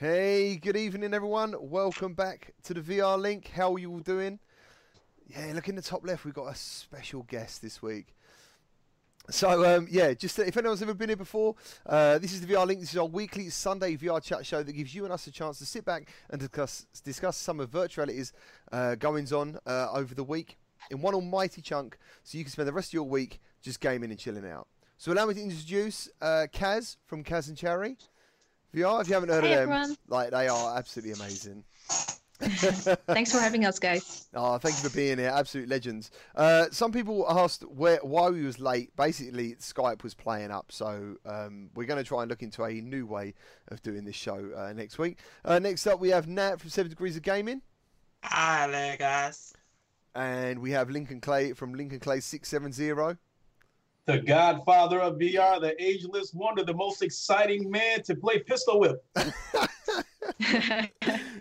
[0.00, 1.54] Hey, good evening, everyone.
[1.60, 3.48] Welcome back to the VR link.
[3.48, 4.38] How are you all doing?
[5.26, 6.24] Yeah, look in the top left.
[6.24, 8.14] We've got a special guest this week.
[9.28, 12.66] So um, yeah, just if anyone's ever been here before, uh, this is the VR
[12.66, 12.80] link.
[12.80, 15.58] This is our weekly Sunday VR chat show that gives you and us a chance
[15.58, 18.32] to sit back and discuss discuss some of virtuality's
[18.72, 20.56] uh, goings on uh, over the week
[20.90, 24.08] in one almighty chunk, so you can spend the rest of your week just gaming
[24.08, 24.66] and chilling out.
[24.96, 27.98] So allow me to introduce uh, Kaz from Kaz and Cherry.
[28.74, 29.96] VR, if you haven't heard Hey, of them, everyone.
[30.08, 31.64] like they are absolutely amazing.
[32.40, 34.28] Thanks for having us, guys.
[34.32, 35.28] Oh, thank you for being here.
[35.28, 36.10] Absolute legends.
[36.34, 38.96] Uh, some people asked where why we was late.
[38.96, 42.72] Basically, Skype was playing up, so um, we're going to try and look into a
[42.72, 43.34] new way
[43.68, 45.18] of doing this show uh, next week.
[45.44, 47.60] Uh, next up, we have Nat from Seven Degrees of Gaming,
[48.24, 49.52] Hi there, guys.
[50.14, 53.18] and we have Lincoln Clay from Lincoln Clay Six Seven Zero.
[54.06, 59.04] The godfather of VR, the ageless wonder, the most exciting man to play pistol whip.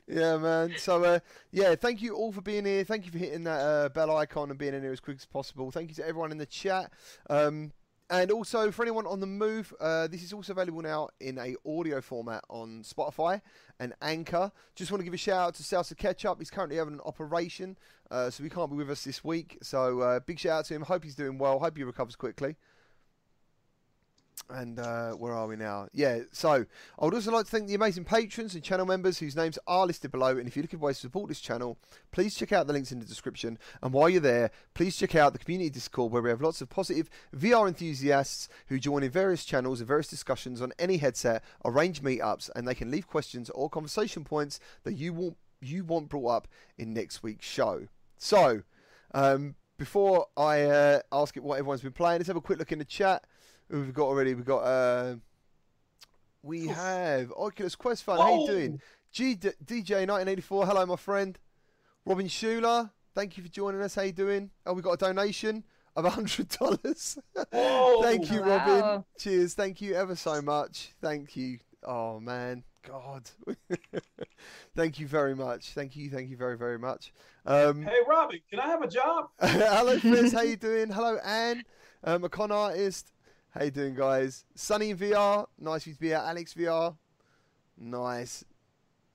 [0.07, 0.73] yeah, man.
[0.77, 1.19] So, uh,
[1.51, 2.83] yeah, thank you all for being here.
[2.83, 5.25] Thank you for hitting that uh, bell icon and being in here as quick as
[5.25, 5.71] possible.
[5.71, 6.91] Thank you to everyone in the chat.
[7.29, 7.71] Um,
[8.09, 11.55] and also for anyone on the move, uh, this is also available now in a
[11.65, 13.41] audio format on Spotify
[13.79, 14.51] and Anchor.
[14.75, 16.39] Just want to give a shout out to Salsa Ketchup.
[16.39, 17.77] He's currently having an operation,
[18.09, 19.57] uh, so he can't be with us this week.
[19.61, 20.81] So uh, big shout out to him.
[20.81, 21.59] Hope he's doing well.
[21.59, 22.55] Hope he recovers quickly.
[24.51, 25.87] And uh, where are we now?
[25.93, 26.65] Yeah, so
[26.97, 29.85] I would also like to thank the amazing patrons and channel members whose names are
[29.85, 30.37] listed below.
[30.37, 31.77] And if you're looking for ways to support this channel,
[32.11, 33.59] please check out the links in the description.
[33.83, 36.69] And while you're there, please check out the community Discord where we have lots of
[36.69, 42.01] positive VR enthusiasts who join in various channels and various discussions on any headset, arrange
[42.01, 46.29] meetups, and they can leave questions or conversation points that you want you want brought
[46.29, 47.87] up in next week's show.
[48.17, 48.63] So,
[49.13, 52.71] um, before I uh, ask it what everyone's been playing, let's have a quick look
[52.71, 53.23] in the chat.
[53.69, 54.33] Who we've got already?
[54.33, 54.59] We've got.
[54.63, 55.15] Uh,
[56.41, 58.17] we have Oculus Quest Fun.
[58.19, 58.81] How you doing?
[59.11, 60.65] G- D- DJ 1984.
[60.65, 61.37] Hello, my friend.
[62.05, 62.89] Robin Schuler.
[63.13, 63.95] Thank you for joining us.
[63.95, 64.49] How you doing?
[64.65, 65.63] Oh, we got a donation
[65.95, 67.17] of a hundred dollars.
[67.51, 68.01] Whoa.
[68.01, 69.03] Thank you, Robin.
[69.17, 69.53] Cheers.
[69.53, 70.93] Thank you ever so much.
[71.01, 71.59] Thank you.
[71.83, 73.29] Oh man, God.
[74.75, 75.71] thank you very much.
[75.73, 76.09] Thank you.
[76.09, 77.11] Thank you very very much.
[77.45, 79.29] Um, Hey, Robin, can I have a job?
[79.39, 80.31] Hello, Chris.
[80.33, 80.89] How you doing?
[80.89, 81.63] Hello, Anne.
[82.03, 83.11] Um, a con artist.
[83.51, 84.45] How you doing, guys?
[84.53, 85.47] Sunny VR.
[85.57, 86.21] Nice for you to be here.
[86.23, 86.95] Alex VR.
[87.79, 88.45] Nice.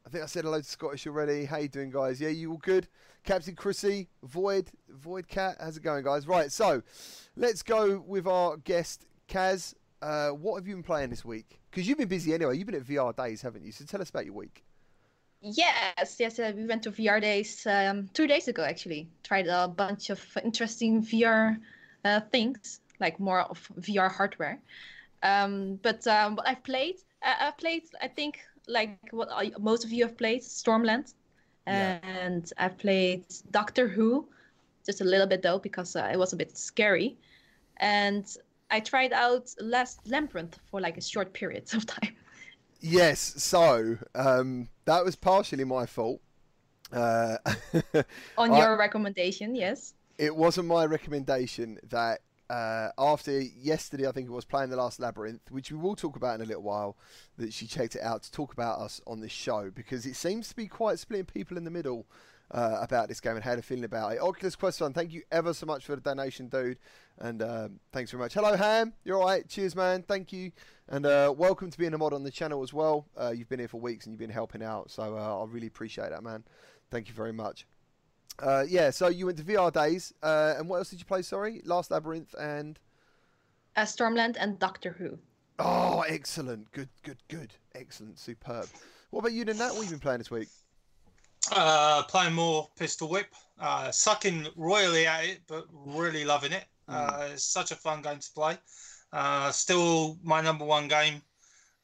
[0.05, 1.45] I think I said hello to Scottish already.
[1.45, 2.21] How you doing, guys?
[2.21, 2.89] Yeah, you all good?
[3.23, 5.59] Captain Chrissy, Void, Void Cat.
[5.61, 6.27] How's it going, guys?
[6.27, 6.83] Right, so
[7.37, 9.73] let's go with our guest, Kaz.
[10.03, 11.61] Uh, what have you been playing this week?
[11.71, 12.59] Because you've been busy anyway.
[12.59, 13.71] You've been at VR days, haven't you?
[13.71, 14.65] So tell us about your week.
[15.41, 19.09] yes, yes, uh, we went to VR days um, two days ago, actually.
[19.23, 21.57] Tried a bunch of interesting VR
[22.05, 24.59] uh, things, like more of VR hardware.
[25.23, 29.85] Um, but um, what I've played, I- I've played, I think, like what I- most
[29.85, 31.15] of you have played, Stormland.
[31.67, 31.99] Yeah.
[32.03, 34.29] And I've played Doctor Who,
[34.85, 37.17] just a little bit though, because uh, it was a bit scary.
[37.79, 38.25] And
[38.71, 42.15] I tried out Last Labyrinth for like a short period of time.
[42.81, 46.21] Yes, so um, that was partially my fault.
[46.93, 47.39] Uh,
[48.37, 49.95] On I- your recommendation, yes.
[50.19, 55.01] it wasn't my recommendation that uh, after yesterday, I think it was playing the last
[55.01, 56.97] labyrinth, which we will talk about in a little while,
[57.39, 60.49] that she checked it out to talk about us on this show because it seems
[60.49, 62.07] to be quite splitting people in the middle
[62.51, 64.21] uh, about this game and how they're feeling about it.
[64.21, 66.79] Oculus Quest Fund, thank you ever so much for the donation, dude,
[67.19, 68.35] and um, thanks very much.
[68.35, 69.49] Hello, Ham, you're all right.
[69.49, 70.03] Cheers, man.
[70.03, 70.53] Thank you,
[70.89, 73.07] and uh, welcome to being a mod on the channel as well.
[73.19, 75.67] Uh, you've been here for weeks and you've been helping out, so uh, I really
[75.67, 76.45] appreciate that, man.
[76.91, 77.67] Thank you very much.
[78.41, 81.23] Uh, yeah, so you went to VR days, uh, and what else did you play?
[81.23, 82.79] Sorry, Last Labyrinth and
[83.77, 85.19] Uh, Stormland and Doctor Who.
[85.59, 88.67] oh, excellent, good, good, good, excellent, superb.
[89.11, 89.59] What about you, then?
[89.59, 90.49] That what have you been playing this week?
[91.53, 93.27] Uh, playing more Pistol Whip,
[93.61, 96.65] uh, sucking royally at it, but really loving it.
[96.89, 98.59] Uh, it's such a fun game to play.
[99.13, 101.23] Uh, still my number one game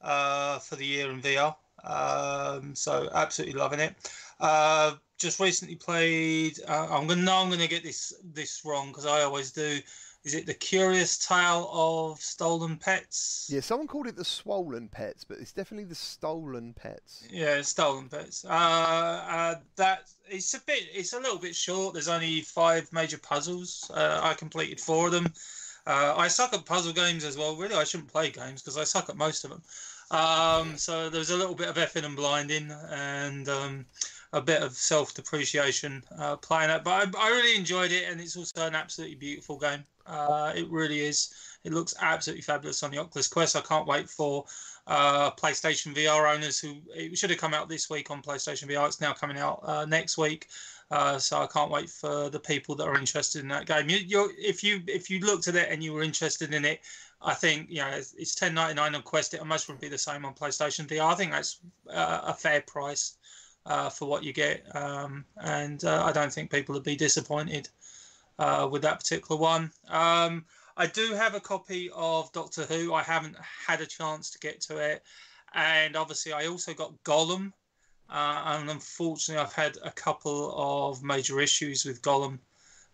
[0.01, 1.55] uh, for the year in VR.
[1.83, 3.95] Um, so absolutely loving it.
[4.39, 6.59] Uh, just recently played.
[6.67, 9.79] Uh, I'm gonna know I'm gonna get this this wrong because I always do.
[10.23, 13.49] Is it the Curious Tale of Stolen Pets?
[13.51, 17.23] Yeah, someone called it the Swollen Pets, but it's definitely the Stolen Pets.
[17.31, 18.45] Yeah, stolen pets.
[18.45, 20.83] Uh, uh, that it's a bit.
[20.93, 21.93] It's a little bit short.
[21.93, 23.89] There's only five major puzzles.
[23.91, 25.27] Uh, I completed four of them.
[25.87, 27.55] Uh, I suck at puzzle games as well.
[27.55, 29.63] Really, I shouldn't play games because I suck at most of them.
[30.11, 33.85] Um, so was a little bit of effing and blinding and um,
[34.33, 36.83] a bit of self depreciation uh, playing it.
[36.83, 39.85] But I, I really enjoyed it, and it's also an absolutely beautiful game.
[40.05, 41.33] Uh, it really is.
[41.63, 43.55] It looks absolutely fabulous on the Oculus Quest.
[43.55, 44.45] I can't wait for
[44.87, 48.87] uh, PlayStation VR owners who it should have come out this week on PlayStation VR.
[48.87, 50.47] It's now coming out uh, next week.
[50.89, 53.87] Uh, so I can't wait for the people that are interested in that game.
[53.87, 56.81] You, if you if you looked at it and you were interested in it,
[57.23, 59.33] I think you know it's, it's ten ninety nine on Quest.
[59.33, 61.11] It almost would be the same on PlayStation VR.
[61.11, 61.59] I think that's
[61.89, 63.17] uh, a fair price
[63.65, 67.69] uh, for what you get, um, and uh, I don't think people would be disappointed
[68.39, 69.71] uh, with that particular one.
[69.89, 70.45] Um,
[70.77, 72.93] I do have a copy of Doctor Who.
[72.93, 73.35] I haven't
[73.67, 75.03] had a chance to get to it,
[75.53, 77.53] and obviously I also got Golem,
[78.09, 82.39] uh, and unfortunately I've had a couple of major issues with Golem.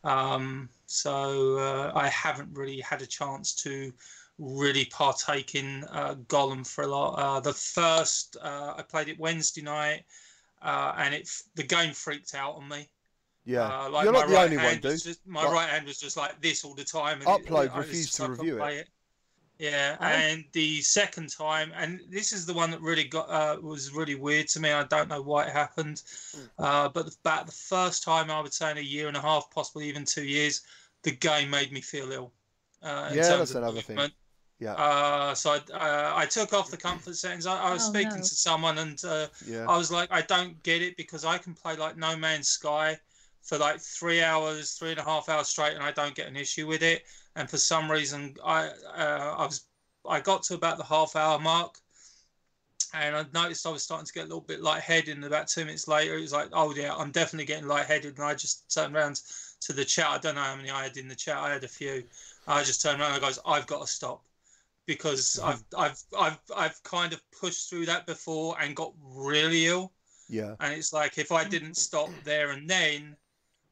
[0.04, 3.92] Um, so uh, I haven't really had a chance to
[4.38, 7.14] really partake in uh, Golem for a lot.
[7.16, 10.04] Uh, the first uh, I played it Wednesday night,
[10.62, 12.88] uh, and it the game freaked out on me.
[13.46, 15.02] Yeah, Uh, like you're not the right only one, dude.
[15.02, 17.22] just, my Like- right hand was just like this all the time.
[17.22, 18.60] and Upload I was refused to review it.
[18.60, 18.84] play
[19.60, 20.04] Yeah, Oh.
[20.06, 24.14] and the second time, and this is the one that really got uh, was really
[24.16, 24.72] weird to me.
[24.72, 26.04] I don't know why it happened,
[26.36, 26.50] Mm.
[26.60, 29.50] uh, but about the first time, I would say in a year and a half,
[29.50, 30.62] possibly even two years,
[31.02, 32.34] the game made me feel ill.
[32.84, 33.98] Uh, Yeah, that's another thing.
[34.60, 34.78] Movement.
[34.78, 34.84] Yeah.
[34.84, 37.46] Uh, so I, uh, I took off the comfort settings.
[37.46, 38.22] I, I was Oh, speaking no.
[38.22, 41.54] to someone, and uh, Yeah, I was like, I don't get it because I can
[41.54, 43.00] play like No Man's Sky
[43.42, 46.36] for like three hours, three and a half hours straight, and I don't get an
[46.38, 47.04] issue with it.
[47.36, 49.66] And for some reason, I uh, I was
[50.08, 51.80] I got to about the half hour mark,
[52.94, 55.16] and I noticed I was starting to get a little bit lightheaded.
[55.16, 58.18] And about two minutes later, it was like, oh yeah, I'm definitely getting lightheaded.
[58.18, 59.22] And I just turned around
[59.62, 60.08] to the chat.
[60.08, 61.38] I don't know how many I had in the chat.
[61.38, 62.04] I had a few.
[62.48, 64.24] I just turned around and I goes, I've got to stop
[64.88, 69.92] because I've I've I've I've kind of pushed through that before and got really ill.
[70.28, 73.16] yeah, And it's like if I didn't stop there and then,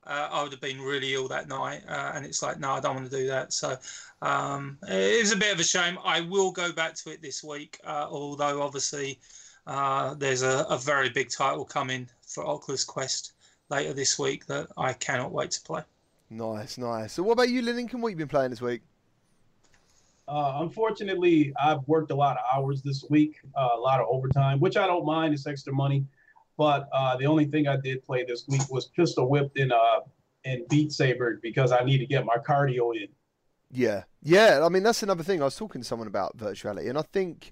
[0.06, 1.82] uh, I would have been really ill that night.
[1.88, 3.54] Uh, and it's like, no, I don't want to do that.
[3.54, 3.78] So
[4.22, 5.98] um, it was a bit of a shame.
[6.04, 9.20] I will go back to it this week, uh, although obviously
[9.66, 13.34] uh, there's a, a very big title coming for Oculus Quest
[13.70, 15.82] later this week that I cannot wait to play.
[16.30, 17.14] nice, nice.
[17.14, 18.02] So, what about you, Lincoln?
[18.02, 18.82] What have you been playing this week?
[20.28, 24.60] Uh, unfortunately, I've worked a lot of hours this week, uh, a lot of overtime,
[24.60, 25.34] which I don't mind.
[25.34, 26.06] It's extra money.
[26.58, 30.00] But uh, the only thing I did play this week was pistol whipped in uh,
[30.46, 33.08] in Beat Saber because I need to get my cardio in.
[33.72, 34.62] Yeah, yeah.
[34.64, 35.42] I mean, that's another thing.
[35.42, 37.52] I was talking to someone about virtuality, and I think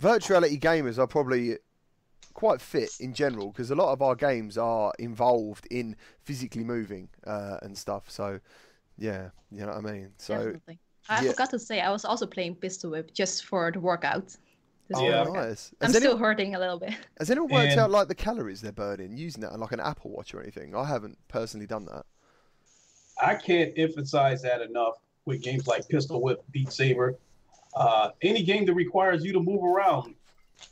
[0.00, 1.58] virtuality gamers are probably
[2.34, 7.08] quite fit in general because a lot of our games are involved in physically moving
[7.26, 8.10] uh, and stuff.
[8.10, 8.40] So,
[8.98, 10.10] yeah, you know what I mean.
[10.18, 10.80] So, Definitely.
[11.08, 11.30] I yeah.
[11.32, 14.26] forgot to say I was also playing Pistol Whip just for the workout.
[14.88, 15.20] This oh, Yeah.
[15.24, 15.34] workout.
[15.48, 15.72] nice.
[15.80, 16.94] I'm Has, still anyone, hurting a little bit.
[17.18, 19.80] has anyone worked And- out like the calories they're burning using that on like an
[19.80, 20.74] Apple Watch or anything?
[20.74, 22.04] I haven't personally done that.
[23.22, 27.16] I can't emphasize that enough with games like Pistol Whip, Beat Saber,
[27.76, 30.14] uh, any game that requires you to move around.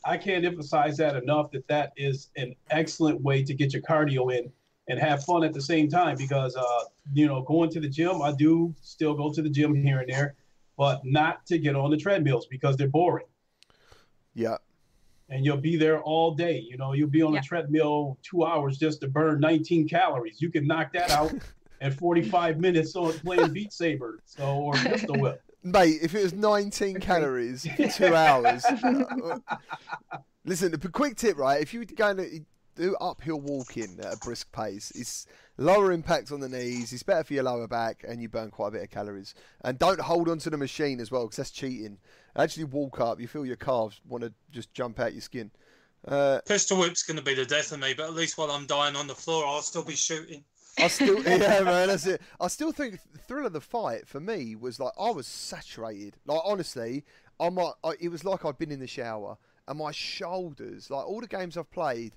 [0.04, 4.36] I can't emphasize that enough that that is an excellent way to get your cardio
[4.36, 4.50] in
[4.88, 6.80] and have fun at the same time because, uh,
[7.12, 10.08] you know, going to the gym, I do still go to the gym here and
[10.12, 10.34] there,
[10.76, 13.26] but not to get on the treadmills because they're boring.
[14.34, 14.56] Yeah,
[15.28, 16.58] And you'll be there all day.
[16.58, 17.40] You know, you'll be on Yeah.
[17.40, 20.40] the treadmill two hours just to burn 19 calories.
[20.40, 21.32] You can knock that out
[21.80, 25.42] in 45 minutes on playing Beat Saber, so or Pistol Whip.
[25.62, 25.98] mate.
[26.02, 28.64] If it was 19 calories for two hours.
[28.64, 29.38] uh,
[30.44, 31.60] Listen, a quick tip, right?
[31.62, 32.40] If you were going to
[32.74, 36.92] do uphill walking at a brisk pace, it's lower impact on the knees.
[36.92, 39.34] It's better for your lower back, and you burn quite a bit of calories.
[39.62, 41.98] And don't hold onto the machine as well, because that's cheating.
[42.36, 43.20] Actually, walk up.
[43.20, 45.50] You feel your calves want to just jump out your skin.
[46.06, 48.66] Uh, Pistol Whip's going to be the death of me, but at least while I'm
[48.66, 50.44] dying on the floor, I'll still be shooting.
[50.78, 52.22] I still, yeah, man, that's it.
[52.40, 56.16] I still think thrill of the fight for me was like I was saturated.
[56.26, 57.04] Like honestly,
[57.38, 57.72] I might.
[57.84, 59.36] I, it was like I'd been in the shower,
[59.68, 62.14] and my shoulders, like all the games I've played,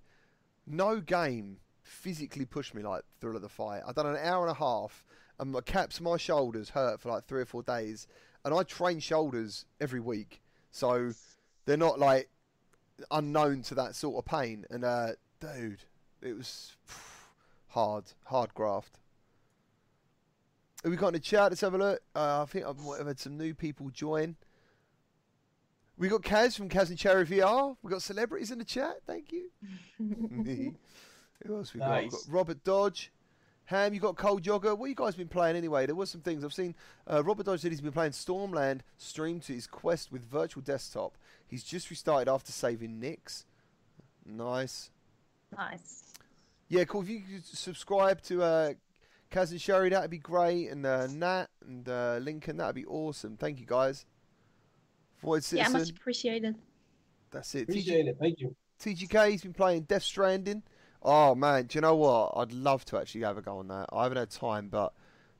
[0.67, 3.81] no game physically pushed me like thrill of the fight.
[3.88, 5.05] I've done an hour and a half,
[5.39, 8.07] and my caps, my shoulders hurt for like three or four days,
[8.43, 10.41] and I train shoulders every week,
[10.72, 11.12] so
[11.65, 12.29] they're not like
[13.12, 14.65] unknown to that sort of pain.
[14.69, 15.79] And uh, dude,
[16.22, 16.75] it was
[17.69, 19.00] hard, hard graft.
[20.84, 21.51] Have we got in the chat?
[21.51, 22.01] Let's have a look.
[22.15, 24.36] Uh, I think I've had some new people join.
[25.98, 27.75] We got Kaz from Kaz and Cherry VR.
[27.82, 28.98] We got celebrities in the chat.
[29.08, 29.50] Thank you.
[31.44, 32.02] Who else we got?
[32.04, 32.30] We've got Nice.
[32.30, 33.12] Robert Dodge.
[33.66, 34.78] Ham, you got Cold Jogger.
[34.78, 35.88] What you guys been playing anyway?
[35.88, 36.75] There was some things I've seen.
[37.12, 41.18] Uh, Robert Dodge said he's been playing Stormland streamed to his Quest with virtual desktop.
[41.48, 43.46] He's just restarted after saving Nix.
[44.24, 44.92] Nice.
[45.58, 46.14] nice.
[46.70, 47.02] Yeah, cool.
[47.02, 48.74] If you could subscribe to uh,
[49.32, 50.70] Kaz and Sherry, that'd be great.
[50.70, 53.36] And uh, Nat and uh, Lincoln, that'd be awesome.
[53.36, 54.06] Thank you, guys.
[55.25, 56.55] Void Yeah, much appreciated.
[57.32, 57.63] That's it.
[57.63, 58.17] Appreciate it.
[58.20, 58.55] Thank you.
[58.79, 60.63] TGK, he's been playing Death Stranding.
[61.01, 62.34] Oh man, do you know what?
[62.36, 63.88] I'd love to actually have a go on that.
[63.91, 64.94] I haven't had time, but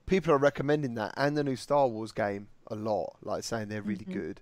[0.06, 3.82] people are recommending that and the new Star Wars game a lot, like saying they're
[3.82, 4.14] really Mhm.
[4.14, 4.42] good.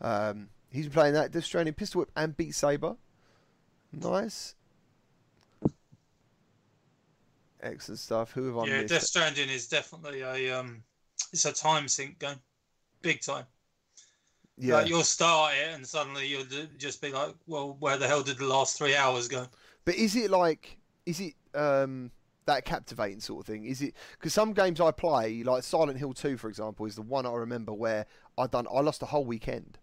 [0.00, 2.96] Um, he's been playing that Death Stranding, Pistol Whip, and Beat Saber.
[3.92, 4.54] Nice.
[7.60, 8.32] Excellent stuff.
[8.32, 8.88] Who have I yeah, missed?
[8.94, 10.82] Death Stranding is definitely a um,
[11.32, 12.40] it's a time sink game,
[13.02, 13.46] big time.
[14.58, 16.44] Yeah, Like you'll start it and suddenly you'll
[16.78, 19.46] just be like, well, where the hell did the last three hours go?
[19.84, 22.10] But is it like is it um
[22.46, 23.64] that captivating sort of thing?
[23.64, 27.02] Is it because some games I play, like Silent Hill Two, for example, is the
[27.02, 29.78] one I remember where I done I lost a whole weekend.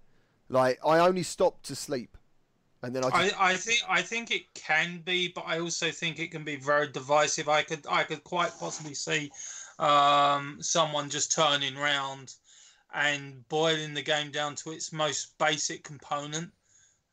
[0.49, 2.17] Like I only stopped to sleep,
[2.83, 5.89] and then I just I, I think I think it can be, but I also
[5.89, 7.47] think it can be very divisive.
[7.49, 9.31] I could I could quite possibly see
[9.79, 12.35] um, someone just turning round
[12.95, 16.49] and boiling the game down to its most basic component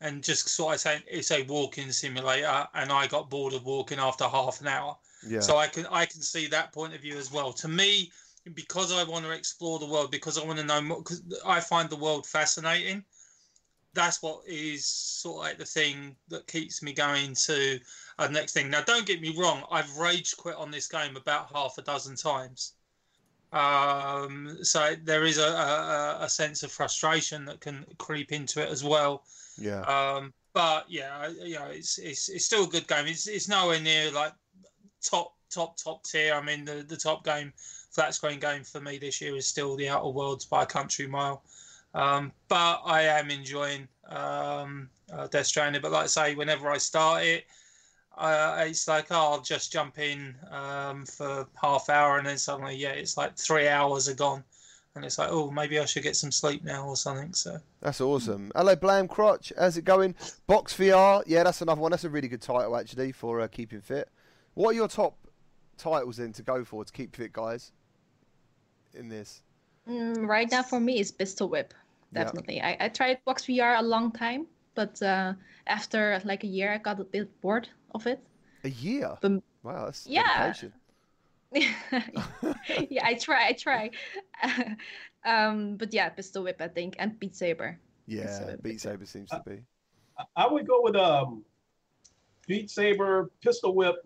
[0.00, 3.98] and just sort of saying it's a walking simulator and I got bored of walking
[3.98, 4.96] after half an hour.
[5.26, 7.52] yeah So I can I can see that point of view as well.
[7.54, 8.10] To me,
[8.54, 11.60] because I want to explore the world, because I want to know more, because I
[11.60, 13.04] find the world fascinating.
[13.94, 17.78] That's what is sort of like the thing that keeps me going to
[18.18, 18.70] the next thing.
[18.70, 19.64] Now, don't get me wrong.
[19.70, 22.72] I've rage quit on this game about half a dozen times.
[23.52, 28.70] Um, so there is a, a, a sense of frustration that can creep into it
[28.70, 29.24] as well.
[29.58, 33.06] yeah Um, but yeah, you know, it's, it's it's still a good game.
[33.06, 34.32] It's it's nowhere near like
[35.02, 36.34] top top top tier.
[36.34, 37.52] I mean, the the top game
[37.90, 41.06] flat screen game for me this year is still the Outer Worlds by a country
[41.06, 41.42] mile.
[41.94, 45.82] Um, but I am enjoying um, uh, Death Stranding.
[45.82, 47.44] But like I say, whenever I start it,
[48.18, 52.76] uh, it's like oh, I'll just jump in um, for half hour, and then suddenly,
[52.76, 54.44] yeah, it's like three hours are gone,
[54.94, 57.32] and it's like oh, maybe I should get some sleep now or something.
[57.32, 57.58] So.
[57.80, 58.52] that's awesome.
[58.54, 59.52] Hello, Blam Crotch.
[59.58, 60.14] How's it going?
[60.46, 61.22] Box VR.
[61.26, 61.90] Yeah, that's another one.
[61.90, 64.08] That's a really good title actually for uh, keeping fit.
[64.54, 65.16] What are your top
[65.78, 67.72] titles then to go for to keep fit, guys?
[68.94, 69.42] In this.
[69.88, 71.72] Mm, right now, for me, it's Pistol Whip.
[72.12, 72.24] Yeah.
[72.24, 72.60] Definitely.
[72.60, 75.32] I, I tried Box VR a long time, but uh,
[75.66, 78.20] after like a year, I got a bit bored of it.
[78.64, 79.16] A year.
[79.62, 80.22] Wow, that's yeah.
[80.38, 80.72] dedication.
[82.90, 83.48] yeah, I try.
[83.48, 83.90] I try.
[85.24, 87.78] um, but yeah, Pistol Whip, I think, and Beat Saber.
[88.06, 89.60] Yeah, So- Beat Saber seems to be.
[90.18, 91.44] I- I would go with um,
[92.46, 93.96] Beat Saber, Pistol Whip,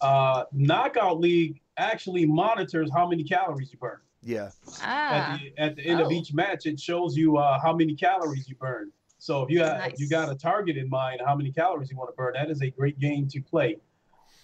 [0.00, 3.98] uh, Knockout League actually monitors how many calories you burn.
[4.24, 4.50] Yeah,
[4.82, 6.06] Ah, At the, at the end Oh.
[6.06, 8.92] of each match, it shows you uh, how many calories you burn.
[9.22, 11.96] So if you have, if you got a target in mind, how many calories you
[11.96, 13.76] want to burn, that is a great game to play.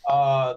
[0.08, 0.54] Uh,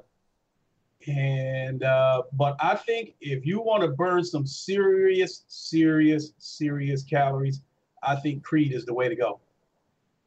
[1.07, 7.61] and uh, but I think if you want to burn some serious, serious, serious calories,
[8.03, 9.39] I think Creed is the way to go.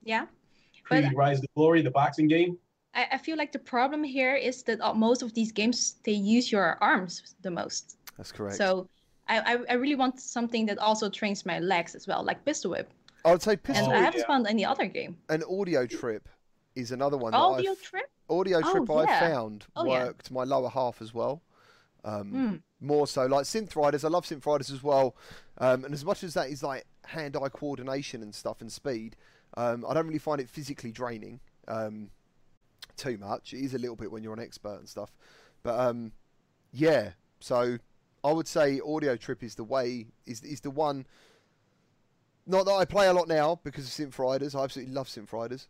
[0.02, 0.26] yeah.
[0.90, 2.58] But- Creed Rise to Glory, the boxing game.
[2.96, 6.12] I, I feel like the problem here is that uh, most of these games they
[6.12, 7.96] use your arms the most.
[8.16, 8.56] that's correct.
[8.56, 8.88] So
[9.28, 12.72] I, I, I really want something that also trains my legs as well, like Pistol
[12.72, 12.90] Whip.
[13.24, 14.26] I would say Pistol And Oh, I haven't yeah.
[14.26, 15.16] found any other game.
[15.28, 16.28] an audio trip
[16.74, 17.32] is another one.
[17.32, 18.10] that Audio I've- Trip?
[18.28, 19.20] audio Oh, trip I yeah.
[19.20, 20.04] found Oh, yeah.
[20.04, 21.42] worked my lower half as well.
[22.04, 22.56] Um, Hmm.
[22.86, 24.04] More so, like synth riders.
[24.04, 25.16] I love synth riders as well.
[25.58, 29.16] Um, and as much as that is like hand-eye coordination and stuff and speed,
[29.56, 32.10] um, I don't really find it physically draining um,
[32.96, 33.54] too much.
[33.54, 35.14] It is a little bit when you're an expert and stuff,
[35.62, 36.12] but um,
[36.72, 37.12] yeah.
[37.40, 37.78] So
[38.22, 41.06] I would say audio trip is the way is is the one.
[42.46, 44.54] Not that I play a lot now because of synth riders.
[44.54, 45.68] I absolutely love synth riders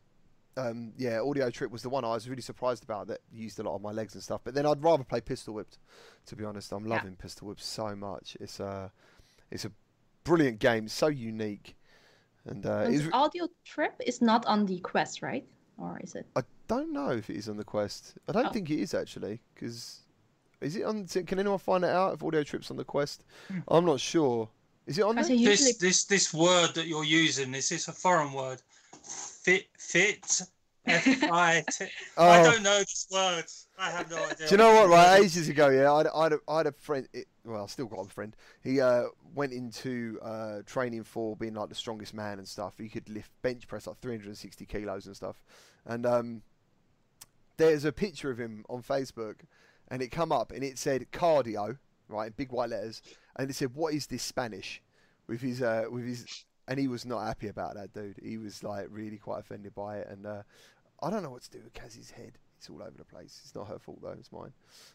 [0.56, 3.62] um, yeah, Audio Trip was the one I was really surprised about that used a
[3.62, 4.40] lot of my legs and stuff.
[4.44, 5.78] But then I'd rather play Pistol Whipped,
[6.26, 6.72] to be honest.
[6.72, 6.96] I'm Yeah.
[6.96, 8.36] loving Pistol Whipped so much.
[8.40, 8.92] It's a,
[9.50, 9.72] it's a
[10.22, 11.76] brilliant game, so unique,
[12.44, 15.46] and uh, Audio Trip is not on the Quest, right?
[15.76, 16.26] Or is it?
[16.36, 18.14] I don't know if it is on the Quest.
[18.28, 18.50] I don't Oh.
[18.50, 20.02] think it is actually, because
[20.60, 21.06] is it on?
[21.06, 23.24] Can anyone find it out if Audio Trip's on the Quest?
[23.48, 23.58] Hmm.
[23.66, 24.48] I'm not sure.
[24.86, 25.24] Is it on there?
[25.24, 28.60] usually this this this word that you're using is this a foreign word
[29.02, 30.42] fit fit
[30.86, 31.84] f-i-t
[32.18, 32.44] i Oh.
[32.50, 33.44] don't know this word
[33.78, 34.90] i have no idea Do you know what?
[34.90, 37.08] Right, ages ago, yeah, I had, I had, a, I had a friend.
[37.14, 38.36] It, well, I still got a friend.
[38.62, 42.74] He uh, went into uh, training for being like the strongest man and stuff.
[42.78, 45.42] He could lift bench press like 360 kilos and stuff.
[45.86, 46.42] And um,
[47.56, 49.36] there's a picture of him on Facebook,
[49.88, 53.02] and it come up and it said cardio, right, in big white letters,
[53.36, 54.82] and it said, "What is this Spanish?"
[55.26, 58.20] With his uh, with his, and he was not happy about that, dude.
[58.22, 60.42] He was like really quite offended by it, and uh,
[61.02, 62.38] I don't know what to do with Kaz's head.
[62.58, 63.40] It's all over the place.
[63.42, 64.16] It's not her fault though.
[64.18, 64.52] It's mine.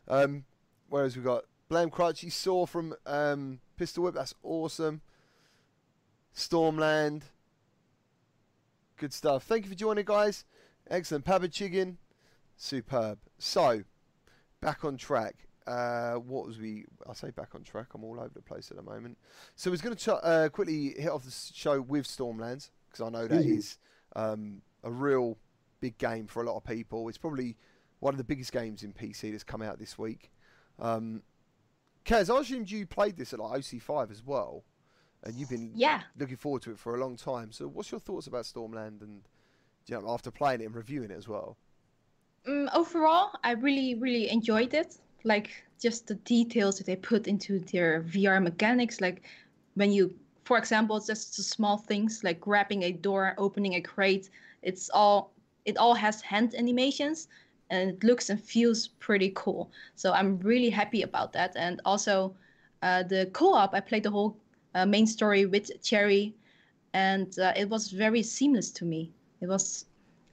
[0.08, 0.46] Um,
[0.90, 2.24] whereas we got Blame Crutch.
[2.24, 4.16] You saw from um, Pistol Whip.
[4.16, 5.02] That's awesome.
[6.36, 7.24] Stormland.
[8.98, 9.44] Good stuff.
[9.44, 10.46] Thank you for joining, guys.
[10.90, 11.26] Excellent.
[11.26, 11.98] Papa Chicken,
[12.58, 13.20] superb.
[13.38, 13.84] So,
[14.62, 15.36] back on track.
[15.70, 16.86] Uh, what was we?
[17.08, 17.88] I say back on track.
[17.94, 19.18] I'm all over the place at the moment.
[19.56, 23.10] So, we're going to ch- uh, quickly hit off the show with Stormlands because I
[23.10, 23.58] know that Mhm.
[23.58, 23.78] is
[24.16, 25.38] um, a real
[25.80, 27.08] big game for a lot of people.
[27.08, 27.56] It's probably
[28.00, 30.32] one of the biggest games in PC that's come out this week.
[30.80, 31.22] Um,
[32.06, 34.64] Kaz, I assumed you played this at like OC5 as well,
[35.24, 36.02] and you've been Yeah.
[36.18, 37.52] looking forward to it for a long time.
[37.52, 39.22] So, what's your thoughts about Stormland and
[39.86, 41.58] you know, after playing it and reviewing it as well?
[42.48, 44.98] Um, overall, I really, really enjoyed it.
[45.24, 45.50] Like
[45.82, 49.02] just the details that they put into their VR mechanics.
[49.02, 49.24] Like
[49.76, 54.30] when you, for example, just the small things like grabbing a door, opening a crate.
[54.62, 55.32] It's all,
[55.66, 57.28] it all has hand animations,
[57.70, 59.72] and it looks and feels pretty cool.
[59.96, 61.56] So I'm really happy about that.
[61.56, 62.36] And also,
[62.82, 63.74] uh, the co-op.
[63.74, 64.38] I played the whole
[64.76, 66.34] uh, main story with Cherry,
[66.94, 69.12] and uh, it was very seamless to me.
[69.42, 69.86] It was,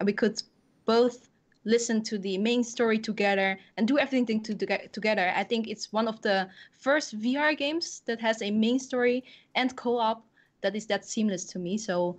[0.04, 0.42] we could
[0.84, 1.28] both
[1.66, 5.32] listen to the main story together and do everything to, to, together.
[5.36, 9.76] I think it's one of the first VR games that has a main story and
[9.76, 10.24] co-op
[10.62, 11.76] that is that seamless to me.
[11.76, 12.16] So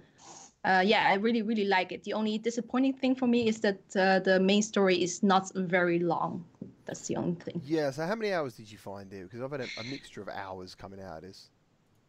[0.64, 2.04] uh, yeah, I really really like it.
[2.04, 6.00] The only disappointing thing for me is that uh, the main story is not very
[6.00, 6.44] long.
[6.86, 7.62] That's the only thing.
[7.66, 7.92] Yeah.
[7.92, 9.24] So, how many hours did you find it?
[9.24, 11.50] Because I've had a, a mixture of hours coming out Is.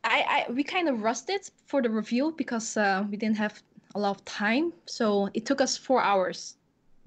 [0.04, 3.62] I, I we kind of rushed it for the review because uh, we didn't have
[3.94, 6.57] a lot of time, so it took us four hours.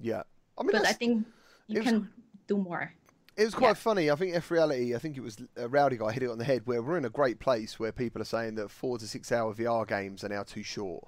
[0.01, 0.23] Yeah.
[0.57, 1.25] I mean, But I think
[1.67, 2.09] you was- can
[2.47, 2.93] do more.
[3.37, 3.73] It was quite Yeah.
[3.75, 4.11] funny.
[4.11, 6.43] I think F Reality, I think it was a Rowdy guy hit it on the
[6.43, 9.31] head where we're in a great place where people are saying that four to six
[9.31, 11.07] hour VR games are now too short.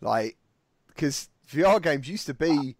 [0.00, 0.36] Like,
[0.88, 2.76] because VR games used to be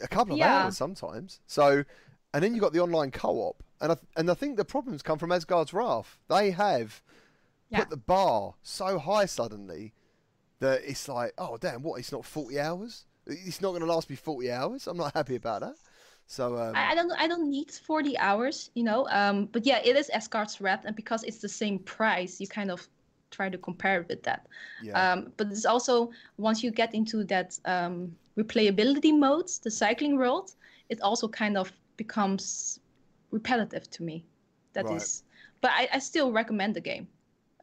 [0.00, 0.64] a couple of Yeah.
[0.64, 1.40] hours sometimes.
[1.46, 1.84] So,
[2.32, 3.62] and then you got the online co op.
[3.80, 6.18] And I, and I think the problems come from Asgard's Wrath.
[6.28, 7.02] They have
[7.68, 7.80] Yeah.
[7.80, 9.92] put the bar so high suddenly
[10.60, 11.98] that it's like, oh, damn, what?
[11.98, 13.06] It's not 40 hours?
[13.26, 14.86] It's not going to last me 40 hours?
[14.86, 15.74] I'm not happy about that.
[16.26, 19.06] So, um, I, I don't I don't need 40 hours, you know.
[19.10, 22.70] Um, but yeah, it is Asgard's Wrath, and because it's the same price, you kind
[22.70, 22.86] of
[23.30, 24.46] try to compare it with that.
[24.82, 25.12] yeah.
[25.12, 30.54] Um, but it's also once you get into that um, replayability mode, the cycling world,
[30.88, 32.80] it also kind of becomes
[33.30, 34.24] repetitive to me.
[34.72, 35.60] That is, Right.
[35.60, 37.08] but I, I still recommend the game.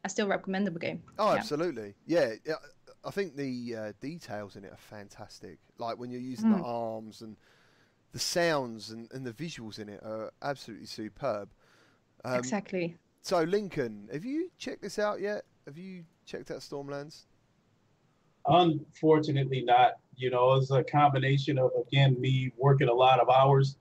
[0.04, 1.02] I still recommend the game.
[1.20, 1.38] Oh, Yeah.
[1.38, 1.96] absolutely.
[2.06, 2.56] Yeah, yeah.
[3.04, 5.60] I think the uh, details in it are fantastic.
[5.78, 6.58] Like when you're using Mm.
[6.58, 7.38] the arms and
[8.12, 11.50] the sounds and, and the visuals in it are absolutely superb.
[12.24, 12.98] Um, exactly.
[13.24, 15.44] So, Lincoln, have you checked this out yet?
[15.66, 17.26] Have you checked out Stormlands?
[18.48, 19.94] Unfortunately, not.
[20.16, 23.78] You know, it's a combination of again me working a lot of hours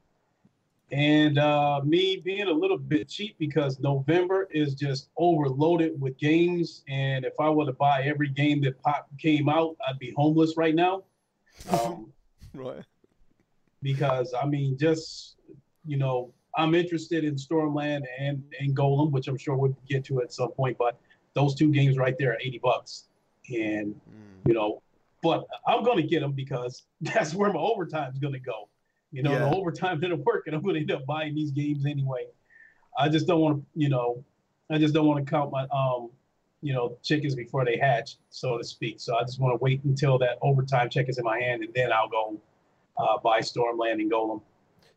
[0.92, 6.82] and uh, me being a little bit cheap because November is just overloaded with games.
[6.88, 10.56] And if I were to buy every game that pop came out, I'd be homeless
[10.56, 11.04] right now.
[11.70, 12.12] Um,
[12.54, 12.82] Right.
[13.82, 15.36] because I mean, just
[15.86, 20.20] you know, I'm interested in Stormland and and Golem, which I'm sure we'll get to
[20.22, 20.76] at some point.
[20.78, 20.98] But
[21.34, 23.04] those two games right there are 80 bucks,
[23.48, 24.48] and Mm.
[24.48, 24.82] you know,
[25.22, 28.68] but I'm gonna get them because that's where my overtime's gonna go.
[29.12, 29.50] You know, Yeah.
[29.50, 32.26] the overtime didn't work, and I'm gonna end up buying these games anyway.
[32.98, 34.24] I just don't want to, you know,
[34.70, 36.10] I just don't want to count my um,
[36.62, 39.00] you know, chickens before they hatch, so to speak.
[39.00, 41.72] So I just want to wait until that overtime check is in my hand, and
[41.74, 42.40] then I'll go
[42.98, 44.42] uh, buy Stormland and Golem.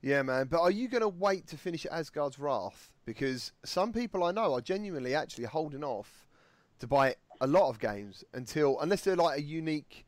[0.02, 0.48] Yeah, man.
[0.48, 2.92] But are you going to wait to finish Asgard's Wrath?
[3.06, 6.28] Because some people I know are genuinely actually holding off
[6.80, 10.06] to buy a lot of games until, unless they're like a unique.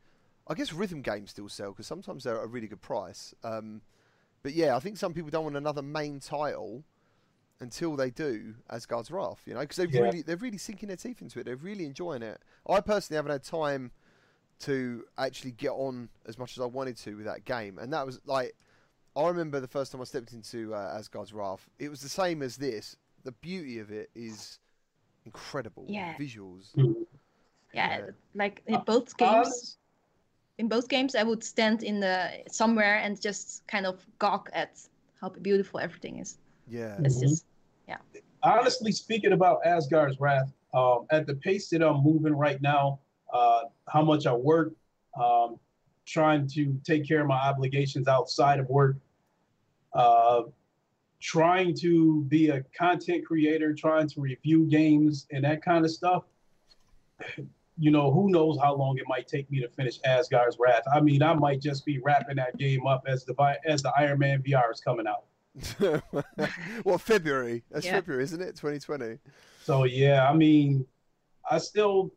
[0.48, 3.34] I guess rhythm games still sell because sometimes they're at a really good price.
[3.42, 3.80] Um,
[4.46, 6.84] but yeah, I think some people don't want another main title
[7.58, 9.42] until they do Asgard's Wrath.
[9.44, 10.02] You know, because they've Yeah.
[10.02, 11.46] really they're really sinking their teeth into it.
[11.46, 12.40] They're really enjoying it.
[12.68, 13.90] I personally haven't had time
[14.60, 18.06] to actually get on as much as I wanted to with that game, and that
[18.06, 18.54] was like
[19.16, 21.68] I remember the first time I stepped into uh, Asgard's Wrath.
[21.80, 22.96] It was the same as this.
[23.24, 24.60] The beauty of it is
[25.24, 25.86] incredible.
[25.88, 26.14] Yeah.
[26.14, 26.70] Visuals.
[26.76, 28.06] Yeah, Yeah.
[28.36, 29.78] like in Uh, both uh, games.
[30.58, 34.80] In both games, I would stand in the somewhere and just kind of gawk at
[35.20, 36.38] how beautiful everything is.
[36.66, 36.96] Yeah.
[37.04, 37.20] It's Mhm.
[37.20, 37.44] just
[38.42, 43.00] honestly speaking about Asgard's Wrath, um, at the pace that I'm moving right now,
[43.32, 44.72] uh, how much I work,
[45.20, 45.58] um,
[46.04, 48.96] trying to take care of my obligations outside of work,
[49.94, 50.44] uh,
[51.18, 56.24] trying to be a content creator, trying to review games and that kind of stuff.
[57.78, 60.84] You know, who knows how long it might take me to finish Asgard's Wrath.
[60.92, 63.34] I mean, I might just be wrapping that game up as the
[63.66, 65.24] as the Iron Man VR is coming out.
[66.84, 67.64] well, February.
[67.70, 67.92] That's Yeah.
[67.92, 68.56] February, isn't it?
[68.56, 69.18] 2020.
[69.62, 70.86] So yeah, I mean,
[71.50, 72.10] I still,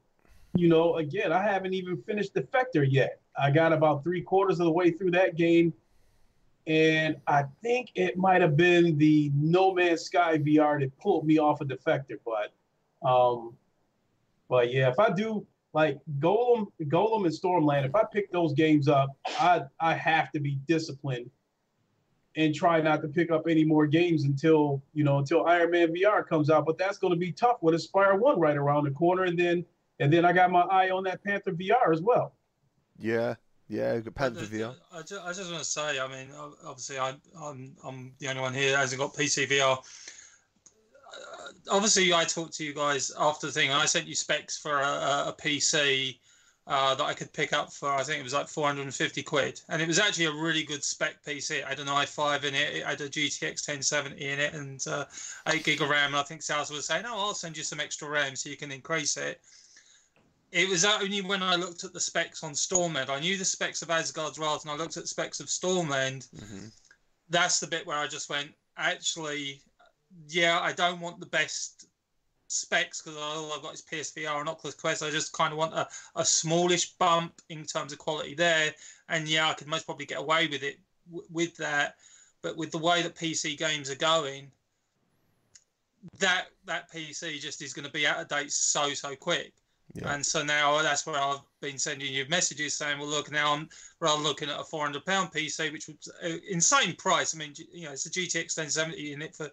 [0.55, 3.21] you know, again, I haven't even finished Defector yet.
[3.37, 5.73] I got about three quarters of the way through that game,
[6.67, 11.37] and I think it might have been the No Man's Sky VR that pulled me
[11.37, 12.19] off of Defector.
[12.25, 12.53] But,
[13.07, 13.55] um,
[14.49, 18.87] but yeah, if I do like Golem, Golem and Stormland, if I pick those games
[18.87, 21.29] up, I I have to be disciplined
[22.35, 25.93] and try not to pick up any more games until you know until Iron Man
[25.93, 26.65] VR comes out.
[26.65, 29.65] But that's going to be tough with Espire One right around the corner, and then
[29.99, 32.33] and then I got my eye on that Panther VR as well.
[32.97, 33.35] Yeah,
[33.67, 34.75] yeah, Panther VR.
[34.91, 36.29] I just, I just want to say, I mean,
[36.65, 39.77] obviously, I, I'm I'm the only one here that hasn't got PC VR.
[41.69, 44.79] Obviously, I talked to you guys after the thing, and I sent you specs for
[44.79, 46.17] a, a PC
[46.69, 49.81] uh, that I could pick up for I think it was like 450 quid, and
[49.81, 51.57] it was actually a really good spec PC.
[51.57, 55.05] It had an i5 in it, it had a GTX 1070 in it, and uh,
[55.47, 56.07] eight gig of RAM.
[56.07, 58.57] And I think Sales was saying, "Oh, I'll send you some extra RAM so you
[58.57, 59.41] can increase it."
[60.51, 63.81] It was only when I looked at the specs on Stormland, I knew the specs
[63.81, 66.29] of Asgard's Wrath, and I looked at specs of Stormland.
[66.35, 66.67] Mm-hmm.
[67.29, 69.61] That's the bit where I just went, actually,
[70.27, 71.87] yeah, I don't want the best
[72.47, 75.03] specs because all I've got is PSVR and Oculus Quest.
[75.03, 78.73] I just kind of want a, a smallish bump in terms of quality there.
[79.07, 81.95] And yeah, I could most probably get away with it w- with that.
[82.41, 84.51] But with the way that PC games are going,
[86.19, 89.53] that that PC just is going to be out of date so so quick.
[89.93, 90.13] Yeah.
[90.13, 93.69] And so now that's where I've been sending you messages saying, well, look, now I'm
[93.99, 97.33] rather looking at a 400 pound PC, which was an insane price.
[97.33, 99.49] I mean, you know, it's a GTX 1070 in it for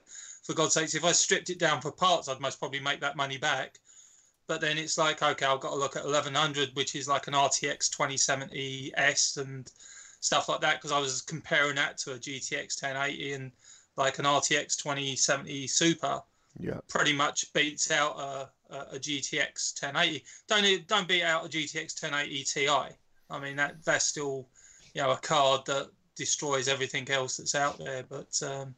[0.46, 3.16] for God's sakes, if I stripped it down for parts, I'd most probably make that
[3.16, 3.80] money back.
[4.46, 7.35] But then it's like, okay, I've got to look at 1100, which is like an
[7.35, 9.70] RTX 2070S and
[10.20, 13.52] stuff like that, because I was comparing that to a GTX 1080 and
[13.96, 16.22] like an RTX 2070 Super.
[16.61, 16.78] Yeah.
[16.88, 20.24] Pretty much beats out a, a, a GTX 1080.
[20.46, 22.68] Don't don't beat out a GTX 1080 Ti.
[23.28, 24.48] I mean that that's still,
[24.94, 28.04] you know, a card that destroys everything else that's out there.
[28.09, 28.74] But um,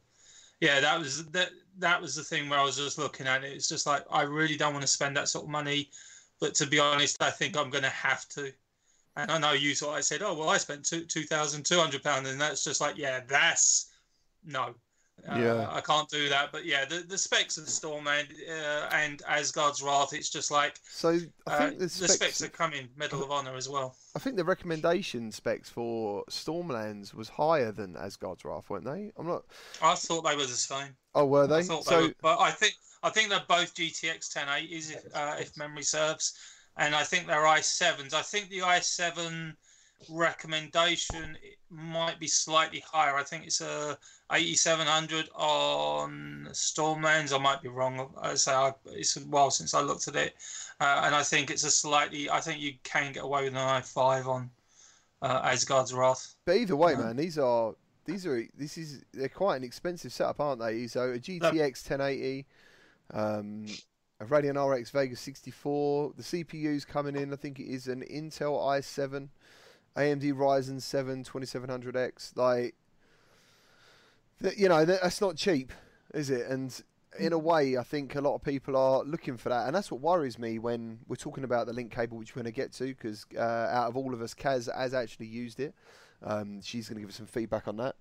[0.61, 1.51] yeah, that was that.
[1.79, 3.53] That was the thing where I was just looking at it.
[3.53, 5.90] It's just like I really don't want to spend that sort of money,
[6.40, 8.53] but to be honest, I think I'm going to have to.
[9.14, 11.79] And I know you thought I said, "Oh well, I spent two two thousand two
[11.79, 13.92] hundred pounds," and that's just like, yeah, that's
[14.44, 14.75] no.
[15.26, 16.52] Uh, yeah, I can't do that.
[16.52, 20.78] But yeah, the, the specs of the Stormland uh, and Asgard's Wrath, it's just like
[20.88, 21.18] so.
[21.46, 23.96] I think uh, the, specs, the specs are coming Medal of Honor as well.
[24.16, 29.12] I think the recommendation specs for Stormlands was higher than Asgard's Wrath, weren't they?
[29.18, 29.44] I'm not.
[29.83, 30.96] I thought they were the same.
[31.14, 31.57] Oh, were they?
[31.57, 35.37] I so, they were, but I think I think they're both GTX 1080s, if, uh,
[35.38, 36.35] if memory serves,
[36.76, 38.14] and I think they're i7s.
[38.14, 39.54] I think the i7
[40.08, 41.37] recommendation
[41.70, 43.16] might be slightly higher.
[43.16, 43.98] I think it's a
[44.32, 47.34] 8700 on Stormlands.
[47.34, 48.11] I might be wrong.
[48.20, 50.34] I say I, it's a while since I looked at it,
[50.80, 52.30] uh, and I think it's a slightly.
[52.30, 54.50] I think you can get away with an i5 on
[55.22, 56.34] uh, Asgard's Wrath.
[56.44, 60.40] But either way, man, these are these are this is they're quite an expensive setup,
[60.40, 60.87] aren't they?
[60.87, 62.46] So a GTX 1080.
[63.14, 63.66] Um,
[64.20, 66.12] a Radeon RX Vega 64.
[66.16, 67.32] The CPU's coming in.
[67.32, 69.28] I think it is an Intel i7
[69.98, 72.37] AMD Ryzen 7 2700X.
[72.37, 72.74] Like,
[74.56, 75.72] you know, that's not cheap,
[76.14, 76.46] is it?
[76.46, 76.80] And
[77.18, 79.90] in a way, I think a lot of people are looking for that, and that's
[79.90, 82.72] what worries me when we're talking about the link cable, which we're going to get
[82.74, 85.74] to, because uh, out of all of us, Kaz has actually used it.
[86.22, 87.96] Um, she's going to give us some feedback on that.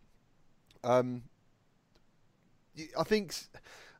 [0.83, 1.23] Um,
[2.97, 3.33] I think,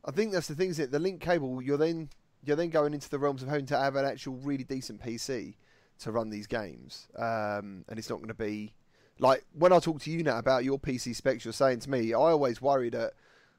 [0.04, 0.70] I think that's the thing.
[0.70, 1.60] Is it the link cable?
[1.60, 2.10] You're then
[2.44, 5.54] you're then going into the realms of having to have an actual really decent PC
[6.00, 8.74] to run these games, um, and it's not going to be
[9.18, 11.44] like when I talk to you now about your PC specs.
[11.44, 13.12] You're saying to me, I always worry that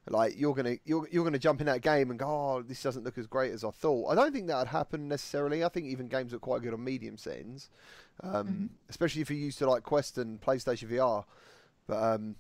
[0.08, 3.04] like you're gonna you're you're gonna jump in that game and go, oh, this doesn't
[3.04, 4.10] look as great as I thought.
[4.10, 5.64] I don't think that would happen necessarily.
[5.64, 7.70] I think even games look quite good on medium settings,
[8.24, 8.66] um, mm-hmm.
[8.90, 11.26] especially if you're used to like Quest and PlayStation VR.
[11.88, 12.36] But um,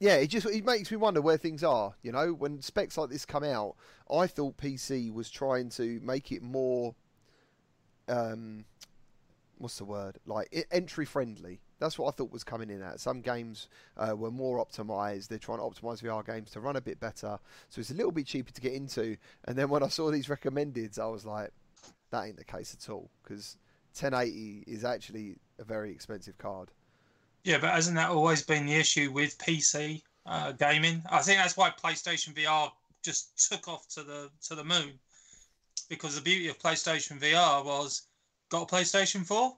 [0.00, 1.94] yeah, it just it makes me wonder where things are.
[2.02, 3.76] You know, when specs like this come out,
[4.10, 6.94] I thought PC was trying to make it more
[8.08, 8.64] um,
[9.58, 10.18] what's the word?
[10.26, 11.60] Like entry friendly.
[11.78, 13.00] That's what I thought was coming in at.
[13.00, 15.28] Some games uh, were more optimized.
[15.28, 17.38] They're trying to optimize VR games to run a bit better,
[17.70, 19.16] so it's a little bit cheaper to get into.
[19.44, 21.50] And then when I saw these recommendeds, I was like,
[22.10, 23.56] that ain't the case at all because
[23.98, 26.70] 1080 is actually a very expensive card.
[27.44, 31.02] Yeah, but hasn't that always been the issue with PC uh, gaming?
[31.10, 32.70] I think that's why PlayStation VR
[33.02, 34.98] just took off to the to the moon
[35.92, 38.06] because the beauty of PlayStation VR was
[38.48, 39.54] got a PlayStation 4?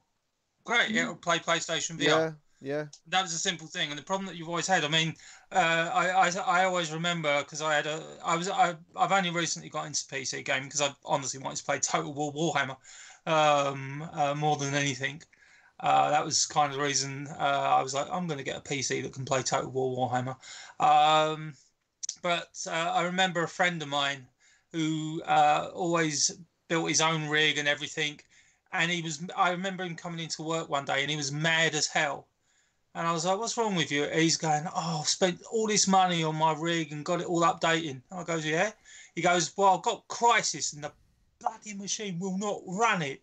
[0.65, 0.97] Great, mm.
[0.97, 2.09] it'll play PlayStation VR.
[2.09, 2.85] Yeah, yeah.
[3.07, 4.85] That was a simple thing, and the problem that you've always had.
[4.85, 5.15] I mean,
[5.53, 9.31] uh, I, I, I always remember because I had a I was I, I've only
[9.31, 12.77] recently got into PC gaming because I honestly wanted to play Total War Warhammer
[13.33, 15.23] um, uh, more than anything.
[15.79, 18.57] Uh, that was kind of the reason uh, I was like, I'm going to get
[18.57, 20.37] a PC that can play Total War Warhammer.
[20.81, 21.55] Um,
[22.23, 24.27] but uh, I remember a friend of mine
[24.75, 26.37] who uh, always
[26.69, 28.19] built his own rig and everything.
[28.73, 31.77] And he was, I remember him coming into work one day and he was mad
[31.77, 32.27] as hell.
[32.97, 34.09] And I was like, what's wrong with you?
[34.09, 37.43] He's going, oh, I've spent all this money on my rig and got it all
[37.43, 38.03] updating.
[38.11, 38.73] I goes, yeah.
[39.15, 40.93] He goes, well, I've got Crysis and the
[41.41, 43.23] bloody machine will not run it.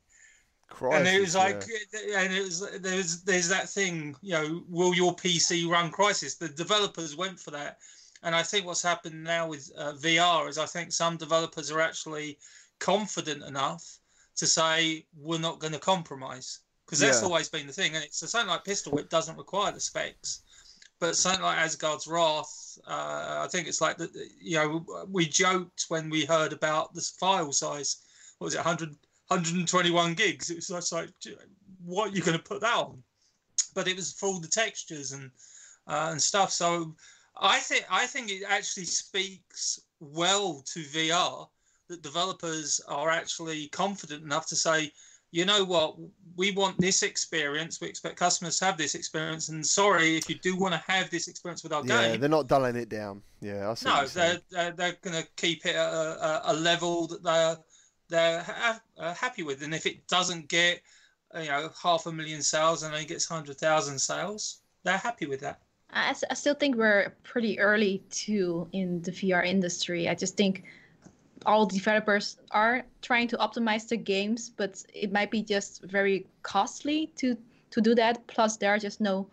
[0.69, 1.65] Crysis, and it was like,
[2.07, 2.21] yeah.
[2.21, 6.37] and it was there's there's that thing, you know, will your PC run Crysis?
[6.37, 7.79] The developers went for that,
[8.23, 11.81] and I think what's happened now with uh, VR is I think some developers are
[11.81, 12.38] actually
[12.79, 13.99] confident enough
[14.36, 17.27] to say we're not going to compromise because that's Yeah.
[17.27, 17.95] always been the thing.
[17.95, 20.41] And it's so something like Pistol Whip doesn't require the specs,
[20.99, 24.12] but something like Asgard's Wrath, uh, I think it's like that.
[24.39, 27.97] You know, we joked when we heard about this file size.
[28.38, 28.89] What was it, 100,
[29.27, 30.49] 121 gigs?
[30.49, 31.10] It was like,
[31.84, 33.03] what are you going to put that on?
[33.73, 35.31] But it was for all the textures and
[35.88, 36.51] uh, and stuff.
[36.51, 36.95] So
[37.35, 41.49] I think I think it actually speaks well to VR
[41.87, 44.91] that developers are actually confident enough to say,
[45.31, 45.97] you know what,
[46.35, 47.79] we want this experience.
[47.81, 49.49] We expect customers to have this experience.
[49.49, 52.29] And sorry, if you do want to have this experience with our Yeah, game, they're
[52.29, 53.23] not dulling it down.
[53.41, 53.89] Yeah, I see.
[53.89, 57.23] what no, they're, they're, they're going to keep it at a, a, a level that
[57.23, 57.57] they're
[58.09, 59.63] they're ha- uh, happy with.
[59.63, 60.81] And if it doesn't get
[61.33, 65.39] you know half a million sales and only gets hundred thousand sales, they're happy with
[65.41, 65.61] that.
[65.93, 70.08] I, I still think we're pretty early too in the VR industry.
[70.08, 70.63] I just think
[71.45, 77.08] all developers are trying to optimize the games, but it might be just very costly
[77.17, 77.38] to
[77.71, 78.25] to do that.
[78.27, 79.27] Plus, there are just no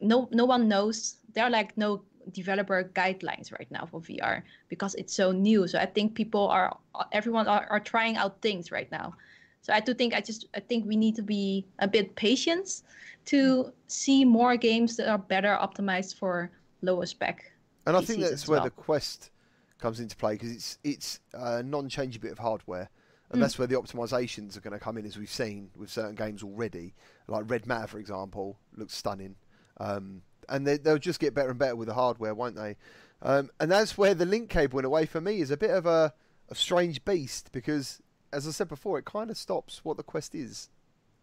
[0.00, 1.16] no no one knows.
[1.34, 2.02] There are like no
[2.32, 5.66] developer guidelines right now for VR because it's so new.
[5.66, 6.76] So I think people are
[7.10, 9.14] everyone are, are trying out things right now.
[9.62, 12.82] So I do think I just I think we need to be a bit patient
[13.26, 16.50] to see more games that are better optimized for
[16.82, 17.50] lower spec.
[17.86, 18.64] And I think that's where well.
[18.64, 19.30] the Quest
[19.78, 22.90] comes into play because it's it's a non-changing bit of hardware,
[23.30, 23.42] and Mm.
[23.42, 26.42] that's where the optimizations are going to come in, as we've seen with certain games
[26.42, 26.94] already.
[27.28, 29.36] Like Red Matter, for example, looks stunning,
[29.78, 32.76] um, and they, they'll just get better and better with the hardware, won't they?
[33.22, 35.70] Um, and that's where the link cable, in a way, for me, is a bit
[35.70, 36.12] of a,
[36.48, 38.01] a strange beast because,
[38.32, 40.68] as I said before, it kind of stops what the Quest is,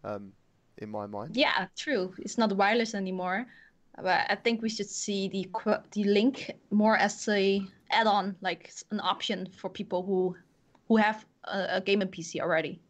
[0.04, 0.32] um,
[0.78, 1.36] in my mind.
[1.36, 2.14] Yeah, true.
[2.18, 3.46] It's not wireless anymore,
[3.96, 8.72] but I think we should see the qu- the link more as a add-on, like
[8.90, 10.36] an option for people who
[10.88, 12.80] who have a, a gaming PC already.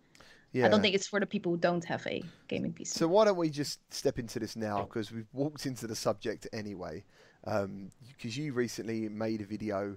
[0.52, 0.66] Yeah.
[0.66, 2.88] I don't think it's for the people who don't have a gaming PC.
[2.88, 4.82] So why don't we just step into this now?
[4.82, 7.04] Because we've walked into the subject anyway.
[7.44, 9.96] Because you recently made a video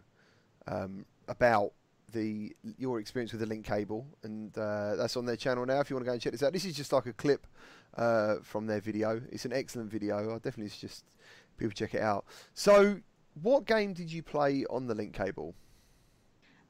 [0.68, 1.74] um, about
[2.14, 5.80] the your experience with the link cable, and uh, that's on their channel now.
[5.82, 7.46] If you want to go and check this out, this is just like a clip
[7.98, 9.22] uh, from their video.
[9.32, 10.16] It's an excellent video.
[10.34, 11.04] I definitely suggest
[11.58, 12.26] people check it out.
[12.54, 13.00] So,
[13.42, 15.54] what game did you play on the link cable?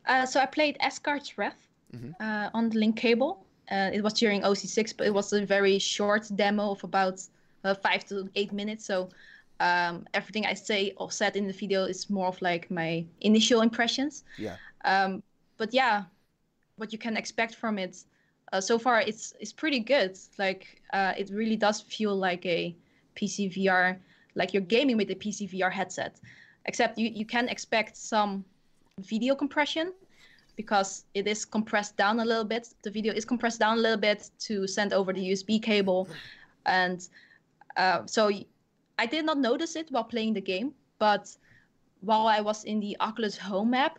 [0.06, 2.14] Uh, so I played Asgard's Wrath Mhm.
[2.20, 3.46] uh, on the link cable.
[3.72, 7.22] Uh, it was during OC6, but it was a very short demo of about
[7.64, 8.84] uh, five to eight minutes.
[8.86, 9.08] So
[9.62, 13.62] um, everything I say or said in the video is more of like my initial
[13.62, 14.26] impressions.
[14.38, 14.58] Yeah.
[14.84, 15.24] Um,
[15.64, 16.04] but yeah,
[16.76, 18.04] what you can expect from it
[18.52, 20.20] uh, so far, it's it's pretty good.
[20.38, 22.76] Like uh, it really does feel like a
[23.16, 23.98] PC VR,
[24.36, 26.20] like you're gaming with a PC VR headset.
[26.66, 28.44] Except you, you can expect some
[29.00, 29.94] video compression
[30.58, 32.68] because it is compressed down a little bit.
[32.82, 36.10] The video is compressed down a little bit to send over the USB cable,
[36.66, 37.08] and
[37.78, 38.30] uh, so
[39.00, 40.74] I did not notice it while playing the game.
[41.00, 41.38] But
[42.02, 43.98] while I was in the Oculus Home app,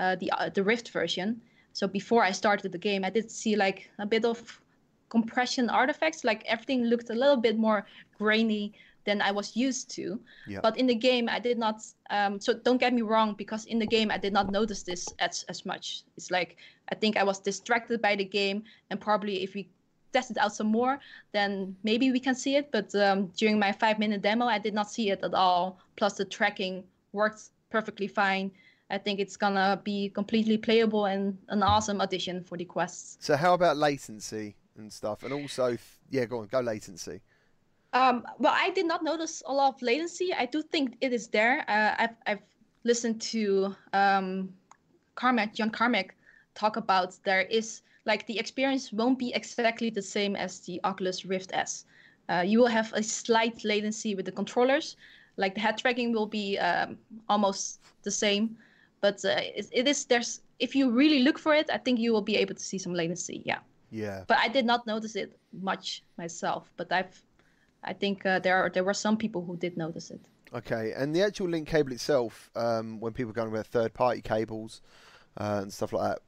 [0.00, 1.40] uh, the uh, the Rift version,
[1.72, 4.60] so before I started the game, I did see like a bit of
[5.08, 6.24] compression artifacts.
[6.24, 7.86] Like everything looked a little bit more
[8.18, 8.72] grainy
[9.04, 10.20] than I was used to.
[10.46, 10.60] Yeah.
[10.62, 11.82] But in the game, I did not.
[12.10, 15.08] Um, so don't get me wrong, because in the game, I did not notice this
[15.18, 16.04] as as much.
[16.16, 16.56] It's like
[16.90, 19.68] I think I was distracted by the game, and probably if we
[20.12, 20.98] test it out some more,
[21.32, 22.70] then maybe we can see it.
[22.70, 25.78] But um, during my five minute demo, I did not see it at all.
[25.96, 28.50] Plus, the tracking worked perfectly fine.
[28.92, 33.16] I think it's gonna be completely playable and an awesome addition for the quests.
[33.20, 35.22] So, how about latency and stuff?
[35.22, 35.78] And also,
[36.10, 37.22] yeah, go on, go latency.
[37.94, 40.32] Um, well, I did not notice a lot of latency.
[40.32, 41.64] I do think it is there.
[41.68, 42.42] Uh, I've, I've
[42.84, 44.52] listened to um,
[45.14, 46.14] Carmack, John Carmack,
[46.54, 51.24] talk about there is like the experience won't be exactly the same as the Oculus
[51.24, 51.86] Rift S.
[52.28, 54.96] Uh, you will have a slight latency with the controllers.
[55.36, 58.56] Like the head tracking will be um, almost the same,
[59.02, 62.12] but uh, it, it is there's if you really look for it, I think you
[62.12, 63.42] will be able to see some latency.
[63.44, 63.58] Yeah.
[63.90, 64.24] Yeah.
[64.26, 66.72] But I did not notice it much myself.
[66.78, 67.22] But I've,
[67.84, 70.20] I think uh, there are there were some people who did notice it.
[70.54, 74.20] Okay, and the actual link cable itself, um, when people are going with third party
[74.20, 74.82] cables
[75.38, 76.22] uh, and stuff like that,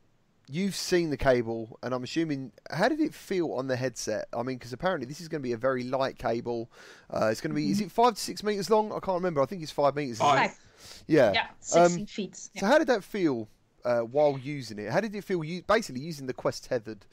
[0.49, 4.27] you've seen the cable, and I'm assuming, how did it feel on the headset?
[4.33, 6.71] I mean, because apparently this is going to be a very light cable.
[7.11, 8.91] Uh, it's going to be, is it five to six meters long?
[8.93, 9.41] I can't remember.
[9.43, 10.19] I think it's five meters.
[10.19, 10.51] Five.
[10.51, 11.33] Five, Yeah.
[11.33, 12.37] yeah, sixteen Um, feet.
[12.59, 13.49] So how did that feel
[13.85, 14.91] uh, while using it?
[14.91, 15.43] How did it feel?
[15.43, 17.07] You basically using the Quest tethered.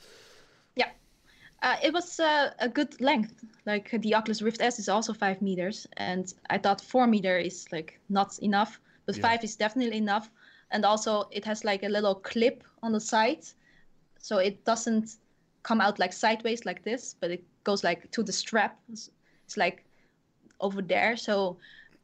[0.76, 0.90] Yeah.
[1.64, 3.46] Uh, it was uh, a good length.
[3.66, 7.66] Like the Oculus Rift S is also five meters, and I thought four meter is
[7.72, 9.22] like not enough, but Yeah.
[9.22, 10.30] five is definitely enough.
[10.72, 13.46] And also, it has like a little clip on the side,
[14.20, 15.18] so it doesn't
[15.64, 18.80] come out like sideways like this, but it goes like to the strap.
[18.92, 19.10] It's,
[19.46, 19.84] it's like
[20.60, 21.58] over there, so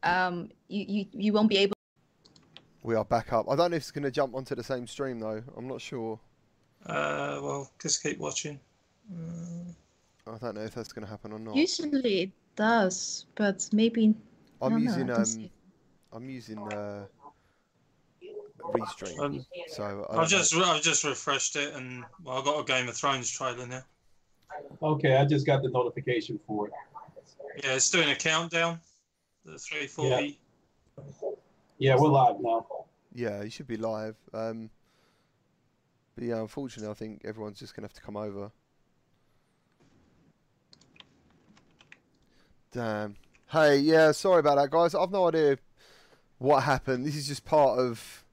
[0.04, 1.74] um, you, you you won't be able.
[2.84, 3.50] We are back up.
[3.50, 5.44] I don't know if it's going to jump onto the same stream though.
[5.56, 6.20] I'm not sure.
[6.86, 8.60] Uh, well, just keep watching.
[9.12, 9.76] Mm,
[10.28, 11.56] I don't know if that's going to happen or not.
[11.56, 14.16] Usually it does, but maybe.
[14.62, 15.52] I I'm don't know, I using don't see um, it.
[16.14, 17.06] I'm using uh,
[18.60, 19.20] Restream.
[19.20, 20.26] Um, So I I've don't know.
[20.26, 23.84] just I've just refreshed it, and well, I got a Game of Thrones trailer now.
[24.82, 26.74] Okay, I just got the notification for it.
[27.64, 28.80] Yeah, it's doing a countdown.
[29.46, 30.40] The 340.
[31.80, 32.66] Yeah, we're live now.
[33.14, 34.16] Yeah, you should be live.
[34.34, 34.70] Um,
[36.16, 38.52] but yeah, unfortunately, I think everyone's just gonna have to come over.
[42.72, 43.16] Damn.
[43.48, 44.94] Hey, yeah, sorry about that, guys.
[44.94, 45.58] I've no idea
[46.38, 47.06] what happened.
[47.06, 48.26] This is just part of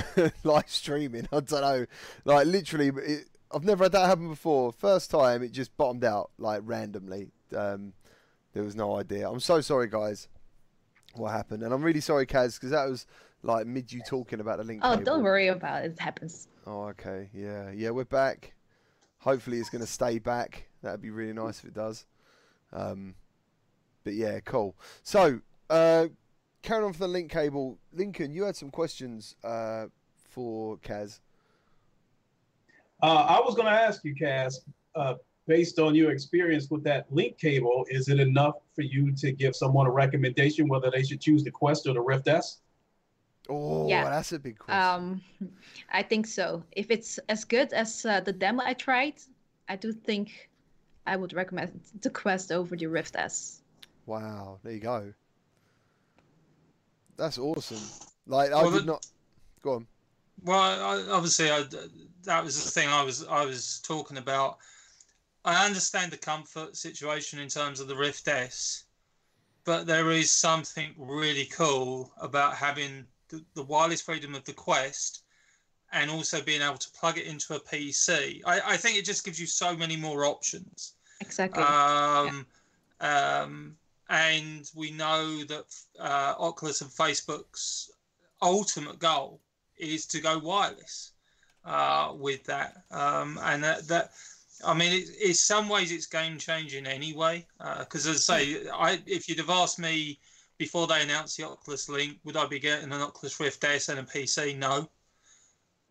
[0.44, 1.28] live streaming.
[1.32, 1.86] I don't know.
[2.24, 4.72] Like literally, it, I've never had that happen before.
[4.72, 7.28] First time, it just bottomed out like randomly.
[7.56, 7.92] Um,
[8.54, 9.28] there was no idea.
[9.28, 10.28] I'm so sorry, guys.
[11.14, 11.62] What happened?
[11.62, 13.06] And I'm really sorry, Kaz, because that was
[13.42, 14.80] like mid you talking about the link.
[14.82, 15.04] Oh, cable.
[15.04, 15.92] don't worry about it.
[15.92, 16.48] It happens.
[16.66, 17.28] Oh, okay.
[17.34, 18.54] Yeah, yeah, we're back.
[19.18, 20.68] Hopefully, it's going to stay back.
[20.82, 22.06] That'd be really nice if it does.
[22.72, 23.14] Um,
[24.04, 24.74] but yeah, cool.
[25.02, 26.06] So, uh,
[26.62, 29.86] carrying on from the link cable, Lincoln, you had some questions uh,
[30.30, 31.20] for Kaz.
[33.02, 34.60] Uh, I was going to ask you, Kaz,
[34.94, 35.14] uh,
[35.46, 39.56] based on your experience with that link cable, is it enough for you to give
[39.56, 42.58] someone a recommendation whether they should choose the Quest or the Rift S?
[43.48, 44.04] Oh, Yeah.
[44.08, 45.20] that's a big question.
[45.40, 45.50] Um,
[45.92, 46.62] I think so.
[46.72, 49.14] If it's as good as uh, the demo I tried,
[49.68, 50.48] I do think
[51.06, 53.62] I would recommend the Quest over the Rift S.
[54.06, 55.12] wow, there you go.
[57.22, 57.78] That's awesome.
[58.26, 59.06] Like I Well, did the- not.
[59.62, 59.86] Go on.
[60.42, 61.62] Well, I, obviously, I,
[62.24, 64.58] that was the thing I was I was talking about.
[65.44, 68.86] I understand the comfort situation in terms of the Rift S,
[69.62, 75.22] but there is something really cool about having the, the wireless freedom of the Quest
[75.92, 78.40] and also being able to plug it into a PC.
[78.44, 80.94] I, I think it just gives you so many more options.
[81.20, 81.62] Exactly.
[81.62, 82.46] Um,
[83.00, 83.76] um,
[84.12, 85.64] and we know that
[85.98, 87.90] uh, Oculus and Facebook's
[88.42, 89.40] ultimate goal
[89.78, 91.12] is to go wireless
[91.64, 92.84] uh, with that.
[92.90, 94.10] Um, and that, that
[94.66, 97.46] I mean, it, in some ways, it's game changing anyway.
[97.78, 100.18] Because as I say, I if you'd have asked me
[100.58, 103.98] before they announced the Oculus Link, would I be getting an Oculus Rift S and
[103.98, 104.58] a PC?
[104.58, 104.90] No.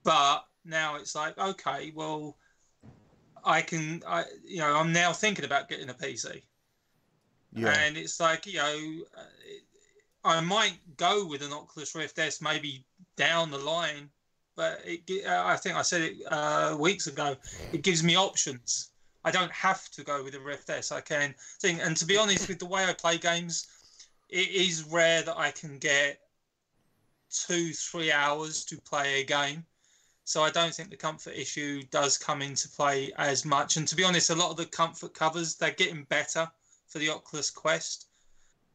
[0.04, 2.38] But now it's like, okay, well,
[3.44, 6.44] I can, I you know, I'm now thinking about getting a PC,
[7.54, 7.74] Yeah.
[7.86, 9.24] and it's like, you know, uh,
[10.24, 12.86] I might go with an Oculus Rift S maybe
[13.18, 14.10] down the line,
[14.56, 17.36] but it, uh, I think I said it uh, weeks ago.
[17.72, 18.92] It gives me options.
[19.24, 20.92] I don't have to go with a Rift S.
[20.92, 23.68] I can think, and to be honest, with the way I play games,
[24.30, 26.20] it is rare that I can get
[27.30, 29.66] two, three hours to play a game.
[30.24, 33.78] So I don't think the comfort issue does come into play as much.
[33.78, 36.50] And to be honest, a lot of the comfort covers they're getting better
[36.92, 38.08] for the Oculus Quest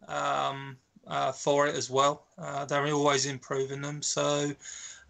[0.09, 0.77] um,
[1.07, 2.27] uh, for it as well.
[2.39, 4.01] Uh, they're always improving them.
[4.03, 4.53] So,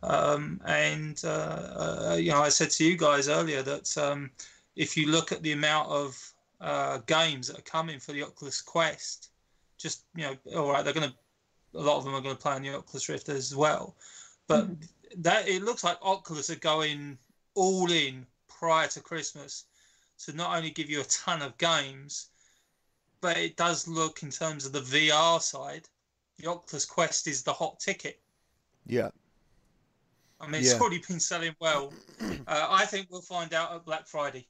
[0.02, 4.30] um, and uh, uh, you know, I said to you guys earlier that um,
[4.74, 8.60] if you look at the amount of uh, games that are coming for the Oculus
[8.60, 9.30] Quest,
[9.78, 11.16] just you know, all right, they're going to
[11.74, 13.96] a lot of them are going to play on the Oculus Rift as well,
[14.48, 14.66] but
[15.18, 17.18] that it looks like Oculus are going
[17.54, 19.64] all in prior to Christmas
[20.24, 22.28] to not only give you a ton of games,
[23.20, 25.88] but it does look in terms of the VR side,
[26.38, 28.20] the Oculus Quest is the hot ticket.
[28.86, 29.10] Yeah.
[30.40, 30.80] I mean, it's Yeah.
[30.80, 31.92] already been selling well.
[32.48, 34.46] Uh, I think we'll find out at Black Friday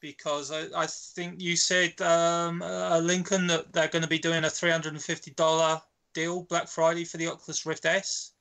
[0.00, 4.44] because I, I think you said, um, uh, Lincoln, that they're going to be doing
[4.44, 5.82] a $350
[6.12, 8.32] deal Black Friday for the Oculus Rift S.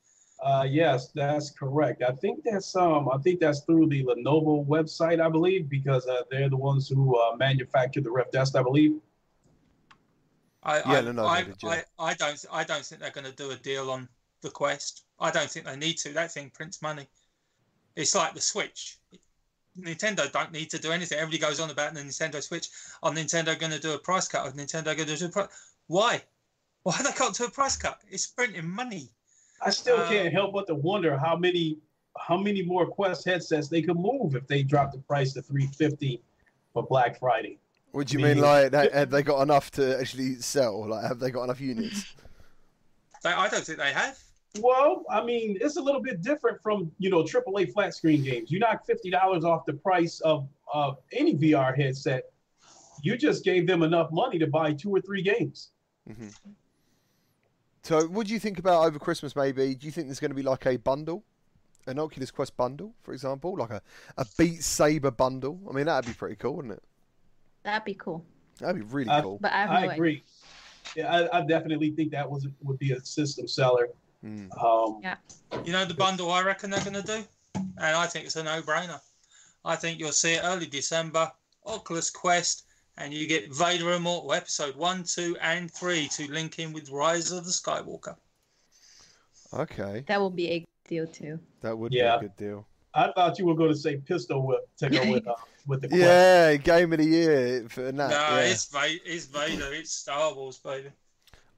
[0.43, 2.01] Uh, yes, that's correct.
[2.01, 6.23] I think that's um, I think that's through the Lenovo website, I believe, because uh,
[6.31, 8.99] they're the ones who uh, manufacture the Rift S, I believe.
[10.63, 11.81] I, Yeah, I, no, no, I, they did, yeah.
[11.99, 14.07] I, I don't I don't think they're going to do a deal on
[14.41, 15.03] the Quest.
[15.19, 16.13] I don't think they need to.
[16.13, 17.07] That thing prints money.
[17.95, 18.97] It's like the Switch.
[19.79, 21.17] Nintendo don't need to do anything.
[21.17, 22.67] Everybody goes on about the Nintendo Switch.
[23.03, 24.45] Are Nintendo going to do a price cut?
[24.45, 25.47] Are Nintendo going to do a price?
[25.87, 26.21] Why?
[26.83, 27.99] Why they can't do a price cut?
[28.09, 29.09] It's printing money.
[29.63, 31.77] I still Uh, can't help but to wonder how many
[32.19, 36.21] how many more Quest headsets they could move if they dropped the price to 350
[36.73, 37.57] for Black Friday.
[37.91, 40.87] What do you mean, like, have they got enough to actually sell?
[40.87, 42.05] Like, have they got enough units?
[43.25, 44.17] I don't think they have.
[44.59, 48.51] Well, I mean, it's a little bit different from you know AAA flat screen games.
[48.51, 52.31] You knock fifty dollars off the price of of any VR headset.
[53.01, 55.69] You just gave them enough money to buy two or three games.
[56.07, 56.27] hmm
[57.83, 59.35] So, what do you think about over Christmas?
[59.35, 61.23] Maybe do you think there's going to be like a bundle,
[61.87, 63.81] an Oculus Quest bundle, for example, like a,
[64.17, 65.59] a Beat Saber bundle?
[65.69, 66.83] I mean, that'd be pretty cool, wouldn't it?
[67.63, 68.25] That'd be cool.
[68.59, 69.39] That'd be really Uh, cool.
[69.41, 69.93] But I have no I idea.
[69.93, 70.23] agree.
[70.95, 73.89] Yeah, I, I definitely think that was would be a system seller.
[74.25, 74.49] Mm.
[74.63, 75.01] Um,
[75.65, 77.23] You know the bundle I reckon they're going to do,
[77.55, 78.99] and I think it's a no-brainer.
[79.65, 81.31] I think you'll see it early December.
[81.65, 82.65] Oculus Quest,
[82.97, 87.31] and you get Vader Immortal episode one, two, and three to link in with Rise
[87.31, 88.15] of the Skywalker.
[89.53, 91.39] Okay, That will be a deal too.
[91.61, 92.17] that would Yeah.
[92.17, 92.67] be a good deal.
[92.93, 95.35] I thought you were going to say pistol whip to go with uh,
[95.67, 96.01] with the Quest.
[96.01, 97.93] Yeah, game of the year for that.
[97.93, 98.39] no, yeah.
[98.39, 99.01] it's Vader.
[99.05, 99.73] It's Vader.
[99.73, 100.89] It's Star Wars, baby.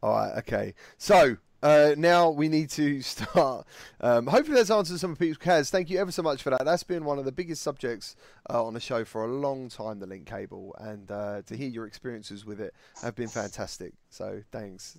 [0.01, 0.74] All right, okay.
[0.97, 3.66] So uh, now we need to start.
[4.01, 5.70] Um, hopefully, that's answered some of people's cares.
[5.70, 6.66] Thank you ever so much for that.
[6.66, 8.16] That's been one of the biggest subjects
[8.49, 11.70] uh, on the show for a long time, the link cable, and uh, to hear
[11.70, 13.93] your experiences with it have been fantastic.
[14.10, 14.97] So thanks.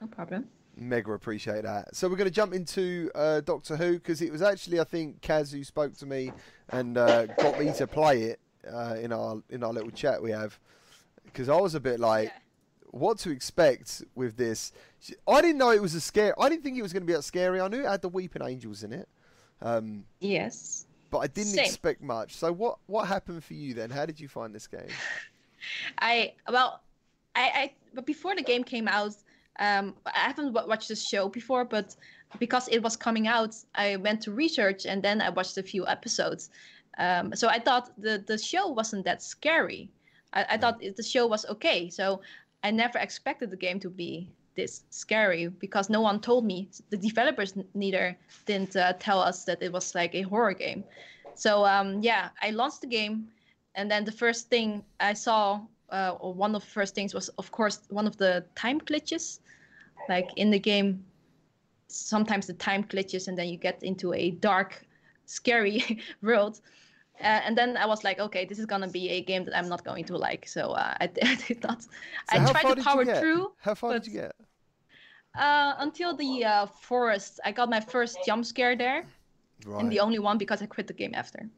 [0.00, 0.48] No problem.
[0.78, 1.94] Mega appreciate that.
[1.94, 5.20] So we're going to jump into uh, Doctor Who because it was actually I think
[5.20, 6.32] Kaz who spoke to me
[6.70, 8.40] and uh, got me to play it
[8.72, 10.58] uh, in our in our little chat we have
[11.24, 12.38] because I was a bit like, Yeah.
[12.90, 14.72] what to expect with this?
[15.26, 16.34] I didn't know it was a scare.
[16.40, 17.60] I didn't think it was going to be that scary.
[17.60, 19.08] I knew it had the Weeping Angels in it,
[19.60, 20.86] um, Yes.
[21.10, 21.64] but I didn't Same.
[21.64, 22.36] expect much.
[22.36, 23.90] So what what happened for you then?
[23.90, 24.88] How did you find this game?
[25.98, 26.80] I well,
[27.34, 29.14] I, I but before the game came out,
[29.58, 31.96] um, I haven't wa- watched this show before, but
[32.38, 35.86] because it was coming out, I went to research and then I watched a few
[35.86, 36.50] episodes.
[36.98, 39.90] Um, so I thought the the show wasn't that scary.
[40.32, 41.90] I, I thought the show was okay.
[41.90, 42.20] So
[42.62, 46.68] I never expected the game to be this scary because no one told me.
[46.90, 50.84] The developers n- neither didn't uh, tell us that it was like a horror game.
[51.34, 53.28] So um, yeah, I launched the game,
[53.76, 57.28] and then the first thing I saw, uh, or one of the first things was,
[57.38, 59.38] of course, one of the time glitches.
[60.08, 61.04] Like in the game,
[61.88, 64.84] sometimes the time glitches, and then you get into a dark,
[65.26, 66.60] scary world.
[67.20, 69.68] Uh, and then I was like, okay, this is gonna be a game that I'm
[69.68, 70.46] not going to like.
[70.46, 71.82] So uh, I, I did not.
[71.82, 71.88] So
[72.30, 74.32] I tried to power through How far but- did you get?
[75.34, 77.40] uh, until the uh, forest.
[77.44, 79.04] I got my first jump scare there,
[79.66, 79.80] Right.
[79.82, 81.48] and the only one because I quit the game after.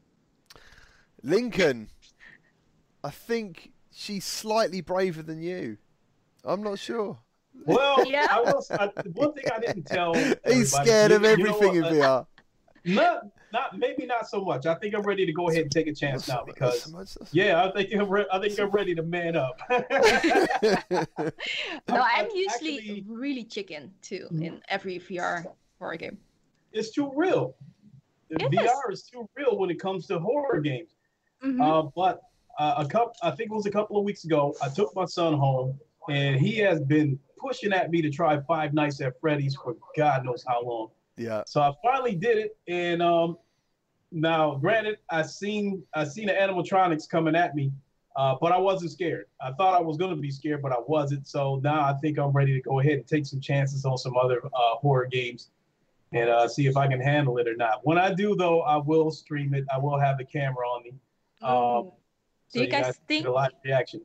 [1.23, 1.89] Lincoln,
[3.03, 5.77] I think she's slightly braver than you.
[6.43, 7.19] I'm not sure.
[7.65, 8.27] Well, Yeah.
[8.29, 10.13] I was I, one thing I didn't tell.
[10.47, 12.25] He's scared of you- you know everything in what, VR.
[12.83, 13.23] Not,
[13.53, 14.65] not maybe not so much.
[14.65, 16.91] I think I'm ready to go ahead and take a chance now because
[17.31, 19.61] yeah, I think I'm re- I think I'm ready to man up.
[21.87, 24.43] No, I'm- I'm I'm usually actually- really chicken too Mm.
[24.45, 25.45] in every VR
[25.79, 26.17] horror game.
[26.73, 27.55] it's too real.
[28.29, 30.95] It VR is too real when it comes to horror games.
[31.43, 31.59] Mhm.
[31.61, 32.21] Uh, but
[32.57, 35.05] uh, a couple, I think it was a couple of weeks ago, I took my
[35.05, 35.77] son home,
[36.09, 40.23] and he has been pushing at me to try Five Nights at Freddy's for God
[40.25, 40.89] knows how long.
[41.17, 41.43] yeah.
[41.47, 43.37] So I finally did it, and um,
[44.11, 47.71] now granted, I seen I seen the animatronics coming at me,
[48.15, 49.25] uh, but I wasn't scared.
[49.41, 51.27] I thought I was gonna be scared, but I wasn't.
[51.27, 54.15] So now I think I'm ready to go ahead and take some chances on some
[54.17, 55.49] other uh, horror games,
[56.11, 57.79] and uh, see if I can handle it or not.
[57.83, 59.65] When I do, though, I will stream it.
[59.73, 60.93] I will have the camera on me.
[61.41, 61.91] Um,
[62.53, 64.01] Do you guys can think- get a live reaction?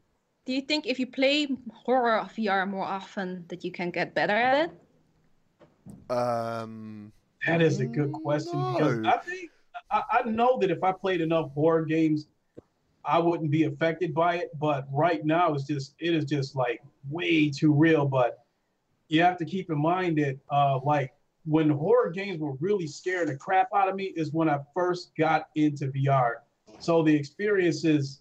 [0.47, 4.33] Do you think if you play horror VR more often that you can get better
[4.33, 6.11] at it?
[6.11, 7.13] Um,
[7.47, 9.51] That is a good question because I think
[9.91, 12.29] I, I know that if I played enough horror games,
[13.05, 14.51] I wouldn't be affected by it.
[14.61, 16.81] But right now, it's just it is just like
[17.11, 18.07] way too real.
[18.07, 18.45] But
[19.09, 21.13] you have to keep in mind that uh, like
[21.45, 25.11] when horror games were really scaring the crap out of me is when I first
[25.19, 26.35] got into VR.
[26.79, 28.21] So the experiences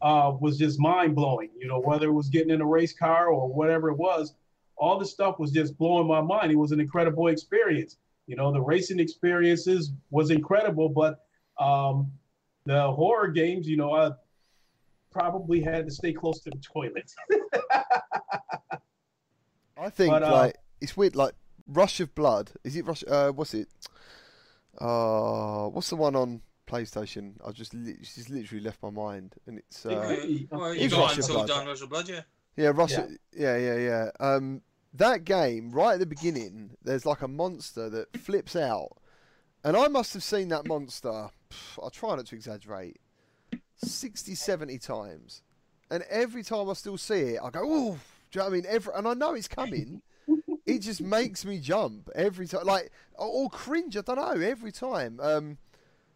[0.00, 1.50] uh, was just mind blowing.
[1.58, 4.34] You know, whether it was getting in a race car or whatever it was,
[4.76, 6.50] all this stuff was just blowing my mind.
[6.50, 7.96] It was an incredible experience.
[8.26, 11.26] You know, the racing experiences was incredible, but
[11.58, 12.10] um,
[12.64, 14.12] the horror games, you know, I
[15.10, 17.12] probably had to stay close to the toilet.
[19.76, 21.16] I think But, uh, like it's weird.
[21.16, 21.34] Like
[21.66, 22.52] Rush of Blood.
[22.64, 23.04] Is it Rush?
[23.06, 23.68] Uh, what's it?
[24.78, 26.40] Uh, what's the one on
[26.72, 27.34] PlayStation?
[27.46, 30.48] I just li- it's just literally left my mind, and it's uh, could be.
[30.50, 31.48] well, It's you got Rush of until Blood.
[31.48, 32.20] done Rush of Blood, yeah.
[32.56, 32.92] yeah, Rush.
[32.92, 33.06] Yeah.
[33.36, 34.10] Yeah, yeah, yeah.
[34.20, 34.62] Um,
[34.94, 38.96] that game right at the beginning, there's like a monster that flips out,
[39.64, 41.28] and I must have seen that monster.
[41.82, 42.98] I try not to exaggerate,
[43.76, 45.42] 60, 70 times,
[45.90, 47.98] and every time I still see it, I go, "Oh!"
[48.30, 48.64] Do you know what I mean?
[48.66, 50.00] Every, and I know it's coming.
[50.64, 53.96] it just makes me jump every time, like or, or cringe.
[53.96, 55.18] I don't know every time.
[55.20, 55.58] Um,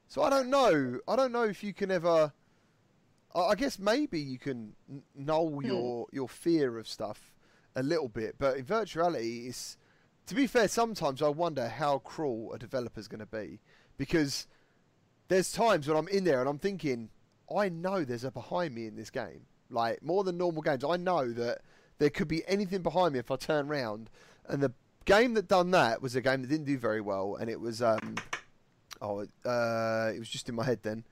[0.09, 1.01] so I don't know.
[1.09, 2.33] I don't know if you can ever.
[3.35, 4.75] I I guess maybe you can
[5.15, 7.33] null your your fear of stuff
[7.75, 9.77] a little bit, but in virtuality, it's
[10.27, 10.69] to be fair.
[10.69, 13.61] Sometimes I wonder how cruel a developer's going to be
[13.97, 14.47] because
[15.29, 17.11] there's times when I'm in there and I'm thinking,
[17.55, 19.43] I know there's a behind me in this game.
[19.71, 21.61] Like more than normal games, I know that
[21.99, 24.11] there could be anything behind me if I turn round.
[24.49, 24.73] And the
[25.05, 27.83] game that done that was a game that didn't do very well, and it was
[27.83, 28.17] um,
[29.01, 31.05] oh, uh, it was just in my head then.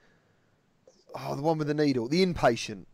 [1.17, 2.85] Oh, the one with the needle, the Inpatient.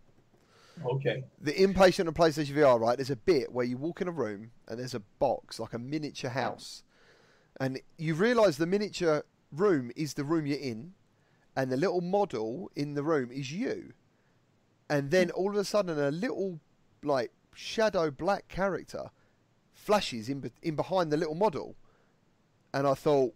[0.85, 1.23] Okay.
[1.39, 2.97] The Inpatient on PlayStation VR, right?
[2.97, 5.79] There's a bit where you walk in a room and there's a box, like a
[5.79, 6.83] miniature house,
[7.59, 10.93] and you realise the miniature room is the room you're in,
[11.55, 13.93] and the little model in the room is you,
[14.89, 16.59] and then all of a sudden a little
[17.03, 19.09] like shadow black character
[19.73, 21.75] flashes in be- in behind the little model,
[22.73, 23.33] and I thought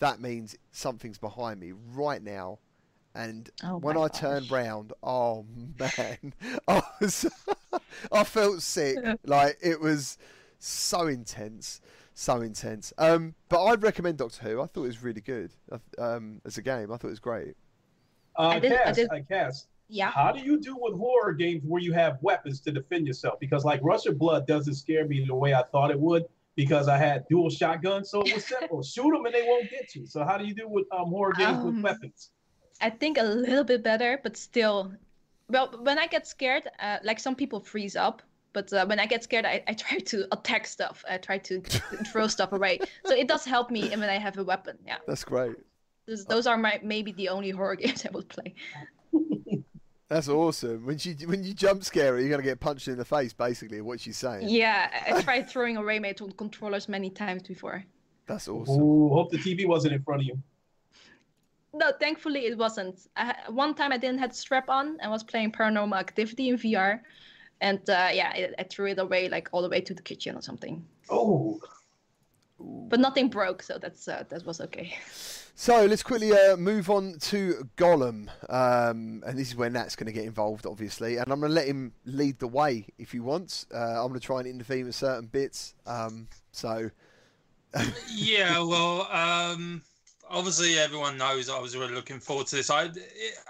[0.00, 2.58] that means something's behind me right now.
[3.14, 4.64] And Oh when my I turned gosh.
[4.66, 5.46] round, oh
[5.78, 6.34] man,
[6.68, 7.26] I was,
[8.12, 8.98] I felt sick.
[9.24, 10.18] Like it was
[10.58, 11.80] so intense,
[12.14, 12.92] so intense.
[12.98, 14.60] Um, but I'd recommend Doctor Who.
[14.60, 15.52] I thought it was really good.
[15.96, 17.54] Um, as a game, I thought it was great.
[18.36, 20.10] Uh, I did- I Cass, did- uh, Cass, Yeah.
[20.10, 23.38] how do you do with horror games where you have weapons to defend yourself?
[23.38, 26.24] Because like Rush of Blood doesn't scare me the way I thought it would
[26.56, 28.82] because I had dual shotguns, so it was simple.
[28.82, 30.06] Shoot them and they won't get you.
[30.06, 32.30] So how do you do with um, horror games with Um, weapons?
[32.80, 34.92] I think a little bit better, but still.
[35.48, 38.22] Well, when I get scared, uh, like some people freeze up,
[38.54, 41.04] but uh, when I get scared, I, I try to attack stuff.
[41.08, 41.60] I try to
[42.06, 42.80] throw stuff away.
[43.04, 44.78] So it does help me when I have a weapon.
[44.86, 45.56] Yeah, That's great.
[46.06, 48.54] those, those are my maybe the only horror games I will play.
[50.14, 50.86] That's awesome.
[50.86, 53.32] When she when you jump scare her, you're gonna get punched in the face.
[53.32, 54.48] Basically, what she's saying.
[54.48, 57.84] Yeah, I I tried throwing away my t- controllers many times before.
[58.26, 58.80] That's awesome.
[58.80, 60.38] Ooh, hope the TV wasn't in front of you.
[61.72, 63.08] No, thankfully it wasn't.
[63.16, 67.00] I, one time I didn't have strap on and was playing Paranormal Activity in VR,
[67.60, 70.36] and uh, yeah, I, I threw it away like all the way to the kitchen
[70.36, 70.86] or something.
[71.10, 71.58] Oh,
[72.88, 74.96] But nothing broke, so that's uh, that was okay.
[75.56, 80.06] So let's quickly uh, move on to Golem, um, and this is where Nat's going
[80.06, 83.20] to get involved, obviously, and I'm going to let him lead the way if he
[83.20, 83.66] wants.
[83.72, 85.74] Uh, I'm going to try and intervene with certain bits.
[85.86, 86.90] Um, so
[88.10, 89.82] yeah, well, um,
[90.28, 92.70] obviously everyone knows I was really looking forward to this.
[92.70, 92.90] I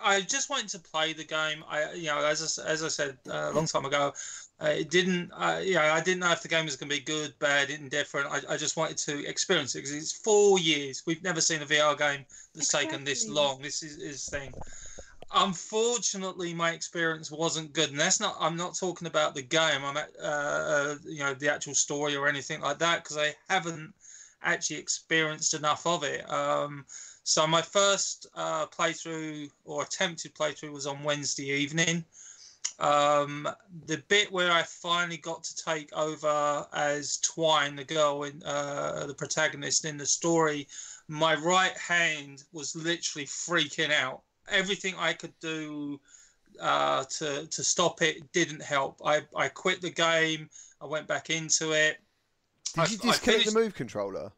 [0.03, 1.65] I just wanted to play the game.
[1.69, 4.13] I you know as I, as I said uh, a long time ago,
[4.61, 5.33] uh, it didn't.
[5.33, 8.29] Uh, know, I didn't know if the game was going to be good, bad, indifferent.
[8.31, 11.03] I, I just wanted to experience it because it's four years.
[11.07, 12.25] We've never seen a VR game
[12.55, 13.61] that's taken this long.
[13.61, 14.53] This is is thing.
[15.35, 18.37] Unfortunately, my experience wasn't good, and that's not.
[18.39, 19.85] I'm not talking about the game.
[19.85, 23.35] I'm at, uh, uh, you know, the actual story or anything like that because I
[23.49, 23.93] haven't
[24.45, 26.31] actually experienced enough of it.
[26.31, 26.85] Um,
[27.25, 32.05] so my first uh, playthrough or attempted playthrough was on Wednesday evening.
[32.81, 33.49] Um,
[33.87, 39.07] the bit where I finally got to take over as Twine, the girl in uh,
[39.07, 40.67] the protagonist in the story,
[41.09, 44.23] my right hand was literally freaking out.
[44.49, 46.01] Everything I could do
[46.61, 49.01] uh, to to stop it didn't help.
[49.05, 50.51] I, I quit the game.
[50.81, 51.99] I went back into it.
[52.75, 54.33] did I- you disconnect finished- the move controller?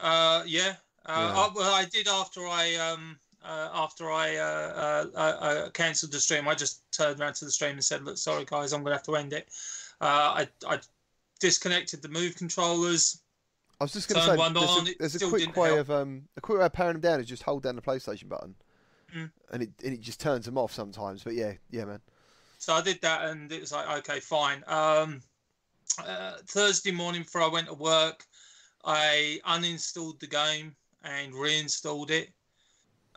[0.00, 0.76] uh, yeah.
[1.06, 1.40] Uh, Yeah.
[1.40, 6.12] I, well, I did after I um uh, after I uh, uh, uh, uh, cancelled
[6.12, 6.48] the stream.
[6.48, 9.04] I just turned around to the stream and said, "Look, sorry guys, I'm gonna have
[9.04, 9.48] to end it."
[10.00, 10.78] Uh, I I
[11.40, 13.22] disconnected the move controllers.
[13.80, 15.68] I was just going to Turn say one there's, on, a, there's a quick way
[15.68, 15.80] help.
[15.80, 18.28] of um, a quick way of powering them down is just hold down the PlayStation
[18.28, 18.54] button,
[19.14, 19.30] Mm.
[19.52, 21.22] and it and it just turns them off sometimes.
[21.22, 22.00] But yeah, yeah, man.
[22.58, 24.64] So I did that, and it was like, okay, fine.
[24.66, 25.20] Um,
[26.04, 28.24] uh, Thursday morning before I went to work,
[28.84, 30.74] I uninstalled the game
[31.04, 32.30] and reinstalled it.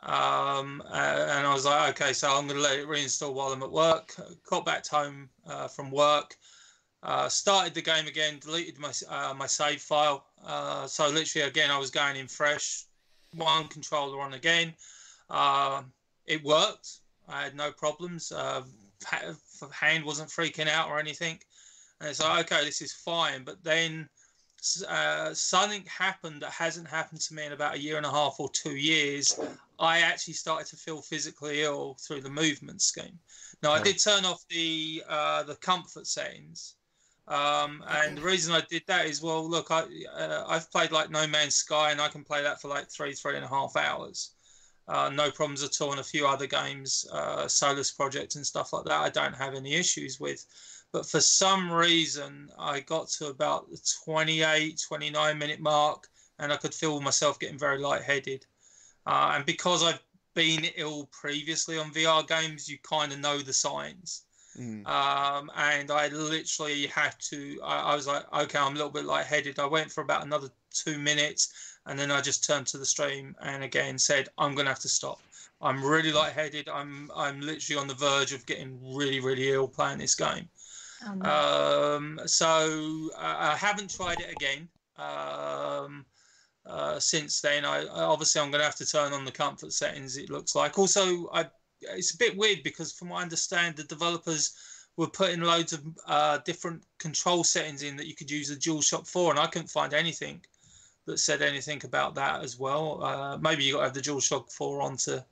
[0.03, 3.63] Um, and I was like, okay, so I'm going to let it reinstall while I'm
[3.63, 4.15] at work.
[4.49, 6.37] Got back home uh, from work,
[7.01, 10.25] Uh, started the game again, deleted my uh, my save file.
[10.45, 12.85] Uh, so literally again, I was going in fresh,
[13.33, 14.73] one controller on again.
[15.29, 15.83] Uh,
[16.25, 16.99] it worked.
[17.27, 18.31] I had no problems.
[18.31, 18.63] Uh,
[19.71, 21.39] hand wasn't freaking out or anything.
[21.99, 23.43] And it's like, okay, this is fine.
[23.45, 24.09] But then
[24.87, 28.35] uh, something happened that hasn't happened to me in about a year and a half
[28.39, 29.39] or two years.
[29.79, 33.17] I actually started to feel physically ill through the movement scheme.
[33.63, 36.75] Now, I did turn off the uh, the comfort settings.
[37.27, 39.83] Um, and the reason I did that is, well, look, I,
[40.17, 43.13] uh, I've played like No Man's Sky, and I can play that for like three,
[43.13, 44.31] three and a half hours.
[44.87, 45.91] Uh, no problems at all.
[45.91, 49.53] And a few other games, uh, Solus Project and stuff like that, I don't have
[49.53, 50.43] any issues with.
[50.91, 56.07] But for some reason, I got to about the 28, 29 minute mark,
[56.39, 58.45] and I could feel myself getting very lightheaded.
[59.05, 60.01] Uh, and because I've
[60.33, 64.23] been ill previously on VR games, you kind of know the signs.
[64.57, 64.85] Mm.
[64.87, 69.05] Um, and I literally had to, I, I, was like, okay, I'm a little bit
[69.05, 69.59] lightheaded.
[69.59, 73.35] I went for about another two minutes and then I just turned to the stream
[73.41, 75.19] and again said, I'm going to have to stop.
[75.61, 76.69] I'm really lightheaded.
[76.69, 80.47] I'm I'm literally on the verge of getting really really ill playing this game.
[81.05, 81.95] No.
[81.95, 86.05] um, so I haven't tried it again um,
[86.65, 87.65] uh, since then.
[87.65, 90.17] I, obviously I'm going to have to turn on the comfort settings.
[90.17, 90.77] It looks like.
[90.77, 91.45] Also, I
[91.81, 94.53] it's a bit weird because from what I understand, the developers
[94.97, 99.07] were putting loads of uh, different control settings in that you could use the DualShock
[99.07, 100.41] 4, and I couldn't find anything
[101.05, 103.03] that said anything about that as well.
[103.03, 105.23] Uh, maybe you got to have the DualShock 4 on to,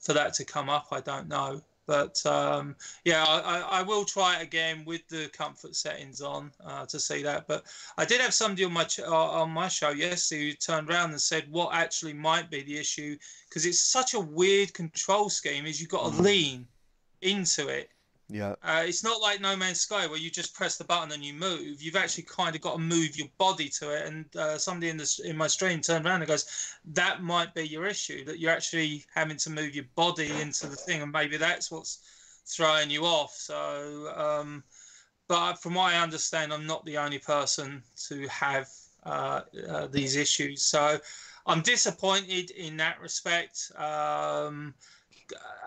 [0.00, 0.88] for that to come up.
[0.90, 1.60] I don't know.
[1.90, 6.86] But um, yeah, I, I, will try it again with the comfort settings on uh,
[6.86, 7.48] to see that.
[7.48, 7.64] But
[7.98, 9.12] I did have somebody on my ch- uh,
[9.42, 13.16] on my show yesterday who turned around and said what actually might be the issue
[13.48, 16.20] because it's such a weird control scheme is you've got to mm.
[16.20, 16.68] lean
[17.22, 17.90] into it
[18.30, 18.54] yeah.
[18.62, 21.34] Uh, it's not like No Man's Sky where you just press the button and you
[21.34, 21.82] move.
[21.82, 24.06] You've actually kind of got to move your body to it.
[24.06, 27.66] And uh, somebody in the in my stream turned around and goes, "That might be
[27.66, 28.24] your issue.
[28.24, 31.98] That you're actually having to move your body into the thing, and maybe that's what's
[32.46, 34.62] throwing you off." So, um,
[35.26, 38.68] but from what I understand, I'm not the only person to have
[39.04, 40.62] uh, uh these issues.
[40.62, 41.00] So,
[41.46, 43.72] I'm disappointed in that respect.
[43.76, 44.74] Um,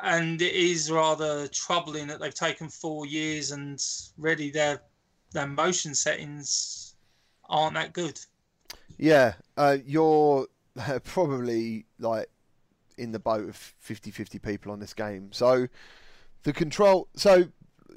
[0.01, 3.84] and it is rather troubling that they've taken four years and
[4.18, 4.82] really their
[5.32, 6.95] their motion settings
[7.49, 8.20] aren't that good.
[8.97, 10.47] Yeah, uh, you're
[11.03, 12.30] probably like
[12.97, 15.32] in the boat of 50-50 people on this game.
[15.32, 15.68] So
[16.43, 17.07] the control.
[17.16, 17.45] So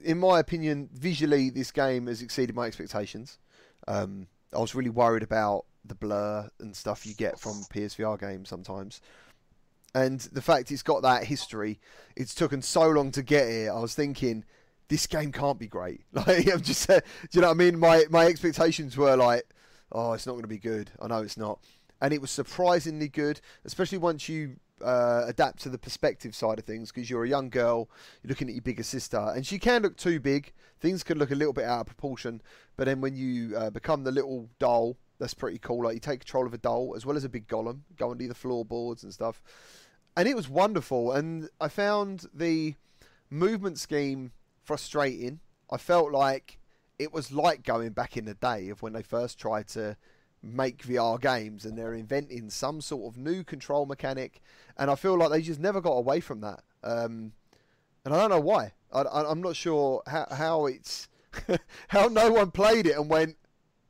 [0.02, 3.38] in my opinion, visually this game has exceeded my expectations.
[3.88, 8.48] Um, I was really worried about the blur and stuff you get from PSVR games
[8.48, 9.00] sometimes
[9.96, 11.80] and the fact it's got that history,
[12.16, 13.72] it's taken so long to get here.
[13.72, 14.44] I was thinking,
[14.88, 16.02] this game can't be great.
[16.12, 17.78] Like I'm just, uh, do you know what I mean?
[17.78, 19.44] My my expectations were like,
[19.90, 20.90] oh, it's not going to be good.
[21.00, 21.60] I know it's not,
[22.02, 26.66] and it was surprisingly good, especially once you uh, adapt to the perspective side of
[26.66, 27.88] things because you're a young girl,
[28.22, 30.52] you're looking at your bigger sister, and she can look too big.
[30.78, 32.42] Things can look a little bit out of proportion,
[32.76, 35.84] but then when you uh, become the little doll, that's pretty cool.
[35.84, 38.28] Like you take control of a doll as well as a big golem, go under
[38.28, 39.40] the floorboards and stuff
[40.16, 41.12] and it was wonderful.
[41.12, 42.74] And I found the
[43.30, 44.32] movement scheme
[44.64, 45.40] frustrating.
[45.70, 46.58] I felt like
[46.98, 49.96] it was like going back in the day of when they first tried to
[50.42, 54.40] make VR games and they're inventing some sort of new control mechanic.
[54.76, 56.62] And I feel like they just never got away from that.
[56.82, 57.32] Um,
[58.04, 58.72] and I don't know why.
[58.92, 61.08] I, am not sure how, how it's
[61.88, 63.36] how no one played it and went,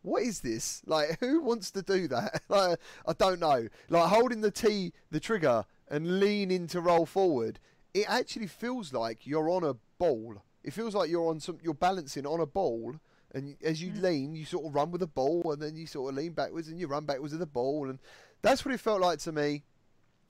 [0.03, 0.83] what is this?
[0.87, 2.43] Like, who wants to do that?
[2.49, 3.69] like, I don't know.
[3.89, 7.59] Like holding the T, the trigger, and lean in to roll forward,
[7.95, 10.43] it actually feels like you're on a ball.
[10.63, 12.97] It feels like you're on some, you're balancing on a ball,
[13.33, 14.03] and as you mm.
[14.03, 16.69] lean, you sort of run with the ball, and then you sort of lean backwards
[16.69, 17.99] and you run backwards with the ball, and
[18.43, 19.63] that's what it felt like to me.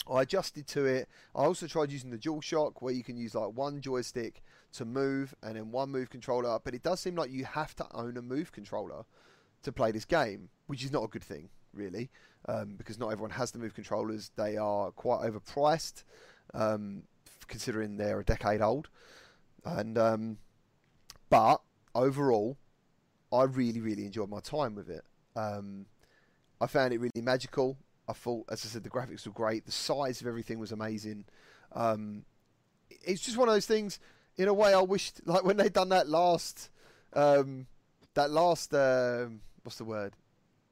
[0.08, 1.08] I adjusted to it.
[1.34, 4.42] I also tried using the DualShock, where you can use like one joystick
[4.74, 6.58] to move and then one move controller.
[6.62, 9.04] But it does seem like you have to own a move controller
[9.62, 12.10] to play this game, which is not a good thing, really
[12.48, 14.30] um, because not everyone has the move controllers.
[14.36, 16.04] They are quite overpriced,
[16.54, 17.02] um,
[17.48, 18.88] considering they're a decade old.
[19.64, 20.38] And um,
[21.28, 21.60] but
[21.94, 22.56] overall,
[23.32, 25.04] I really, really enjoyed my time with it.
[25.34, 25.86] Um,
[26.60, 27.76] I found it really magical.
[28.08, 29.66] I thought, as I said, the graphics were great.
[29.66, 31.24] The size of everything was amazing.
[31.72, 32.24] Um,
[32.88, 33.98] it's just one of those things.
[34.38, 36.70] In a way, I wished, like when they'd done that last,
[37.14, 37.66] um,
[38.14, 40.12] that last, what's the word?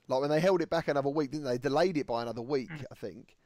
[0.08, 1.58] Like when they held it back another week, didn't they?
[1.58, 2.84] Delayed it by another week, mm.
[2.90, 3.36] I think.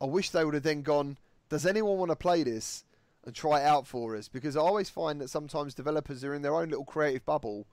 [0.00, 1.18] I wish they would have then gone.
[1.48, 2.84] Does anyone want to play this
[3.24, 4.28] and try it out for us?
[4.28, 7.66] Because I always find that sometimes developers are in their own little creative bubble,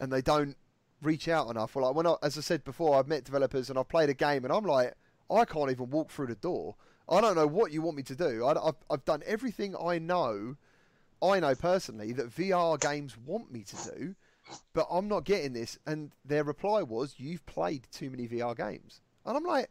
[0.00, 0.56] and they don't
[1.02, 1.76] reach out enough.
[1.76, 4.14] Or like when I, as I said before, I've met developers and I've played a
[4.14, 4.94] game, and I'm like,
[5.30, 6.76] I can't even walk through the door.
[7.08, 8.44] I don't know what you want me to do.
[8.44, 10.56] I, have I've done everything I know,
[11.22, 14.14] I know personally that VR games want me to do,
[14.72, 15.78] but I'm not getting this.
[15.86, 19.70] And their reply was, "You've played too many VR games," and I'm like,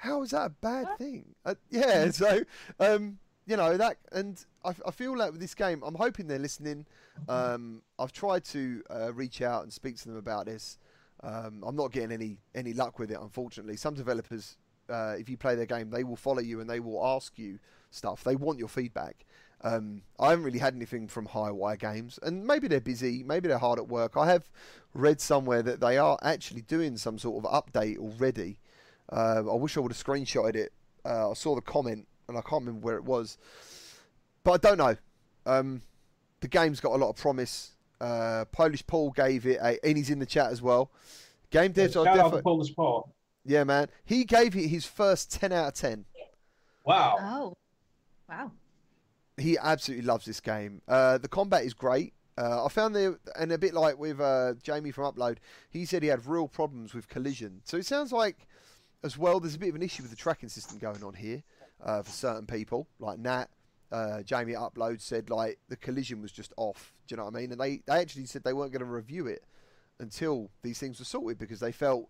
[0.00, 0.98] how is that a bad what?
[0.98, 1.34] thing?
[1.44, 2.42] Uh, yeah, so
[2.78, 6.38] um, you know that, and I, I, feel like with this game, I'm hoping they're
[6.38, 6.86] listening.
[7.28, 10.78] Um, I've tried to uh, reach out and speak to them about this.
[11.22, 13.76] Um, I'm not getting any any luck with it, unfortunately.
[13.76, 14.56] Some developers,
[14.88, 17.58] uh, if you play their game, they will follow you and they will ask you
[17.90, 18.24] stuff.
[18.24, 19.26] They want your feedback.
[19.62, 23.58] Um, I haven't really had anything from Highwire Games, and maybe they're busy, maybe they're
[23.58, 24.16] hard at work.
[24.16, 24.48] I have
[24.94, 28.58] read somewhere that they are actually doing some sort of update already.
[29.12, 30.72] Uh, I wish I would have screenshotted it.
[31.04, 33.36] Uh, I saw the comment, and I can't remember where it was,
[34.44, 34.96] but I don't know.
[35.44, 35.82] Um,
[36.40, 37.72] the game's got a lot of promise.
[38.00, 40.90] Uh, Polish Paul gave it a, and he's in the chat as well.
[41.50, 43.12] Game devs are definitely Polish Paul.
[43.44, 43.88] Yeah, man.
[44.04, 46.06] He gave it his first ten out of ten.
[46.84, 47.16] Wow.
[47.20, 47.56] Oh,
[48.28, 48.52] wow.
[49.40, 50.82] He absolutely loves this game.
[50.86, 52.12] Uh, the combat is great.
[52.38, 55.38] Uh, I found there, and a bit like with uh, Jamie from Upload,
[55.68, 57.60] he said he had real problems with collision.
[57.64, 58.46] So it sounds like,
[59.02, 61.42] as well, there's a bit of an issue with the tracking system going on here
[61.82, 63.48] uh, for certain people, like Nat
[63.92, 66.92] uh, Jamie Upload said like the collision was just off.
[67.06, 67.52] Do you know what I mean?
[67.52, 69.44] And they, they actually said they weren't going to review it
[69.98, 72.08] until these things were sorted because they felt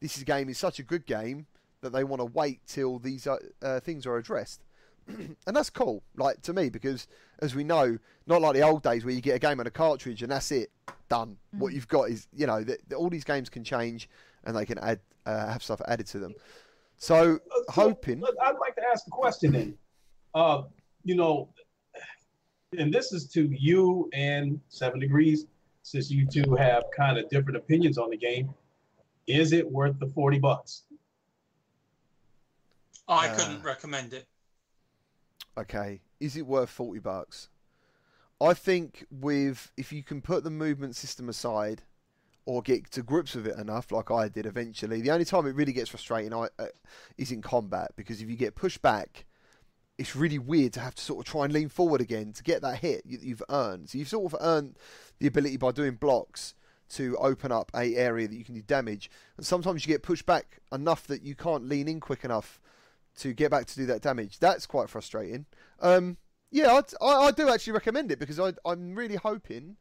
[0.00, 1.46] this game is such a good game
[1.80, 4.62] that they want to wait till these uh, things are addressed.
[5.46, 7.06] and that's cool, like to me, because
[7.40, 9.70] as we know, not like the old days where you get a game on a
[9.70, 10.70] cartridge and that's it,
[11.08, 11.30] done.
[11.30, 11.60] Mm-hmm.
[11.60, 14.08] What you've got is, you know, that all these games can change
[14.44, 16.34] and they can add uh, have stuff added to them.
[16.96, 18.22] So, uh, so hoping.
[18.42, 19.74] I'd like to ask a question then.
[20.34, 20.62] Uh,
[21.04, 21.48] you know,
[22.76, 25.46] and this is to you and Seven Degrees,
[25.82, 28.52] since you two have kind of different opinions on the game.
[29.26, 30.84] Is it worth the 40 bucks?
[33.06, 34.26] I uh, couldn't recommend it.
[35.58, 36.00] Okay.
[36.20, 37.48] Is it worth 40 bucks?
[38.40, 41.82] I think with if you can put the movement system aside
[42.46, 45.54] or get to grips with it enough, like I did eventually, the only time it
[45.54, 46.48] really gets frustrating uh,
[47.16, 49.26] is in combat because if you get pushed back
[49.98, 52.62] it's really weird to have to sort of try and lean forward again to get
[52.62, 53.90] that hit you, have earned.
[53.90, 54.76] So you've sort of earned
[55.18, 56.54] the ability by doing blocks
[56.90, 59.10] to open up a area that you can do damage.
[59.36, 62.60] And sometimes you get pushed back enough that you can't lean in quick enough
[63.18, 64.38] to get back to do that damage.
[64.38, 65.46] That's quite frustrating.
[65.80, 66.16] Um,
[66.50, 69.76] yeah, I, I, do actually recommend it because I, I'm really hoping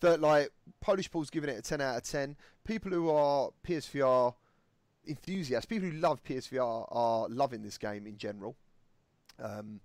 [0.00, 2.36] that like Polish Paul's giving it a 10 out of 10.
[2.64, 4.34] People who are PSVR
[5.06, 8.56] enthusiasts, people who love PSVR are loving this game in general.
[9.40, 9.80] Um,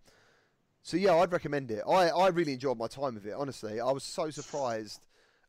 [0.82, 1.84] so yeah, I'd recommend it.
[1.88, 3.34] I, I really enjoyed my time with it.
[3.34, 5.06] Honestly, I was so surprised.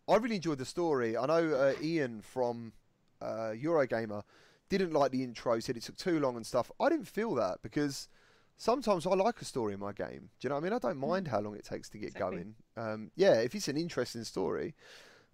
[0.06, 1.16] I really enjoyed the story.
[1.16, 2.72] I know uh, Ian from
[3.20, 4.22] uh, Eurogamer
[4.68, 6.70] didn't like the intro, said it took too long and stuff.
[6.80, 8.08] I didn't feel that because
[8.56, 10.30] sometimes I like a story in my game.
[10.40, 10.72] Do you know what I mean?
[10.72, 12.36] I don't mind how long it takes to get exactly.
[12.36, 12.54] going.
[12.76, 14.74] Um, yeah, if it's an interesting story,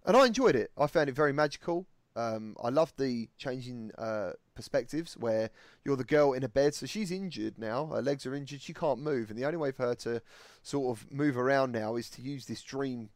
[0.05, 0.71] and I enjoyed it.
[0.77, 1.85] I found it very magical.
[2.15, 5.49] Um, I love the changing uh, perspectives where
[5.85, 7.85] you're the girl in a bed, so she's injured now.
[7.85, 8.61] Her legs are injured.
[8.61, 10.21] She can't move, and the only way for her to
[10.61, 13.09] sort of move around now is to use this dream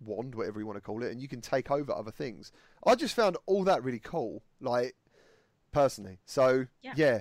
[0.00, 2.52] wand, whatever you want to call it, and you can take over other things.
[2.84, 4.94] I just found all that really cool, like
[5.76, 6.18] personally.
[6.24, 6.94] So yeah.
[6.96, 7.20] yeah.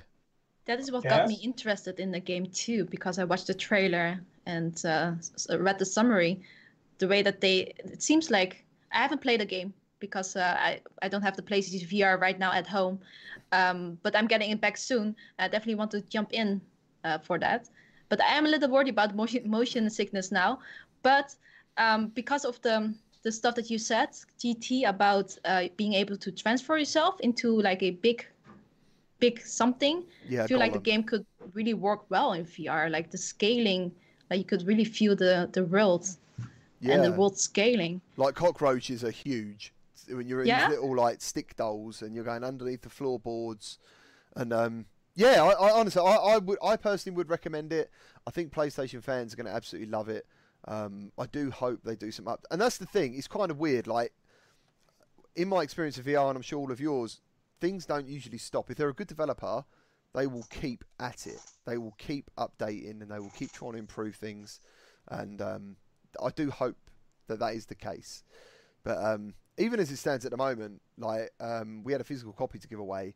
[0.65, 1.13] That is what yes.
[1.13, 5.11] got me interested in the game too, because I watched the trailer and uh,
[5.67, 6.41] read the summary.
[6.97, 10.81] The way that they, it seems like I haven't played a game because uh, I,
[11.01, 12.99] I don't have the PlayStation VR right now at home.
[13.51, 15.15] Um, but I'm getting it back soon.
[15.37, 16.61] I definitely want to jump in
[17.03, 17.69] uh, for that.
[18.09, 20.59] But I am a little worried about motion, motion sickness now.
[21.03, 21.35] But
[21.77, 22.93] um, because of the
[23.25, 27.81] the stuff that you said, GT, about uh, being able to transfer yourself into like
[27.81, 28.23] a big,
[29.19, 32.89] big something, yeah, I feel like the game could really work well in VR.
[32.89, 33.91] Like the scaling,
[34.29, 36.07] like you could really feel the the world
[36.79, 36.95] yeah.
[36.95, 38.01] and the world scaling.
[38.17, 39.73] Like cockroaches are huge
[40.09, 40.67] when you're in yeah.
[40.67, 43.77] these little like stick dolls and you're going underneath the floorboards,
[44.35, 44.85] and um,
[45.15, 47.89] yeah, I, I honestly, I, I, would, I personally would recommend it.
[48.27, 50.25] I think PlayStation fans are going to absolutely love it.
[50.67, 53.15] Um, I do hope they do some up, and that's the thing.
[53.15, 53.87] It's kind of weird.
[53.87, 54.13] Like
[55.35, 57.21] in my experience of VR, and I'm sure all of yours,
[57.65, 58.69] things don't usually stop.
[58.69, 59.65] If they're a good developer,
[60.13, 61.41] they will keep at it.
[61.65, 64.59] They will keep updating, and they will keep trying to improve things.
[65.07, 65.75] And um,
[66.23, 66.77] I do hope
[67.27, 68.23] that that is the case.
[68.83, 72.33] But um, even as it stands at the moment, like um, we had a physical
[72.33, 73.15] copy to give away,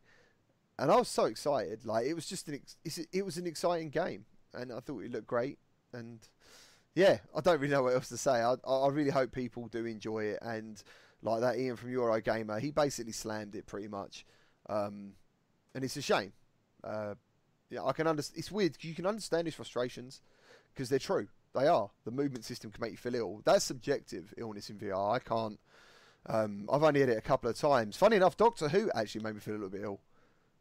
[0.80, 1.86] and I was so excited.
[1.86, 5.12] Like it was just an ex- it was an exciting game, and I thought it
[5.12, 5.58] looked great.
[5.92, 6.18] And
[6.96, 8.42] yeah, I don't really know what else to say.
[8.42, 10.82] I I really hope people do enjoy it, and
[11.22, 14.24] like that Ian from Eurogamer, he basically slammed it pretty much,
[14.70, 15.12] um,
[15.74, 16.32] and it's a shame.
[16.82, 17.14] Uh,
[17.68, 18.38] yeah, I can understand.
[18.38, 18.72] It's weird.
[18.72, 20.20] because You can understand his frustrations
[20.72, 21.28] because they're true.
[21.54, 21.90] They are.
[22.04, 23.42] The movement system can make you feel ill.
[23.44, 25.14] That's subjective illness in VR.
[25.14, 25.58] I can't.
[26.26, 27.96] Um, I've only had it a couple of times.
[27.96, 30.00] Funny enough, Doctor Who actually made me feel a little bit ill.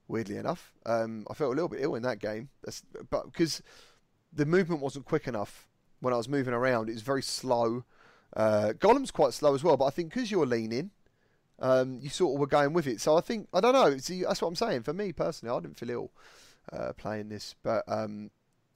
[0.08, 2.50] Weirdly enough, um, I felt a little bit ill in that game.
[2.64, 2.82] That's,
[3.12, 3.62] but because
[4.34, 5.68] the movement wasn't quick enough
[6.00, 7.84] when I was moving around, it was very slow.
[8.36, 10.90] Uh, Golem's quite slow as well, but I think because you're leaning,
[11.62, 13.02] um, you sort of were going with it.
[13.02, 13.98] So I think I don't know.
[13.98, 14.84] See, that's what I'm saying.
[14.84, 16.12] For me personally, I didn't feel ill
[16.72, 18.32] uh, playing this, but um,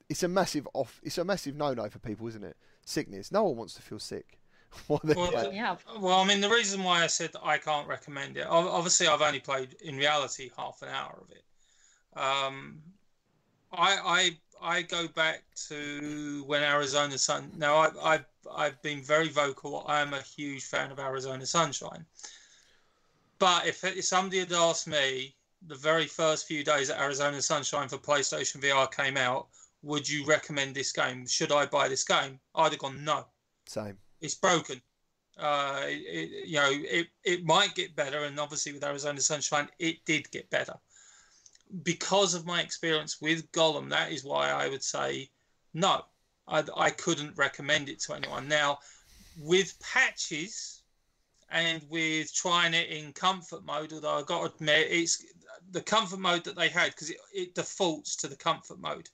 [0.08, 1.00] it's a massive off.
[1.02, 2.56] It's a massive no-no for people, isn't it?
[2.84, 3.32] Sickness.
[3.32, 4.38] No one wants to feel sick.
[4.88, 5.00] well,
[5.52, 5.76] yeah.
[6.00, 9.38] well, I mean, the reason why I said I can't recommend it, obviously, I've only
[9.38, 11.44] played in reality half an hour of it.
[12.18, 12.82] Um,
[13.72, 14.30] I,
[14.60, 17.52] I, I go back to when Arizona Sun.
[17.56, 18.24] Now, I, I've,
[18.54, 19.84] I've been very vocal.
[19.86, 22.04] I am a huge fan of Arizona Sunshine.
[23.38, 25.34] But if, if somebody had asked me
[25.66, 29.48] the very first few days that Arizona Sunshine for PlayStation VR came out,
[29.82, 31.26] would you recommend this game?
[31.26, 32.40] Should I buy this game?
[32.54, 33.26] I'd have gone no.
[33.66, 33.98] Same.
[34.20, 34.80] It's broken.
[35.36, 40.04] Uh, it, you know, it, it might get better, and obviously with Arizona Sunshine, it
[40.04, 40.74] did get better.
[41.82, 45.28] Because of my experience with Golem, that is why I would say
[45.72, 46.02] no.
[46.46, 48.48] I, I couldn't recommend it to anyone.
[48.48, 48.78] Now,
[49.38, 50.82] with patches
[51.50, 55.24] and with trying it in comfort mode, although I got to admit, it's
[55.70, 59.08] the comfort mode that they had because it, it defaults to the comfort mode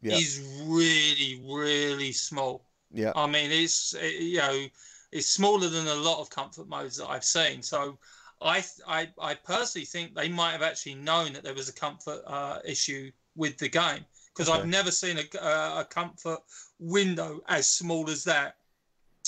[0.00, 0.14] yeah.
[0.14, 2.64] is really, really small.
[2.90, 3.12] Yeah.
[3.14, 4.66] I mean, it's it, you know,
[5.12, 7.62] it's smaller than a lot of comfort modes that I've seen.
[7.62, 7.98] So,
[8.40, 12.22] I I, I personally think they might have actually known that there was a comfort
[12.26, 14.04] uh, issue with the game
[14.34, 14.60] because okay.
[14.60, 15.38] I've never seen a,
[15.80, 16.38] a comfort
[16.78, 18.56] window as small as that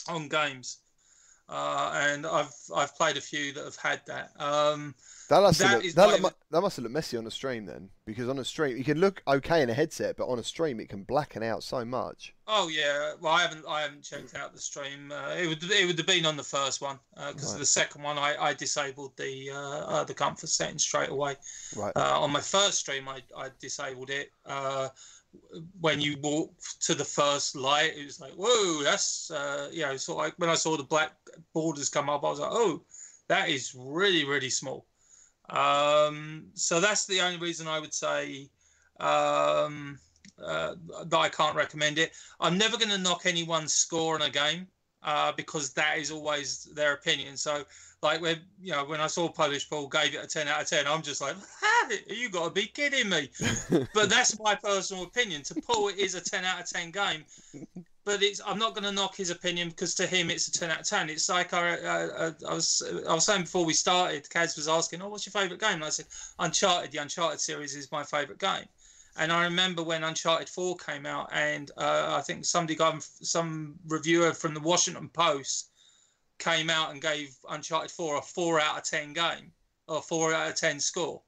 [0.09, 0.79] on games.
[1.51, 4.31] Uh, and I've I've played a few that have had that.
[4.39, 4.95] Um,
[5.31, 7.89] that must, that, look, that, look, that must have looked messy on a stream then,
[8.07, 10.79] because on a stream you can look okay in a headset, but on a stream
[10.79, 12.35] it can blacken out so much.
[12.47, 15.11] Oh yeah, well I haven't I haven't checked out the stream.
[15.11, 17.59] Uh, it would it would have been on the first one because uh, right.
[17.59, 21.35] the second one I, I disabled the uh, uh the comfort setting straight away.
[21.77, 21.93] Right.
[21.97, 24.31] Uh, on my first stream I, I disabled it.
[24.47, 24.89] Uh,
[25.81, 29.33] when you walk to the first light, it was like whoa, that's
[29.73, 31.13] you know sort of like when I saw the black
[31.53, 32.83] borders come up, I was like oh,
[33.29, 34.87] that is really really small.
[35.49, 38.49] Um, so that's the only reason I would say
[39.01, 39.99] um,
[40.43, 40.75] uh,
[41.05, 42.13] that I can't recommend it.
[42.39, 44.69] I'm never going to knock anyone's score in a game
[45.03, 47.37] uh, because that is always their opinion.
[47.37, 47.65] So,
[48.03, 50.69] like when you know when I saw Polish Paul gave it a 10 out of
[50.69, 51.37] 10, I'm just like,
[52.07, 53.31] you got to be kidding me.
[53.95, 55.43] but that's my personal opinion.
[55.45, 57.25] To Paul, it is a 10 out of 10 game
[58.05, 60.71] but it's I'm not going to knock his opinion because to him it's a ten
[60.71, 61.11] out of ten.
[61.11, 64.29] It's like I, I, I, was I was saying before we started.
[64.29, 66.07] Kaz was asking, "Oh, what's your favourite game?" And I said,
[66.39, 66.93] "Uncharted.
[66.93, 68.67] The Uncharted series is my favourite game."
[69.17, 73.79] And I remember when Uncharted Four came out, and uh, I think somebody got some
[73.87, 75.71] reviewer from the Washington Post
[76.39, 79.53] came out and gave Uncharted Four a four out of ten game
[79.89, 81.21] or four out of ten score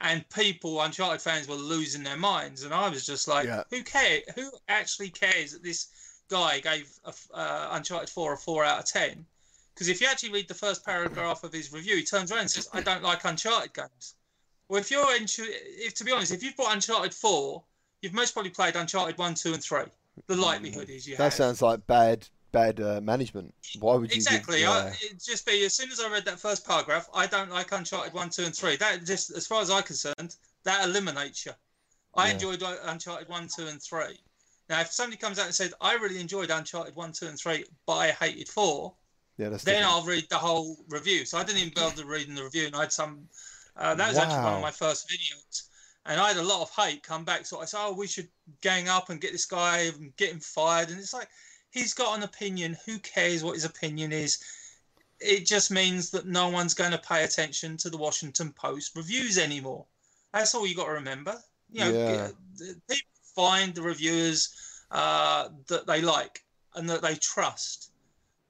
[0.00, 2.62] and people, Uncharted fans, were losing their minds.
[2.64, 3.62] And I was just like, yeah.
[3.70, 4.22] who cares?
[4.34, 5.88] Who actually cares that this
[6.28, 9.24] guy gave a, uh, Uncharted 4 a 4 out of 10?
[9.74, 12.50] Because if you actually read the first paragraph of his review, he turns around and
[12.50, 14.14] says, I don't like Uncharted games.
[14.68, 17.62] Well, if you're into, if to be honest, if you've bought Uncharted 4,
[18.02, 19.82] you've most probably played Uncharted 1, 2, and 3.
[20.26, 21.34] The likelihood is you That have.
[21.34, 23.52] sounds like bad bad uh, management.
[23.80, 24.16] Why would you?
[24.16, 24.60] Exactly.
[24.60, 27.72] Give, it'd just be as soon as I read that first paragraph, I don't like
[27.72, 28.76] Uncharted one, two, and three.
[28.76, 31.52] That just, as far as I'm concerned, that eliminates you.
[32.16, 32.34] I yeah.
[32.34, 34.18] enjoyed Uncharted one, two, and three.
[34.70, 37.64] Now, if somebody comes out and says, "I really enjoyed Uncharted one, two, and three,
[37.86, 38.94] but I hated four,
[39.36, 39.84] yeah, then different.
[39.84, 41.26] I'll read the whole review.
[41.26, 43.28] So I didn't even bother reading the review, and I had some.
[43.76, 44.22] Uh, that was wow.
[44.22, 45.64] actually one of my first videos
[46.06, 47.46] and I had a lot of hate come back.
[47.46, 48.28] So I said, "Oh, we should
[48.60, 51.28] gang up and get this guy and get him fired." And it's like,
[51.74, 52.78] he's got an opinion.
[52.86, 54.38] Who cares what his opinion is?
[55.20, 59.36] It just means that no one's going to pay attention to the Washington Post reviews
[59.38, 59.84] anymore.
[60.32, 61.36] That's all you got to remember.
[61.70, 62.28] You know, yeah.
[62.88, 64.54] people find the reviewers
[64.90, 66.44] uh, that they like
[66.76, 67.90] and that they trust.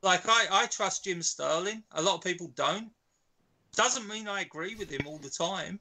[0.02, 1.82] Like I, I trust Jim Sterling.
[1.92, 2.90] A lot of people don't.
[3.74, 5.80] Doesn't mean I agree with him all the time.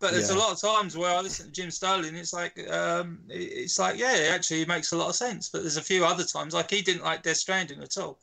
[0.00, 0.36] But there's yeah.
[0.36, 3.98] a lot of times where I listen to Jim Sterling, it's like, um, it's like,
[3.98, 5.48] yeah, actually, it makes a lot of sense.
[5.48, 8.18] But there's a few other times, like he didn't like Death Stranding at all.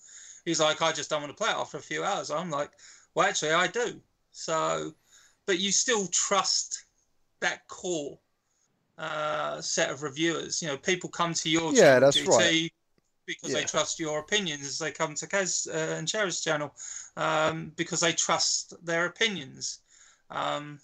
[0.45, 2.29] He's like, I just don't want to play it after a few hours.
[2.29, 2.71] I'm like,
[3.15, 3.99] well, actually, I do.
[4.31, 4.93] So,
[5.45, 6.85] but you still trust
[7.39, 8.17] that core
[8.97, 10.61] uh, set of reviewers.
[10.61, 12.71] You know, people come to your yeah, that's GT right.
[13.25, 13.59] because Yeah.
[13.59, 16.73] they trust your opinions as they come to Kaz uh, and Cherry's channel
[17.17, 19.79] um, because they trust their opinions.
[20.29, 20.79] Um,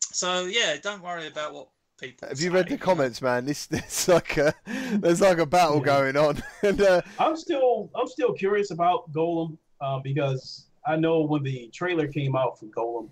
[0.00, 1.68] so yeah, don't worry about what
[2.00, 2.28] people.
[2.28, 3.44] Have you read the comments, man?
[3.44, 5.84] This there's like a there's like a battle Yeah.
[5.84, 11.22] going on, and uh, I'm still I'm still curious about Golem uh, because I know
[11.22, 13.10] when the trailer came out for Golem,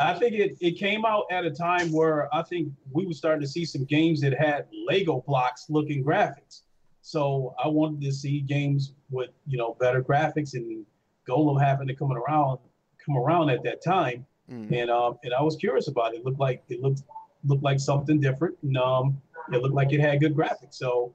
[0.00, 3.40] I think it, it came out at a time where I think we were starting
[3.40, 6.62] to see some games that had Lego blocks looking graphics.
[7.02, 10.84] So I wanted to see games with you know better graphics and
[11.28, 12.58] Golem happened to come around
[13.04, 16.18] come around at that time mm, and um, and I was curious about it.
[16.18, 17.02] It looked like it looked
[17.44, 19.20] looked like something different, and um,
[19.52, 20.74] it looked like it had good graphics.
[20.74, 21.14] So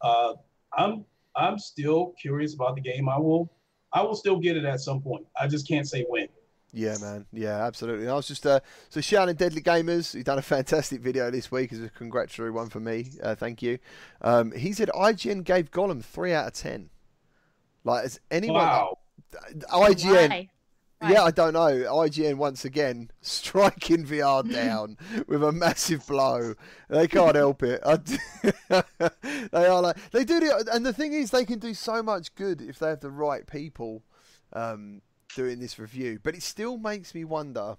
[0.00, 0.34] uh,
[0.76, 1.04] I'm
[1.36, 3.08] I'm still curious about the game.
[3.08, 3.50] I will
[3.92, 5.26] I will still get it at some point.
[5.40, 6.28] I just can't say when.
[6.72, 8.08] yeah, man, yeah, absolutely.
[8.08, 11.72] I was just uh, so shouting Deadly Gamers, who's done a fantastic video this week,
[11.72, 13.10] is a congratulatory one for me.
[13.22, 13.78] Uh, thank you.
[14.22, 16.90] Um, he said IGN gave Golem three out of ten.
[17.84, 18.56] Like, has anyone?
[18.56, 18.98] Wow.
[19.70, 20.28] IGN.
[20.28, 20.48] Why?
[21.10, 21.68] Yeah, I don't know.
[21.68, 24.96] IGN once again striking VR down
[25.26, 26.54] with a massive blow.
[26.88, 27.82] They can't help it.
[29.52, 32.34] They are like they do the, and the thing is, they can do so much
[32.34, 34.02] good if they have the right people
[34.52, 35.02] um,
[35.34, 36.20] doing this review.
[36.22, 37.76] But it still makes me wonder.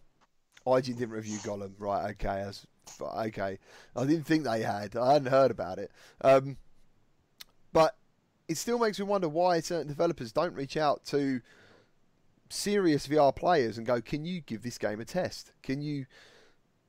[0.68, 2.12] IGN didn't review Golem, right?
[2.12, 2.66] Okay, that's
[3.02, 3.60] okay.
[3.96, 4.96] I didn't think they had.
[4.96, 5.92] I hadn't heard about it.
[6.22, 6.58] Um,
[7.74, 7.96] but
[8.48, 11.42] it still makes me wonder why certain developers don't reach out to
[12.54, 15.52] serious VR players and go, "Can you give this game a test?
[15.62, 16.06] Can you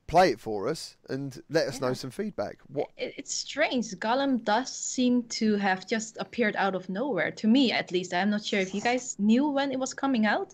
[0.07, 2.89] play it for us and let us know some feedback?" What?
[2.97, 3.87] It's strange.
[3.95, 8.13] Golem does seem to have just appeared out of nowhere, to me at least.
[8.13, 10.53] I'm not sure if you guys knew when it was coming out,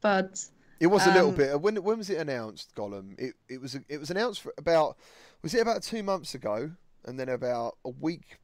[0.00, 0.44] but
[0.78, 1.60] It was a little Um, bit.
[1.60, 3.18] When when was it announced, Golem?
[3.18, 4.98] It it was it was announced for about
[5.42, 6.72] was it about two months ago,
[7.04, 8.38] and then about a week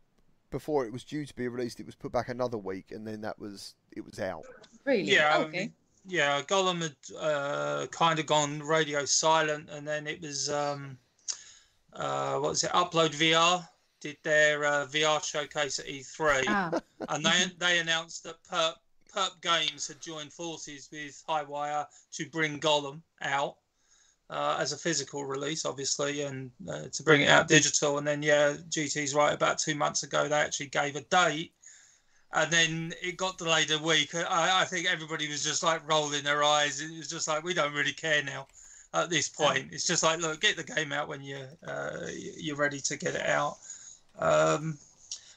[0.51, 3.23] before it was due to be released, it was put back another week, and then
[3.23, 4.45] that was it was out.
[4.85, 5.71] really, Yeah, um, okay.
[6.07, 6.41] yeah.
[6.43, 10.99] Golem had uh, kind of gone radio silent, and then it was um,
[11.93, 12.71] uh, what was it?
[12.73, 13.67] Upload VR
[14.01, 18.75] did their uh, VR showcase at E3, Ah, and they they announced that Perp
[19.15, 23.57] Perp Games had joined forces with Highwire to bring Golem out
[24.31, 27.99] uh, as a physical release, obviously, and uh, to bring it out digital.
[27.99, 29.35] And then, yeah, GT's right.
[29.35, 31.53] About two months ago, they actually gave a date,
[32.33, 34.15] and then it got delayed a week.
[34.15, 36.81] I, I think everybody was just like rolling their eyes.
[36.81, 38.47] It was just like we don't really care now.
[38.95, 42.57] At this point, it's just like, look, get the game out when you uh, you're
[42.57, 43.57] ready to get it out.
[44.19, 44.77] Um,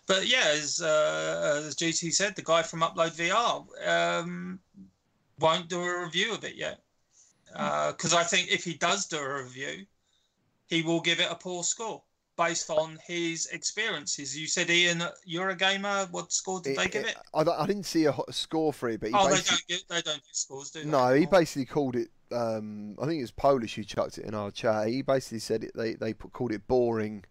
[0.07, 4.59] but yeah, as, uh, as GT said, the guy from Upload VR um,
[5.39, 6.81] won't do a review of it yet.
[7.47, 9.85] Because I think if he does do a review,
[10.67, 12.01] he will give it a poor score
[12.37, 14.37] based on his experiences.
[14.37, 16.07] You said, Ian, you're a gamer.
[16.11, 17.15] What score did they give it?
[17.33, 20.01] I, I didn't see a score for it, but he Oh, they don't, get, they
[20.01, 20.89] don't do scores, do they?
[20.89, 22.09] no, he basically called it.
[22.31, 24.87] Um, I think it was Polish who chucked it in our chat.
[24.87, 25.71] He basically said it.
[25.75, 27.23] They they put, called it boring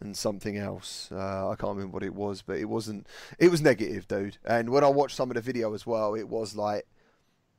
[0.00, 1.08] and something else.
[1.10, 3.06] Uh, I can't remember what it was, but it wasn't.
[3.38, 4.38] It was negative, dude.
[4.44, 6.86] And when I watched some of the video as well, it was like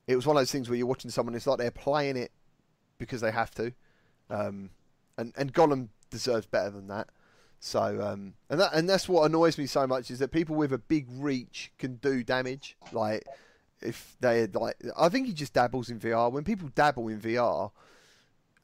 [0.08, 1.36] it was one of those things where you're watching someone.
[1.36, 2.32] It's like they're playing it
[2.98, 3.74] because they have to.
[4.30, 4.70] Um,
[5.18, 7.10] and and Golem deserves better than that.
[7.60, 10.72] So um, and that and that's what annoys me so much is that people with
[10.72, 12.78] a big reach can do damage.
[12.93, 13.26] Like
[13.82, 16.32] if they like, I think he just dabbles in VR.
[16.32, 17.72] When people dabble in VR,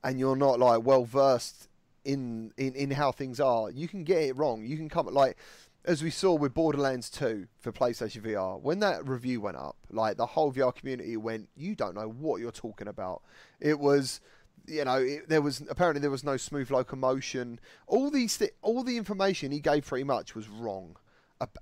[0.04, 1.68] and you're not like well versed
[2.06, 4.66] in, in in how things are, you can get it wrong.
[4.66, 5.38] You can come like
[5.86, 10.18] as we saw with Borderlands 2 for PlayStation VR, when that review went up, like
[10.18, 13.22] the whole VR community went, "You don't know what you're talking about."
[13.60, 14.20] It was,
[14.68, 17.60] you know, it, there was apparently there was no smooth locomotion.
[17.88, 20.98] All these, all the information he gave pretty much was wrong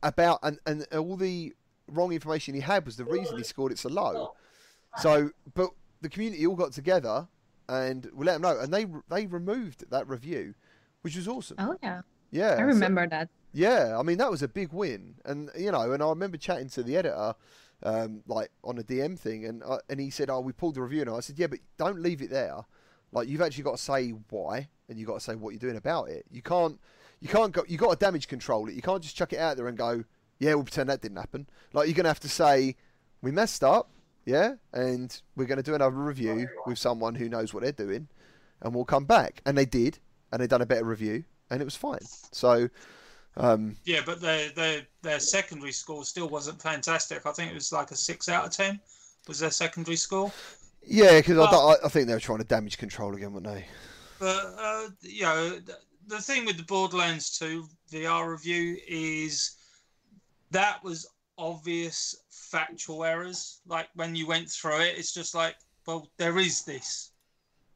[0.01, 1.54] about, and and all the
[1.88, 4.34] wrong information he had was the reason he scored it so low.
[4.99, 7.28] So, but the community all got together
[7.70, 10.54] and we let them know, and they they removed that review,
[11.01, 11.58] which was awesome.
[11.60, 12.01] Oh yeah,
[12.32, 13.30] Yeah, I so- remember that.
[13.54, 16.70] yeah, I mean that was a big win, and you know, and I remember chatting
[16.70, 17.34] to the editor,
[17.82, 20.82] um, like on a DM thing, and uh, and he said, "Oh, we pulled the
[20.82, 22.66] review," and I said, "Yeah, but don't leave it there.
[23.14, 25.59] Like you've actually got to say why, and you have got to say what you're
[25.59, 26.26] doing about it.
[26.32, 26.80] You can't,
[27.22, 27.64] you can't go.
[27.68, 28.74] You got to damage control it.
[28.74, 30.03] You can't just chuck it out there and go,
[30.39, 31.47] yeah, we'll pretend that didn't happen.
[31.74, 32.76] Like you're gonna have to say,
[33.22, 33.89] we messed up,
[34.26, 38.07] yeah, and we're gonna do another review with someone who knows what they're doing,
[38.61, 39.41] and we'll come back.
[39.45, 39.99] And they did,
[40.32, 42.03] and they done a better review, and it was fine.
[42.32, 42.70] So.
[43.36, 47.26] Um, Yeah, but their their their secondary score still wasn't fantastic.
[47.26, 48.80] I think it was like a six out of ten.
[49.28, 50.32] Was their secondary score?
[50.86, 53.65] Yeah, because I, I think they were trying to damage control again, weren't they?
[54.19, 55.59] But uh, you know,
[56.07, 59.57] the thing with the Borderlands 2 VR review is
[60.51, 61.07] that was
[61.38, 63.61] obvious factual errors.
[63.67, 65.55] Like when you went through it, it's just like,
[65.86, 67.11] well, there is this.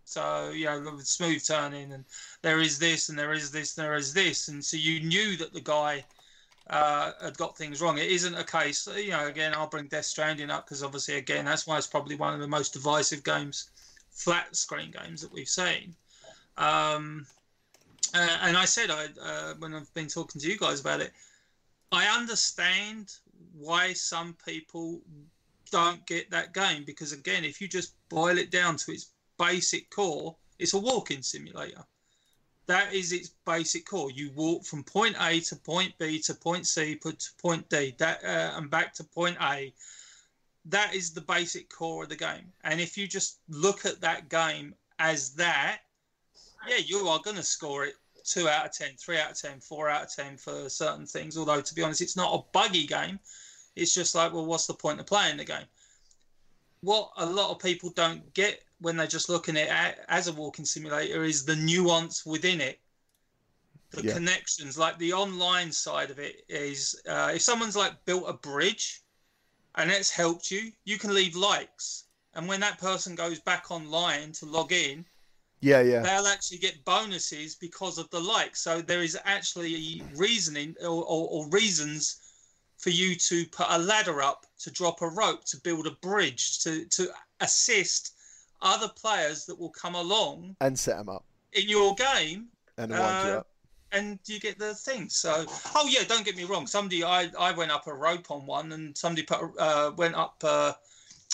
[0.03, 2.05] So, you know, with smooth turning, and
[2.41, 4.47] there is this, and there is this, and there is this.
[4.47, 6.05] And so you knew that the guy
[6.69, 7.97] uh, had got things wrong.
[7.97, 11.45] It isn't a case, you know, again, I'll bring Death Stranding up because obviously, again,
[11.45, 13.69] that's why it's probably one of the most divisive games,
[14.11, 15.95] flat screen games that we've seen.
[16.57, 17.25] Um,
[18.13, 21.11] uh, and I said, I uh, when I've been talking to you guys about it,
[21.91, 23.13] I understand
[23.53, 25.01] why some people
[25.71, 29.89] don't get that game because, again, if you just boil it down to its basic
[29.89, 31.83] core, it's a walking simulator.
[32.67, 34.11] That is its basic core.
[34.11, 38.23] You walk from point A to point B to point C to point D, that
[38.23, 39.73] uh, and back to point A.
[40.65, 42.51] That is the basic core of the game.
[42.65, 45.79] And if you just look at that game as that,
[46.67, 47.95] yeah, you are going to score it
[48.25, 51.37] two out of ten, three out of ten, four out of ten for certain things.
[51.37, 53.17] Although to be honest, it's not a buggy game.
[53.77, 55.67] It's just like, well, what's the point of playing the game?
[56.81, 60.33] What a lot of people don't get when they're just looking at it as a
[60.33, 62.79] walking simulator is the nuance within it.
[63.91, 64.13] The yeah.
[64.13, 69.01] connections like the online side of it is uh, if someone's like built a bridge
[69.75, 72.03] and it's helped you you can leave likes.
[72.33, 75.05] And when that person goes back online to log in
[75.61, 76.01] yeah yeah.
[76.01, 81.27] they'll actually get bonuses because of the likes so there is actually reasoning or, or,
[81.29, 82.21] or reasons
[82.77, 86.59] for you to put a ladder up to drop a rope to build a bridge
[86.59, 87.07] to to
[87.39, 88.13] assist
[88.61, 92.47] other players that will come along and set them up in your game
[92.77, 93.47] and wind you uh, up.
[93.91, 95.09] and you get the thing.
[95.09, 95.45] So,
[95.75, 96.67] oh yeah, don't get me wrong.
[96.67, 100.35] Somebody, I, I went up a rope on one, and somebody put uh, went up
[100.43, 100.73] uh,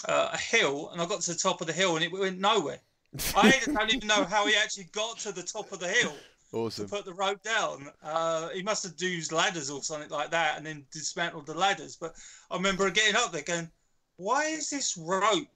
[0.08, 2.40] uh, a hill, and I got to the top of the hill, and it went
[2.40, 2.80] nowhere.
[3.36, 6.14] I don't even know how he actually got to the top of the hill.
[6.52, 6.86] Awesome.
[6.86, 10.58] To put the rope down, uh, he must have used ladders or something like that,
[10.58, 11.96] and then dismantled the ladders.
[11.96, 12.16] But
[12.52, 13.72] I remember getting up there, going,
[14.18, 15.48] "Why is this rope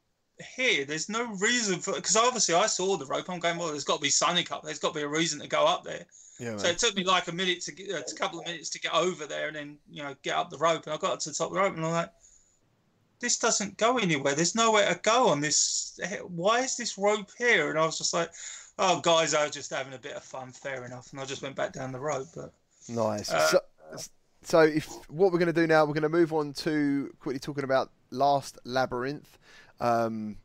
[0.55, 3.29] here, there's no reason for because obviously I saw the rope.
[3.29, 4.63] I'm going, well, there's got to be Sonic up.
[4.63, 6.05] There's got to be a reason to go up there.
[6.39, 8.69] Yeah, so it took me like a minute to get, uh, a couple of minutes
[8.69, 10.85] to get over there, and then you know get up the rope.
[10.85, 12.11] And I got to the top of the rope, and I'm like,
[13.19, 14.35] this doesn't go anywhere.
[14.35, 15.99] There's nowhere to go on this.
[16.27, 17.69] Why is this rope here?
[17.69, 18.29] And I was just like,
[18.77, 20.51] oh, guys, I was just having a bit of fun.
[20.51, 21.11] Fair enough.
[21.11, 22.27] And I just went back down the rope.
[22.35, 22.53] But
[22.87, 23.31] nice.
[23.31, 23.59] Uh, so,
[24.43, 27.39] so if what we're going to do now, we're going to move on to quickly
[27.39, 29.37] talking about Last Labyrinth
[29.79, 30.37] um,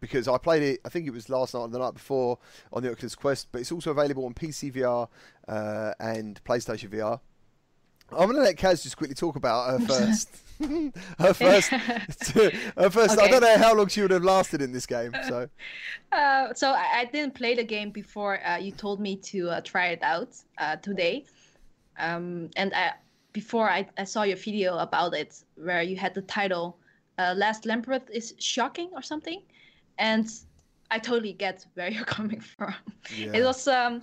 [0.00, 0.80] because I played it.
[0.84, 2.38] I think it was last night or the night before
[2.72, 5.08] on the Oculus Quest, but it's also available on PC VR
[5.48, 7.20] uh, and PlayStation VR.
[8.12, 10.36] I'm going to let Kaz just quickly talk about her first.
[11.18, 11.68] her first.
[11.70, 13.18] her first.
[13.18, 13.22] Okay.
[13.22, 15.12] I don't know how long she would have lasted in this game.
[15.26, 15.48] So.
[16.12, 19.90] Uh, so I, didn't play the game before uh, you told me to uh, try
[19.90, 21.24] it out uh, today,
[22.00, 22.94] um, and I,
[23.32, 26.76] before I, I saw your video about it where you had the title
[27.18, 29.42] uh, Last Labyrinth is shocking or something,
[29.98, 30.30] and
[30.90, 32.74] I totally get where you're coming from.
[33.14, 33.32] Yeah.
[33.34, 34.02] It was um,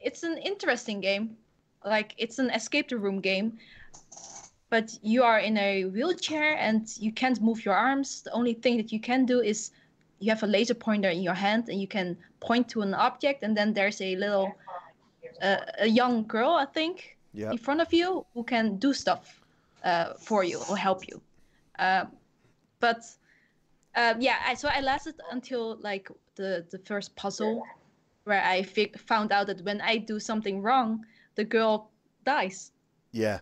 [0.00, 1.36] it's an interesting game,
[1.84, 3.58] like it's an escape the room game,
[4.70, 8.22] but you are in a wheelchair and you can't move your arms.
[8.22, 9.70] The only thing that you can do is
[10.20, 13.42] you have a laser pointer in your hand and you can point to an object,
[13.42, 14.54] and then there's a little
[15.42, 17.52] uh, a young girl, I think, yep.
[17.52, 19.40] in front of you who can do stuff
[19.84, 21.20] uh, for you or help you.
[21.78, 22.04] Uh,
[22.84, 23.02] but
[23.96, 27.62] uh, yeah, I, so I lasted until like the the first puzzle,
[28.24, 31.90] where I fi- found out that when I do something wrong, the girl
[32.26, 32.72] dies.
[33.10, 33.38] Yeah.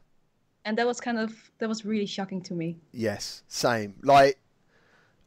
[0.65, 2.77] And that was kind of that was really shocking to me.
[2.93, 3.95] Yes, same.
[4.03, 4.39] Like,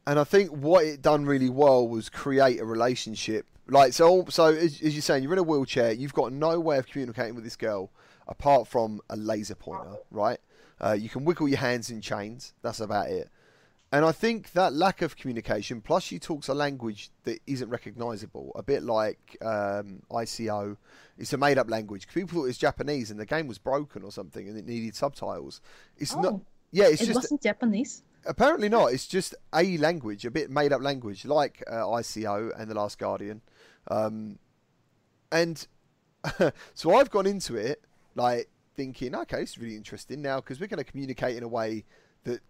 [0.07, 3.45] and I think what it done really well was create a relationship.
[3.67, 5.91] Like, so so as, as you're saying, you're in a wheelchair.
[5.91, 7.91] You've got no way of communicating with this girl
[8.29, 10.39] apart from a laser pointer, right?
[10.79, 12.53] Uh, you can wiggle your hands in chains.
[12.61, 13.29] That's about it.
[13.91, 18.51] And I think that lack of communication, plus she talks a language that isn't recognisable,
[18.55, 20.75] a bit like um, ICO.
[21.17, 22.07] It's a made-up language.
[22.07, 24.95] People thought it was Japanese, and the game was broken or something, and it needed
[24.95, 25.61] subtitles.
[25.97, 26.41] It's oh, not.
[26.71, 27.15] Yeah, it's it just.
[27.15, 28.03] wasn't Japanese.
[28.25, 28.87] Apparently not.
[28.87, 33.41] It's just a language, a bit made-up language, like uh, ICO and The Last Guardian.
[33.89, 34.39] Um,
[35.31, 35.65] and
[36.73, 37.83] so I've gone into it
[38.15, 41.85] like thinking, okay, it's really interesting now because we're going to communicate in a way
[42.23, 42.41] that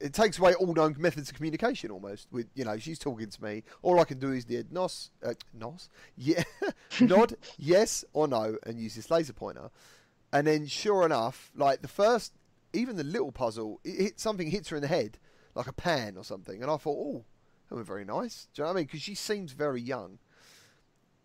[0.00, 2.28] it takes away all known methods of communication almost.
[2.32, 3.62] With you know, she's talking to me.
[3.82, 6.42] All I can do is the nos, uh, nos, yeah,
[7.00, 9.70] nod, yes or no, and use this laser pointer.
[10.32, 12.32] And then, sure enough, like the first,
[12.72, 15.18] even the little puzzle, it hit something hits her in the head,
[15.54, 17.24] like a pan or something, and I thought, oh,
[17.68, 18.48] that was very nice.
[18.52, 18.86] Do you know what I mean?
[18.86, 20.18] Because she seems very young.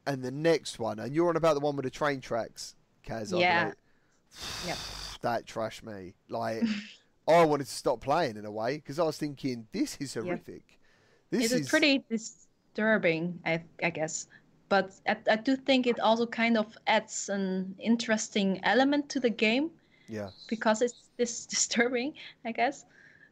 [0.05, 2.75] and the next one, and you're on about the one with the train tracks,
[3.05, 3.37] Kaz.
[3.37, 3.73] Yeah.
[4.67, 4.77] Yep.
[5.21, 6.13] That trashed me.
[6.29, 6.63] Like,
[7.29, 10.63] I wanted to stop playing in a way because I was thinking, this is horrific.
[11.31, 14.27] This it is pretty disturbing, I, I guess.
[14.69, 19.29] But I, I do think it also kind of adds an interesting element to the
[19.29, 19.71] game
[20.07, 20.29] Yeah.
[20.47, 22.13] because it's this disturbing,
[22.45, 22.85] I guess.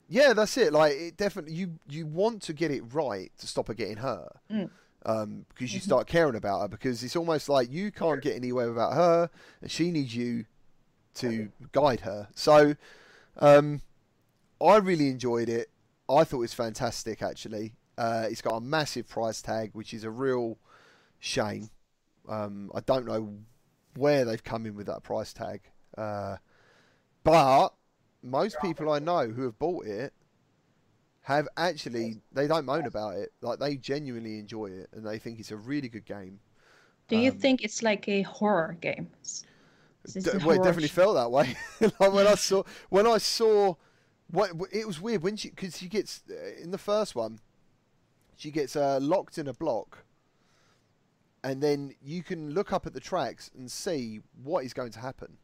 [0.10, 0.74] Yeah, that's it.
[0.74, 4.38] Like, it definitely you you want to get it right to stop her getting hurt.
[4.50, 4.70] Mm.
[5.06, 5.84] Um, because you Mhm.
[5.84, 9.30] start caring about her because it's almost like you can't get anywhere without her,
[9.62, 10.46] and she needs you
[11.16, 12.30] to guide her.
[12.36, 12.76] So,
[13.38, 13.82] um,
[14.62, 15.70] I really enjoyed it.
[16.10, 17.22] I thought it was fantastic.
[17.22, 20.58] Actually, uh, it's got a massive price tag, which is a real
[21.20, 21.70] shame.
[22.28, 23.40] Um, I don't know
[23.96, 25.62] where they've come in with that price tag,
[25.98, 26.38] uh,
[27.24, 27.70] but
[28.24, 30.14] most people I know who have bought it
[31.22, 33.32] have actually they don't moan about it.
[33.42, 36.40] Like they genuinely enjoy it and they think it's a really good game.
[37.10, 39.10] Do you Um, think it's like a horror game?
[39.22, 39.46] S-
[40.06, 41.56] is this D- a well, it definitely sh- felt that way.
[41.80, 43.76] like when I saw when I saw
[44.30, 47.40] what it was weird when she because she gets uh, in the first one,
[48.36, 50.06] she gets uh, locked in a block,
[51.44, 55.00] and then you can look up at the tracks and see what is going to
[55.00, 55.38] happen.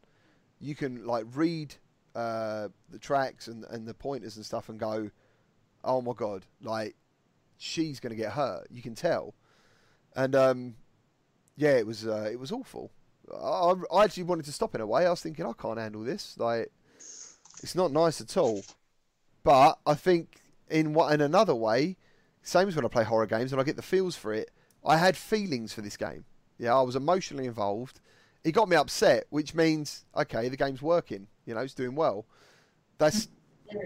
[0.59, 1.75] You can like read
[2.15, 5.11] uh, the tracks and and the pointers and stuff and go,
[5.83, 6.95] oh my god, like
[7.57, 8.67] she's going to get hurt.
[8.69, 9.33] You can tell,
[10.15, 10.75] and um,
[11.55, 12.91] yeah, it was uh, it was awful.
[13.31, 15.05] I, I actually wanted to stop in a way.
[15.05, 16.37] I was thinking, I can't handle this.
[16.37, 16.71] Like,
[17.63, 18.63] it's not nice at all.
[19.43, 20.37] But I think
[20.69, 21.97] in what in another way,
[22.43, 24.51] same as when I play horror games and I get the feels for it.
[24.85, 26.25] I had feelings for this game.
[26.59, 27.99] Yeah, I was emotionally involved.
[28.43, 31.27] It got me upset, which means okay, the game's working.
[31.45, 32.25] You know, it's doing well.
[32.97, 33.27] That's.
[33.71, 33.79] Do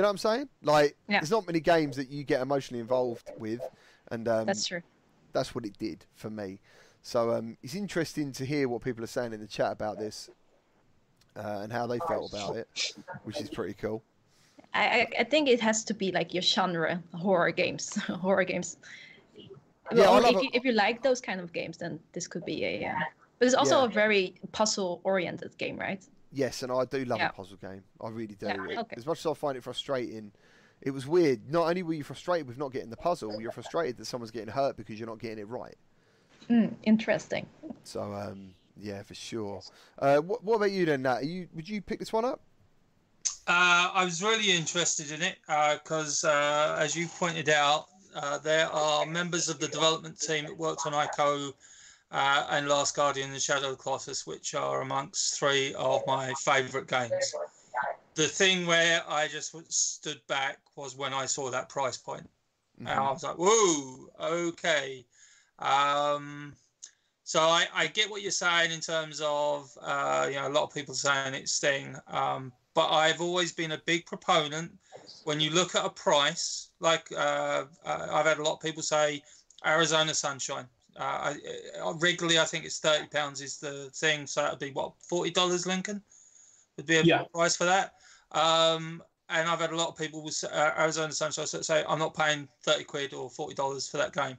[0.00, 0.48] you know what I'm saying?
[0.62, 1.20] Like, Yeah.
[1.20, 3.60] there's not many games that you get emotionally involved with,
[4.10, 4.82] and um, That's true.
[5.32, 6.58] that's what it did for me.
[7.02, 10.30] So um, it's interesting to hear what people are saying in the chat about this
[11.36, 12.68] uh, and how they felt about it,
[13.24, 14.02] which is pretty cool.
[14.72, 17.94] I, I think it has to be like your genre horror games.
[17.96, 18.76] horror games.
[19.92, 22.64] Yeah, Well, if, you, if you like those kind of games, then this could be
[22.64, 22.86] a.
[22.88, 22.94] Uh,
[23.38, 23.84] but it's also Yeah.
[23.84, 26.02] a very puzzle-oriented game, right?
[26.32, 27.28] Yes, and I do love Yeah.
[27.28, 27.84] a puzzle game.
[28.00, 28.46] I really do.
[28.46, 28.96] Yeah, okay.
[28.96, 30.32] As much as I find it frustrating,
[30.80, 31.50] it was weird.
[31.50, 34.48] Not only were you frustrated with not getting the puzzle, you're frustrated that someone's getting
[34.48, 35.76] hurt because you're not getting it right.
[36.50, 37.46] Mm, interesting.
[37.84, 39.62] So um, yeah, for sure.
[39.98, 41.16] Uh, what, what about you then, Nat?
[41.16, 42.40] Are you, would you pick this one up?
[43.46, 45.36] Uh, I was really interested in it
[45.82, 50.56] because, uh, as you pointed out, uh, there are members of the development team that
[50.56, 51.52] worked on ICO
[52.10, 56.32] uh, and Last Guardian and Shadow of the Colossus, which are amongst three of my
[56.38, 57.34] favourite games.
[58.14, 62.28] The thing where I just stood back was when I saw that price point.
[62.78, 65.04] And I was like, whoa, okay.
[65.58, 66.54] Um,
[67.34, 70.62] so I, I get what you're saying in terms of, uh, you know, a lot
[70.62, 71.96] of people saying it's Sting.
[72.06, 74.70] Um, but I've always been a big proponent
[75.24, 78.84] when you look at a price, like uh, uh, I've had a lot of people
[78.84, 79.20] say
[79.66, 80.66] Arizona Sunshine.
[80.96, 81.36] Uh, I,
[81.84, 85.32] I, regularly, I think it's thirty pounds is the thing, so that'd be what forty
[85.32, 85.66] dollars.
[85.66, 86.00] Lincoln
[86.76, 87.24] would be a Yeah.
[87.34, 87.94] price for that.
[88.30, 92.14] Um, and I've had a lot of people with uh, Arizona Sunshine say I'm not
[92.14, 94.38] paying thirty quid or forty dollars for that game.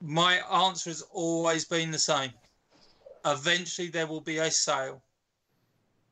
[0.00, 2.32] My answer has always been the same.
[3.24, 5.02] Eventually, there will be a sale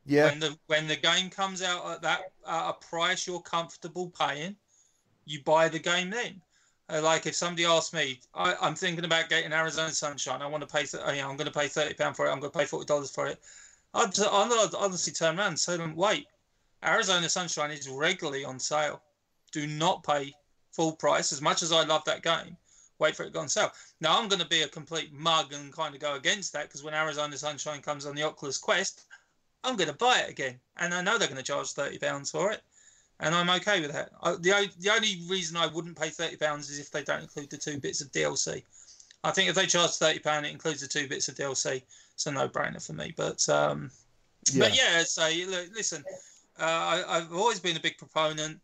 [0.06, 4.10] Yeah, when the when the game comes out at that at a price you're comfortable
[4.10, 4.56] paying,
[5.24, 6.42] you buy the game then.
[6.88, 10.42] Uh, like if somebody asks me, I, I'm thinking about getting Arizona Sunshine.
[10.42, 10.84] I want to pay.
[10.86, 12.30] th- You know, I'm going to pay thirty pound for it.
[12.32, 13.40] I'm going to pay forty dollars for it.
[13.94, 16.26] I'd, I'd honestly turn around and say wait,
[16.84, 19.02] Arizona Sunshine is regularly on sale.
[19.52, 20.36] Do not pay
[20.72, 21.32] full price.
[21.32, 22.56] As much as I love that game,
[22.98, 23.72] wait for it to go on sale.
[24.00, 26.82] Now I'm going to be a complete mug and kind of go against that because
[26.82, 29.06] when Arizona Sunshine comes on the Oculus Quest,
[29.64, 32.30] I'm going to buy it again, and I know they're going to charge thirty pounds
[32.30, 32.62] for it,
[33.20, 34.10] and I'm okay with that.
[34.22, 37.50] I, the the only reason I wouldn't pay thirty pounds is if they don't include
[37.50, 38.62] the two bits of DLC.
[39.24, 41.82] I think if they charge thirty pound, it includes the two bits of DLC.
[42.14, 43.12] It's a no-brainer for me.
[43.16, 43.90] But um,
[44.52, 46.04] yeah, but yeah, so look, listen,
[46.58, 48.60] uh, I, I've always been a big proponent.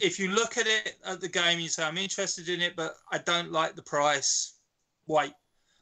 [0.00, 2.96] If you look at it at the game, you say I'm interested in it, but
[3.10, 4.54] I don't like the price.
[5.06, 5.32] Wait,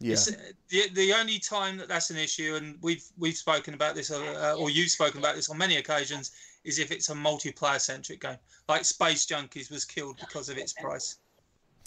[0.00, 0.26] yeah, it's,
[0.68, 4.56] the, the only time that that's an issue, and we've we've spoken about this, uh,
[4.58, 6.32] or you've spoken about this on many occasions,
[6.64, 8.38] is if it's a multiplayer centric game.
[8.68, 11.18] Like Space Junkies was killed because of its price.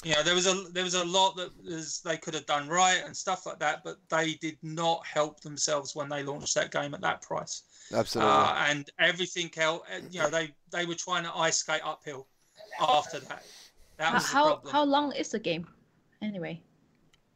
[0.03, 2.67] You know, there was a there was a lot that was, they could have done
[2.67, 6.71] right and stuff like that, but they did not help themselves when they launched that
[6.71, 7.63] game at that price.
[7.93, 8.31] absolutely.
[8.31, 9.81] Uh, and everything else,
[10.11, 12.27] you know, they they were trying to ice skate uphill
[12.79, 13.45] after that.
[13.97, 14.73] That How, was how problem.
[14.73, 15.67] how long is the game,
[16.21, 16.63] anyway?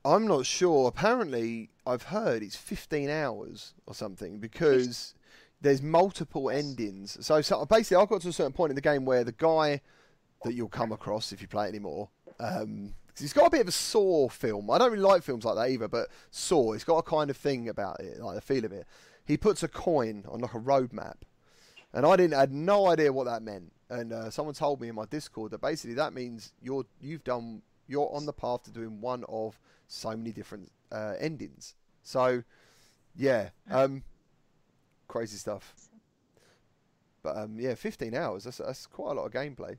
[0.06, 0.88] I'm not sure.
[0.88, 5.14] Apparently, I've heard it's 15 hours or something because
[5.62, 7.18] there's multiple endings.
[7.26, 9.82] So, so basically, I got to a certain point in the game where the guy
[10.44, 12.10] that you'll come across if you play it anymore,
[12.40, 14.72] um, it's got a bit of a Saw film.
[14.72, 17.38] I don't really like films like that either, but Saw, it's got a kind of
[17.38, 18.86] thing about it, like the feel of it.
[19.26, 21.26] He puts a coin on like a road map,
[21.94, 23.72] and I didn't I had no idea what that meant.
[23.90, 27.62] And uh, someone told me in my Discord that basically that means you're you've done
[27.88, 31.76] you're on the path to doing one of so many different uh, endings.
[32.04, 32.44] So,
[33.16, 34.04] yeah, um,
[35.08, 35.74] crazy stuff.
[37.22, 38.46] But um, yeah, 15 hours.
[38.46, 39.78] That's that's quite a lot of gameplay.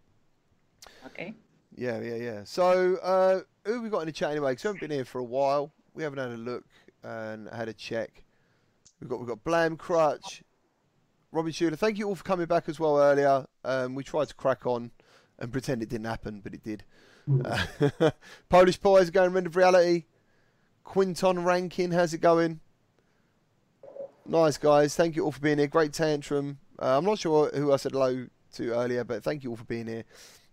[1.06, 1.34] Okay.
[1.74, 2.44] Yeah, yeah, yeah.
[2.44, 4.52] So, uh, who we got in the chat anyway?
[4.52, 5.72] Because we haven't been here for a while.
[5.94, 6.64] We haven't had a look
[7.02, 8.24] and had a check.
[9.00, 10.42] We've got we've got Blam Crutch,
[11.32, 11.76] Robin Schuler.
[11.76, 13.46] Thank you all for coming back as well earlier.
[13.64, 14.90] Um, we tried to crack on
[15.38, 16.84] and pretend it didn't happen, but it did.
[17.44, 18.10] Uh,
[18.48, 20.04] Polish Boys going Rend of Reality.
[20.84, 22.60] Quinton Rankin, how's it going?
[24.26, 24.94] Nice guys.
[24.94, 25.66] Thank you all for being here.
[25.66, 26.58] Great tantrum.
[26.80, 29.64] Uh, I'm not sure who I said hello to earlier, but thank you all for
[29.64, 30.04] being here.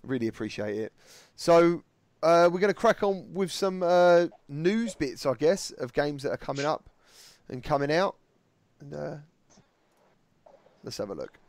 [0.04, 0.94] Really appreciate it.
[1.36, 1.84] So
[2.24, 6.24] uh, we're going to crack on with some uh, news bits, I guess, of games
[6.24, 6.90] that are coming up
[7.50, 8.16] and coming out.
[8.80, 9.16] And uh,
[10.84, 11.40] let's have a look.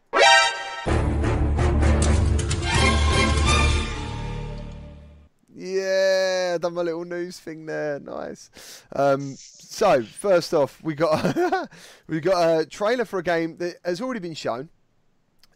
[5.61, 7.99] Yeah, done my little news thing there.
[7.99, 8.85] Nice.
[8.95, 11.69] Um, so first off, we got
[12.07, 14.69] we got a trailer for a game that has already been shown.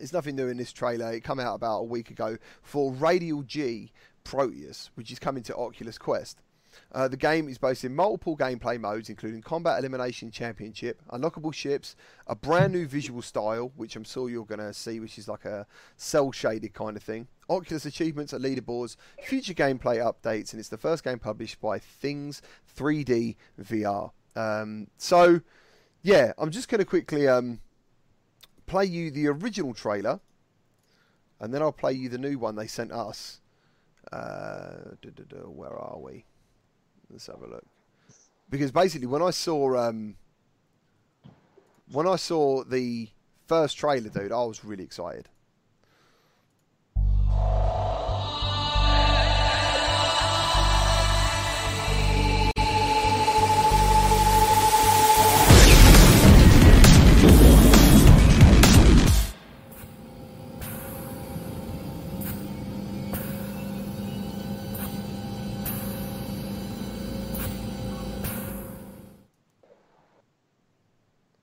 [0.02, 1.12] There's nothing new in this trailer.
[1.12, 3.92] It came out about a week ago for Radial G
[4.24, 6.40] Proteus, which is coming to Oculus Quest.
[6.90, 11.94] Uh, the game is based in multiple gameplay modes, including Combat Elimination Championship, unlockable ships,
[12.26, 15.44] a brand new visual style, which I'm sure you're going to see, which is like
[15.44, 17.28] a cell shaded kind of thing.
[17.48, 22.42] Oculus achievements and leaderboards, future gameplay updates, and it's the first game published by Things
[22.76, 24.10] 3D VR.
[24.34, 25.42] Um, so,
[26.02, 27.60] yeah, I'm just going to quickly um,
[28.72, 30.18] play you the original trailer,
[31.40, 33.40] and then I'll play you the new one they sent us.
[34.10, 34.94] Uh,
[35.44, 36.24] where are we?
[37.10, 37.66] Let's have a look.
[38.48, 40.16] Because basically, when I saw um,
[41.92, 43.10] when I saw the
[43.46, 45.28] first trailer, dude, I was really excited.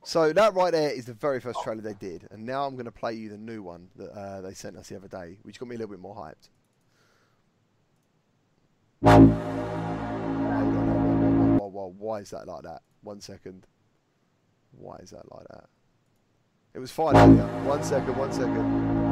[0.10, 2.86] So that right there is the very first trailer they did, and now I'm going
[2.86, 5.60] to play you the new one that uh, they sent us the other day, which
[5.60, 6.50] got me a little bit more hyped.
[9.06, 9.30] Hold
[11.60, 12.82] whoa, whoa, whoa, whoa, Why is that like that?
[13.04, 13.68] One second.
[14.72, 15.66] Why is that like that?
[16.74, 17.46] It was fine earlier.
[17.68, 19.09] One second, one second.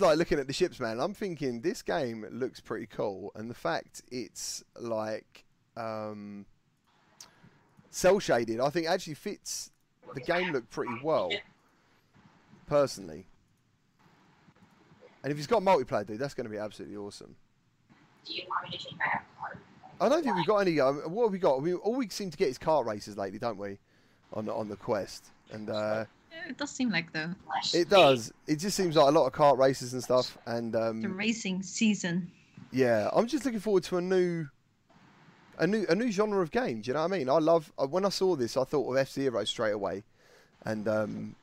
[0.00, 0.98] Like looking at the ships, man.
[0.98, 5.44] I'm thinking this game looks pretty cool, and the fact it's like
[5.76, 6.46] um,
[7.90, 9.70] cell shaded, I think actually fits
[10.14, 11.30] the game look pretty well,
[12.66, 13.26] personally.
[15.22, 17.36] And if it's got multiplayer, dude, that's going to be absolutely awesome.
[18.26, 19.58] Do you want me to change my avatar?
[20.00, 20.80] I don't think we've got any.
[20.80, 21.60] Um, what have we got?
[21.60, 23.78] We, all we seem to get is kart races lately, don't we?
[24.32, 26.04] On the, on the quest, and uh,
[26.48, 27.34] it does seem like the
[27.72, 28.32] it does.
[28.46, 30.36] It just seems like a lot of kart races and stuff.
[30.46, 32.30] And um, the racing season.
[32.72, 34.46] Yeah, I'm just looking forward to a new,
[35.58, 36.82] a new, a new genre of game.
[36.82, 37.28] Do you know what I mean?
[37.28, 40.04] I love uh, when I saw this, I thought of F Zero straight away,
[40.64, 41.34] and um,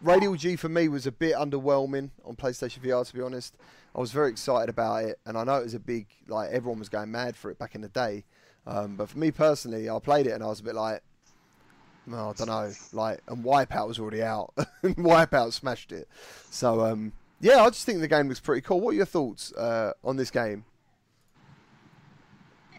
[0.00, 3.06] Radial G for me was a bit underwhelming on PlayStation VR.
[3.06, 3.56] To be honest,
[3.94, 6.78] I was very excited about it, and I know it was a big like everyone
[6.78, 8.24] was going mad for it back in the day.
[8.66, 11.02] Um, but for me personally, I played it and I was a bit like,
[12.08, 14.52] I don't know, like, and Wipeout was already out,
[14.82, 16.08] and Wipeout smashed it.
[16.50, 18.80] So um, yeah, I just think the game looks pretty cool.
[18.80, 20.64] What are your thoughts uh, on this game?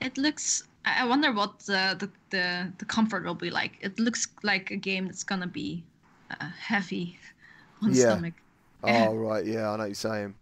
[0.01, 0.63] It looks.
[0.85, 3.77] I wonder what the, the the the comfort will be like.
[3.81, 5.83] It looks like a game that's gonna be
[6.29, 7.17] uh, heavy
[7.81, 8.05] on Yeah.
[8.05, 8.33] stomach.
[8.85, 10.35] Oh right, yeah, I know what you're saying.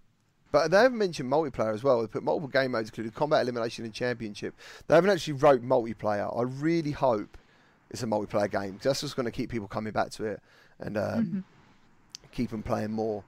[0.52, 2.02] But they haven't mentioned multiplayer as well.
[2.02, 4.56] They put multiple game modes, including combat elimination and championship.
[4.88, 6.36] They haven't actually wrote multiplayer.
[6.36, 7.38] I really hope
[7.92, 8.80] it's a multiplayer game.
[8.82, 10.42] That's just going to keep people coming back to it
[10.80, 11.44] and um, Mhm.
[12.32, 13.24] keep them playing more.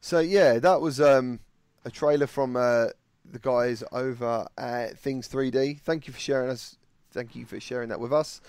[0.00, 1.40] So yeah, that was um,
[1.84, 2.86] a trailer from uh,
[3.30, 5.80] the guys over at Things 3D.
[5.80, 6.76] Thank you for sharing us.
[7.12, 8.40] Thank you for sharing that with us.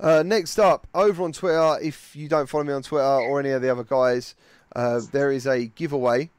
[0.00, 3.50] Uh, next up, over on Twitter, if you don't follow me on Twitter or any
[3.50, 4.34] of the other guys,
[4.74, 6.30] uh, there is a giveaway,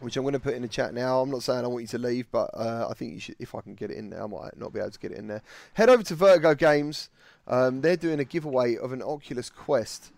[0.00, 1.20] which I'm going to put in the chat now.
[1.20, 3.36] I'm not saying I want you to leave, but uh, I think you should.
[3.38, 5.18] If I can get it in there, I might not be able to get it
[5.18, 5.42] in there.
[5.74, 7.08] Head over to Vertigo Games.
[7.46, 10.12] Um, they're doing a giveaway of an Oculus Quest,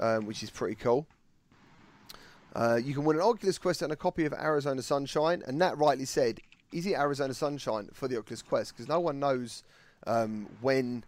[0.00, 1.06] um, which is pretty cool.
[2.54, 5.42] Uh, you can win an Oculus Quest and a copy of Arizona Sunshine.
[5.46, 6.40] And Nat rightly said,
[6.72, 8.74] is it Arizona Sunshine for the Oculus Quest?
[8.74, 9.62] Because no one knows
[10.06, 11.04] um, when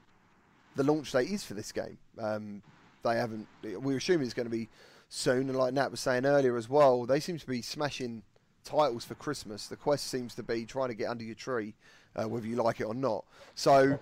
[0.77, 1.99] the launch date is for this game.
[2.19, 2.63] Um,
[3.03, 3.47] they haven't.
[3.63, 4.69] We're assuming it's going to be
[5.09, 5.49] soon.
[5.49, 8.23] And like Nat was saying earlier as well, they seem to be smashing
[8.65, 9.67] titles for Christmas.
[9.67, 11.75] The Quest seems to be trying to get under your tree,
[12.15, 13.25] uh, whether you like it or not.
[13.55, 13.99] So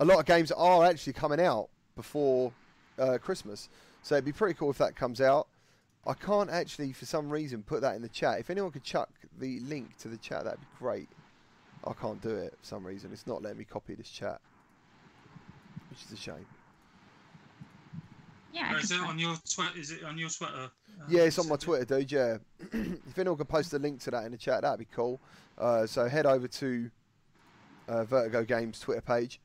[0.00, 2.52] a lot of games are actually coming out before
[2.98, 3.68] uh, Christmas.
[4.02, 5.48] So it'd be pretty cool if that comes out.
[6.06, 8.38] I can't actually, for some reason, put that in the chat.
[8.38, 9.10] If anyone could chuck
[9.40, 11.08] the link to the chat, that'd be great.
[11.84, 13.10] I can't do it for some reason.
[13.12, 14.40] It's not letting me copy this chat,
[15.90, 16.46] which is a shame.
[18.52, 18.74] Yeah.
[18.74, 19.78] Or is it on your Twitter?
[19.78, 20.54] Is it on your Twitter?
[20.54, 20.68] Uh,
[21.08, 22.10] Yeah, it's on my Twitter, dude.
[22.10, 22.38] Yeah,
[22.72, 25.20] if anyone could post a link to that in the chat, that'd be cool.
[25.58, 26.90] Uh, so head over to
[27.88, 29.40] uh, Vertigo Games Twitter page.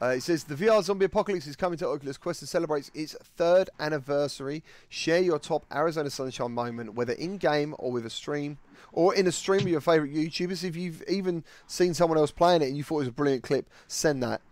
[0.00, 3.14] Uh, it says the VR Zombie Apocalypse is coming to Oculus Quest and celebrates its
[3.36, 4.62] third anniversary.
[4.90, 8.58] Share your top Arizona Sunshine moment, whether in game or with a stream,
[8.92, 10.64] or in a stream with your favorite YouTubers.
[10.64, 13.42] If you've even seen someone else playing it and you thought it was a brilliant
[13.42, 14.42] clip, send that.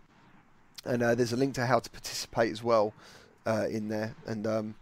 [0.83, 2.93] And uh, there's a link to how to participate as well
[3.45, 4.15] uh, in there.
[4.25, 4.75] And um,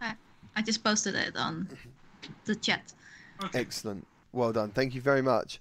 [0.56, 1.68] I just posted it on
[2.46, 2.94] the chat.
[3.42, 3.58] Okay.
[3.58, 4.06] Excellent.
[4.32, 4.70] Well done.
[4.70, 5.60] Thank you very much.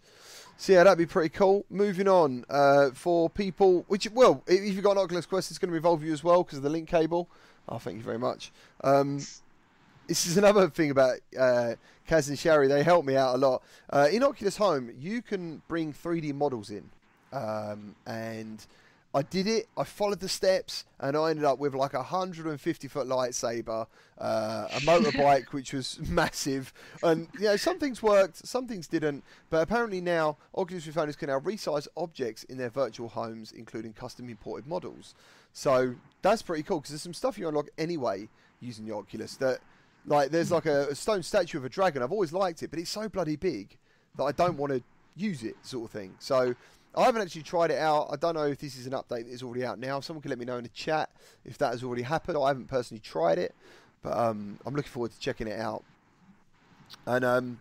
[0.57, 1.65] So yeah, that'd be pretty cool.
[1.69, 5.71] Moving on uh, for people, which well, if you've got an Oculus Quest, it's going
[5.71, 7.27] to involve you as well because of the link cable.
[7.67, 8.51] Oh, thank you very much.
[8.83, 9.19] Um,
[10.07, 11.75] this is another thing about uh,
[12.07, 12.67] Kaz and Sherry.
[12.67, 13.63] They help me out a lot.
[13.89, 16.89] Uh, in Oculus Home, you can bring 3D models in,
[17.31, 18.65] um, and
[19.15, 19.67] I did it.
[19.77, 23.85] I followed the steps, and I ended up with like a 150 foot lightsaber,
[24.17, 26.73] uh, a motorbike which was massive,
[27.03, 29.23] and you know some things worked, some things didn't.
[29.51, 33.93] But apparently now Oculus Rift owners can now resize objects in their virtual homes, including
[33.93, 35.13] custom imported models.
[35.53, 38.27] So that's pretty cool because there's some stuff you unlock anyway
[38.61, 39.35] using the Oculus.
[39.37, 39.59] That
[40.07, 42.01] like there's like a, a stone statue of a dragon.
[42.01, 43.77] I've always liked it, but it's so bloody big
[44.17, 44.81] that I don't want to
[45.15, 46.15] use it, sort of thing.
[46.17, 46.55] So
[46.95, 48.09] I haven't actually tried it out.
[48.11, 49.99] I don't know if this is an update that is already out now.
[49.99, 51.09] Someone can let me know in the chat
[51.43, 52.37] if that has already happened.
[52.37, 53.55] I haven't personally tried it,
[54.03, 55.83] but um, I'm looking forward to checking it out.
[57.07, 57.59] And um,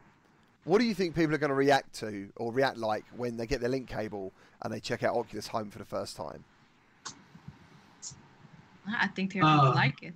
[0.64, 3.46] what do you think people are going to react to or react like when they
[3.46, 6.44] get their link cable and they check out Oculus Home for the first time?
[8.86, 10.14] I think they're gonna Uh, like it.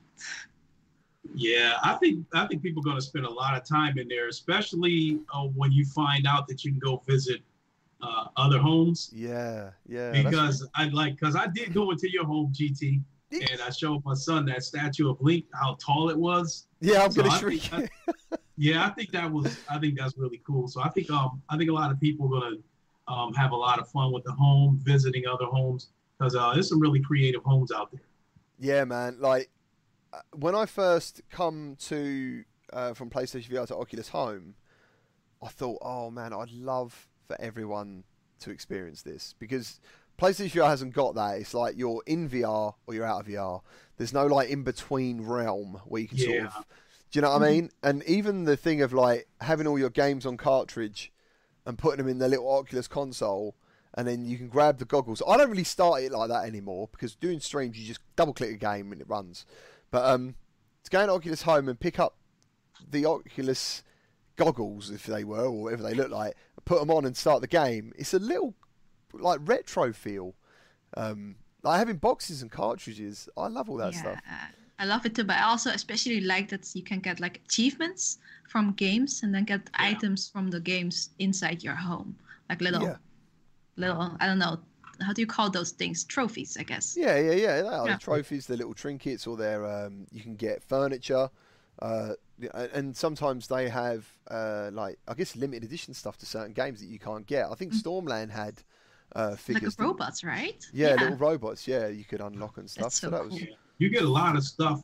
[1.35, 4.09] Yeah, I think I think people are going to spend a lot of time in
[4.09, 7.43] there, especially uh, when you find out that you can go visit
[8.03, 9.11] uh, other homes.
[9.13, 10.13] Yeah, yeah.
[10.13, 13.03] Because I like, because I did go into your home, GT,
[13.33, 16.67] and I showed my son that statue of Link, how tall it was.
[16.81, 17.91] yeah, I'm So going to I shrink think.
[18.59, 20.67] Yeah, I think that was, I think that's really cool.
[20.69, 22.63] So I think, um, I think a lot of people are going
[23.07, 26.55] to um, have a lot of fun with the home, visiting other homes, because uh,
[26.55, 28.01] there's some really creative homes out there.
[28.59, 29.19] Yeah, man.
[29.21, 29.51] Like
[30.13, 34.55] uh, when I first come to uh, from PlayStation VR to Oculus Home,
[35.43, 38.05] I thought, oh man, I'd love for everyone
[38.41, 39.81] to experience this because
[40.19, 41.39] PlayStation VR hasn't got that.
[41.39, 43.61] It's like you're in VR or you're out of VR.
[43.97, 46.65] There's no like in between realm where you can sort of.
[47.11, 47.71] Do you know what I mean?
[47.83, 51.13] And even the thing of like having all your games on cartridge
[51.65, 53.55] and putting them in the little Oculus console
[53.95, 55.23] and then you can grab the goggles.
[55.27, 58.51] I don't really start it like that anymore because doing streams you just double click
[58.51, 59.47] a game and it runs.
[59.91, 60.35] But um,
[60.85, 62.17] to go into Oculus Home and pick up
[62.91, 63.83] the Oculus
[64.37, 66.35] goggles, if they were or whatever they look like,
[66.65, 67.93] put them on and start the game.
[67.97, 68.55] It's a little
[69.13, 70.35] like retro feel.
[70.97, 73.29] Um, like having boxes and cartridges.
[73.37, 74.21] I love all that yeah, stuff.
[74.79, 78.19] I love it too, but I also especially like that you can get like achievements
[78.49, 79.87] from games and then get Yeah.
[79.89, 82.17] items from the games inside your home,
[82.49, 82.97] like little, Yeah.
[83.77, 84.17] little.
[84.21, 84.61] I don't know,
[85.01, 86.05] how do you call those things?
[86.05, 86.97] Trophies, I guess.
[86.97, 87.63] Yeah, yeah, yeah.
[87.63, 87.95] They are Yeah.
[87.95, 91.31] the trophies, the little trinkets, or their um, you can get furniture,
[91.81, 92.15] uh,
[92.55, 96.81] and- and sometimes they have uh, like I guess limited edition stuff to certain games
[96.81, 97.47] that you can't get.
[97.51, 98.63] I think Stormland had
[99.15, 99.75] uh, figures.
[99.75, 100.65] a didn't- robots, right?
[100.73, 101.67] Yeah, little robots.
[101.67, 102.85] Yeah, you could unlock and stuff.
[102.85, 103.49] That's so so that was cool.
[103.79, 104.83] You get a lot of stuff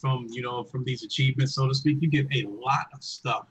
[0.00, 1.98] from you know from these achievements, so to speak.
[2.00, 3.46] You get a lot of stuff.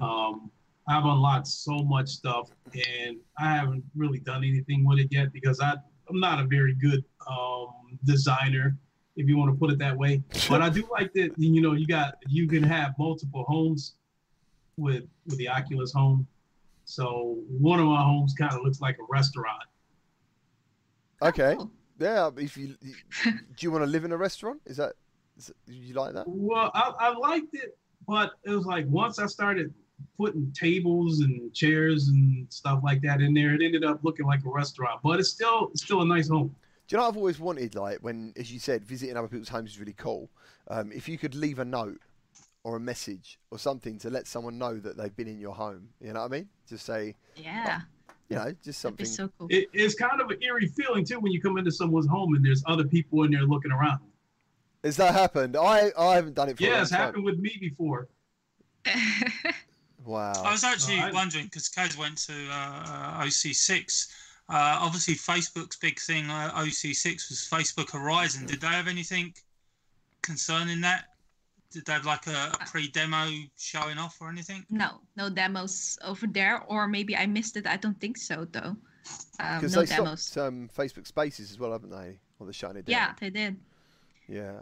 [0.00, 0.50] Um,
[0.88, 5.60] I've unlocked so much stuff, and I haven't really done anything with it yet because
[5.60, 5.74] I
[6.08, 8.76] I'm not a very good um, designer
[9.16, 10.22] if you want to put it that way.
[10.48, 11.32] But I do like that.
[11.36, 13.94] You know, you got you can have multiple homes
[14.76, 16.26] with with the Oculus Home.
[16.84, 19.62] So one of my homes kind of looks like a restaurant.
[21.22, 21.56] Okay.
[21.58, 22.30] Oh, Yeah.
[22.36, 22.76] If you
[23.24, 24.60] do, you want to live in a restaurant?
[24.66, 24.92] Is that
[25.36, 26.24] is, you like that?
[26.28, 27.76] Well, I, I liked it,
[28.06, 29.72] but it was like once I started
[30.18, 34.44] putting tables and chairs and stuff like that in there, it ended up looking like
[34.44, 35.00] a restaurant.
[35.02, 36.54] But it's still it's still a nice home.
[36.88, 37.74] Do you know what I've always wanted?
[37.74, 40.30] Like when, as you said, visiting other people's homes is really cool.
[40.68, 42.00] Um, if you could leave a note
[42.62, 45.88] or a message or something to let someone know that they've been in your home,
[46.00, 46.48] you know what I mean?
[46.68, 47.80] Just say, yeah,
[48.28, 49.26] you know, just that'd be something.
[49.28, 49.48] so cool.
[49.50, 52.44] It, it's kind of an eerie feeling too when you come into someone's home and
[52.44, 54.00] there's other people in there looking around.
[54.84, 55.56] Has that happened?
[55.56, 57.00] I I haven't done it for a Yeah, long it's time.
[57.00, 58.08] happened with me before.
[60.04, 60.34] Wow.
[60.44, 64.06] I was actually I- wondering because Kaz went to uh, OC6.
[64.48, 68.46] Uh, obviously, Facebook's big thing, uh, OC6, was Facebook Horizon.
[68.46, 69.34] Did they have anything
[70.22, 71.06] concerning that?
[71.72, 73.28] Did they have like a, a pre demo
[73.58, 74.64] showing off or anything?
[74.70, 77.66] no, no demos over there, or maybe I missed it.
[77.66, 78.76] I don't think so though.
[79.40, 80.22] Um, no they demos.
[80.22, 82.18] stopped um, Facebook Spaces as well, haven't they?
[82.38, 82.92] Or the Shiny shutting it down.
[82.92, 83.56] Yeah, they did.
[84.28, 84.60] Yeah.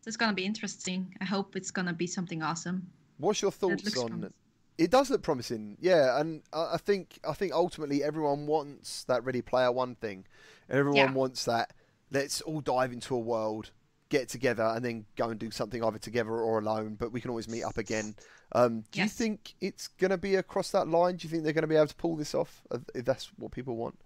[0.00, 1.14] So it's gonna be interesting.
[1.20, 2.86] I hope it's gonna be something awesome.
[3.18, 4.08] What's your thoughts on?
[4.08, 4.32] promising.
[4.78, 9.40] It does look promising, yeah, and I think I think ultimately everyone wants that Ready
[9.42, 10.26] Player One thing.
[10.68, 11.12] Everyone Yeah.
[11.12, 11.72] wants that.
[12.10, 13.70] Let's all dive into a world,
[14.10, 16.96] get together, and then go and do something either together or alone.
[16.98, 18.14] But we can always meet up again.
[18.52, 21.16] Um, do you think it's going to be across that line?
[21.16, 22.62] Do you think they're going to be able to pull this off?
[22.94, 23.98] If that's what people want.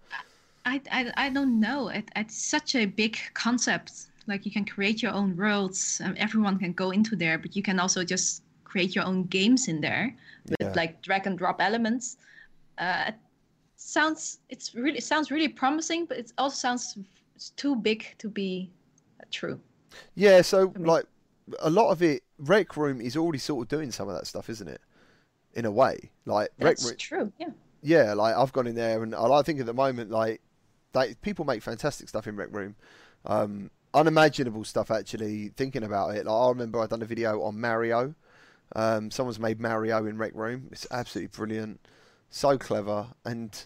[0.65, 1.89] I, I, I don't know.
[1.89, 4.07] It, it's such a big concept.
[4.27, 6.01] Like you can create your own worlds.
[6.03, 9.67] Um, everyone can go into there, but you can also just create your own games
[9.67, 10.15] in there
[10.47, 10.73] with Yeah.
[10.81, 12.17] like drag and drop elements.
[12.77, 13.15] Uh, it
[13.75, 16.97] sounds it's really it sounds really promising, but it also sounds
[17.35, 18.69] it's too big to be
[19.29, 19.59] true.
[20.15, 21.05] Yeah, so like
[21.59, 24.49] a lot of it, Rec Room is already sort of doing some of that stuff,
[24.49, 24.81] isn't it?
[25.53, 26.95] In a way, like Rec That's Room.
[26.97, 27.33] true.
[27.39, 27.49] Yeah.
[27.83, 30.39] yeah, like I've gone in there and I think at the moment like
[30.93, 32.75] they people make fantastic stuff in Rec Room,
[33.25, 35.49] um, unimaginable stuff actually.
[35.57, 38.15] Thinking about it, like I remember I done a video on Mario.
[38.75, 40.69] Um, someone's made Mario in Rec Room.
[40.71, 41.79] It's absolutely brilliant,
[42.29, 43.07] so clever.
[43.25, 43.63] And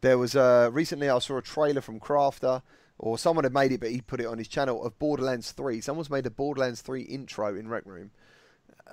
[0.00, 2.62] there was uh, recently I saw a trailer from Crafter.
[2.96, 5.80] Or someone had made it, but he put it on his channel of Borderlands 3.
[5.80, 8.12] Someone's made a Borderlands 3 intro in Rec Room.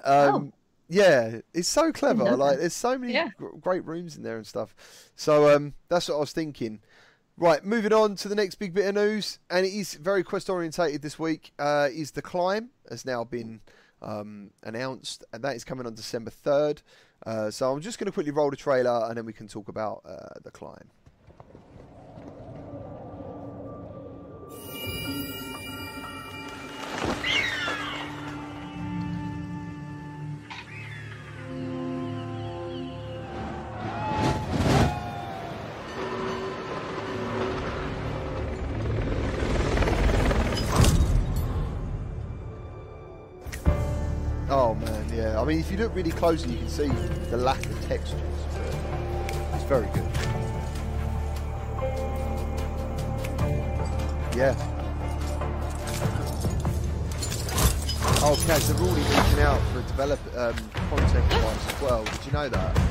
[0.04, 0.54] Um,
[0.90, 2.36] Yeah, it's so clever.
[2.36, 3.30] Like, there's so many Yeah.
[3.38, 4.76] gr- great rooms in there and stuff.
[5.16, 6.82] So um, that's what I was thinking.
[7.38, 10.50] Right, moving on to the next big bit of news, and it is very quest
[10.50, 11.54] orientated this week.
[11.60, 13.62] Uh, is the climb has now been
[14.02, 16.82] um, announced, and that is coming on December third.
[17.26, 19.68] Uh, so I'm just going to quickly roll the trailer, and then we can talk
[19.68, 20.90] about uh, the climb.
[45.52, 46.88] Mean, if you look really closely, you can see
[47.30, 48.22] the lack of textures.
[49.54, 50.10] It's very good.
[54.34, 54.56] Yeah.
[58.24, 60.56] Oh, Kaz, they're already reaching out for a develop um,
[60.90, 62.06] content device as well.
[62.06, 62.91] Did you know that?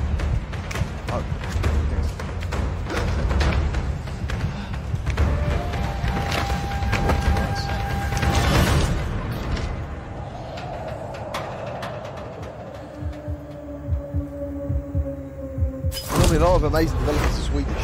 [16.63, 17.75] Of amazing developers are Swedish.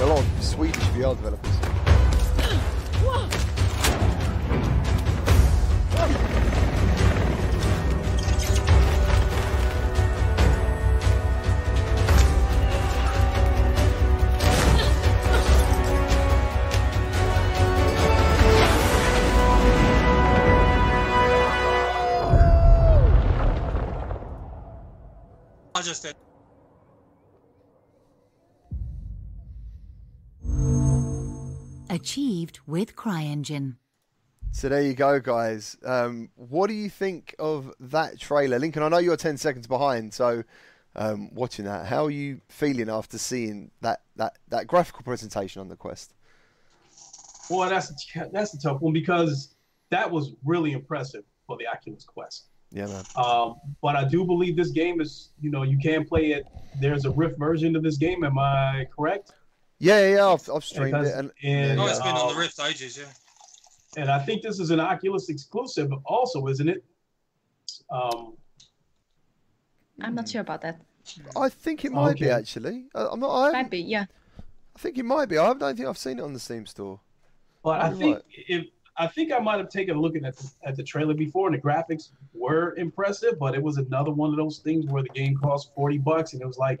[0.00, 1.63] A lot of Swedish VR developers.
[26.02, 26.14] I.
[31.90, 33.76] Achieved with CryEngine.
[34.50, 35.76] So there you go, guys.
[35.84, 38.82] Um, what do you think of that trailer, Lincoln?
[38.82, 40.44] I know you're ten seconds behind, so
[40.96, 45.68] um, watching that, how are you feeling after seeing that that that graphical presentation on
[45.68, 46.14] the Quest?
[47.50, 47.92] Well, that's
[48.32, 49.54] that's a tough one because
[49.90, 52.46] that was really impressive for the Oculus Quest.
[52.74, 53.04] Yeah, man.
[53.14, 56.44] Um, but I do believe this game is, you know, you can play it.
[56.80, 58.24] There's a Rift version of this game.
[58.24, 59.30] Am I correct?
[59.78, 62.32] Yeah, yeah, yeah I've, I've streamed Because it, and in, Oh, it's been on uh,
[62.32, 64.00] the Rift ages, yeah.
[64.02, 66.84] and I think this is an Oculus exclusive, also, isn't it?
[67.90, 68.34] Um,
[70.00, 70.80] I'm not sure about that.
[71.36, 72.86] I think it might be actually.
[72.94, 73.48] I, I'm not.
[73.48, 74.06] I, Might be, yeah.
[74.74, 75.38] I think it might be.
[75.38, 76.98] I don't think I've seen it on the Steam store.
[77.62, 78.24] but I You're think right.
[78.48, 81.48] if I think I might have taken a look at the, at the trailer before,
[81.48, 85.08] and the graphics were impressive, but it was another one of those things where the
[85.08, 86.80] game cost forty bucks, and it was like,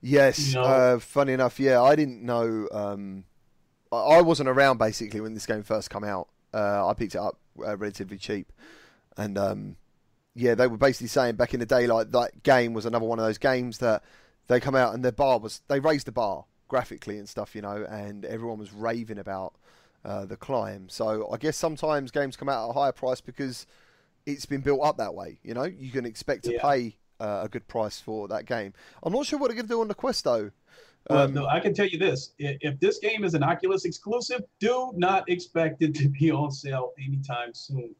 [0.00, 0.48] Yes.
[0.48, 2.68] You know- uh, funny enough, yeah, I didn't know.
[2.72, 3.24] Um,
[3.92, 6.28] I, I wasn't around basically when this game first came out.
[6.52, 8.52] Uh, I picked it up uh, relatively cheap,
[9.16, 9.76] and um,
[10.34, 13.18] yeah, they were basically saying back in the day, like that game was another one
[13.18, 14.02] of those games that
[14.48, 17.62] they come out and their bar was they raised the bar graphically and stuff, you
[17.62, 19.54] know, and everyone was raving about
[20.04, 20.88] uh, the climb.
[20.88, 23.66] So I guess sometimes games come out at a higher price because
[24.26, 25.38] it's been built up that way.
[25.42, 26.62] You know, you can expect to Yeah.
[26.62, 28.72] pay uh, a good price for that game.
[29.02, 30.50] I'm not sure what they're going to do on the Quest though.
[31.08, 34.42] well, Um, no, I can tell you this: if this game is an Oculus exclusive,
[34.58, 37.94] do not expect it to be on sale anytime soon,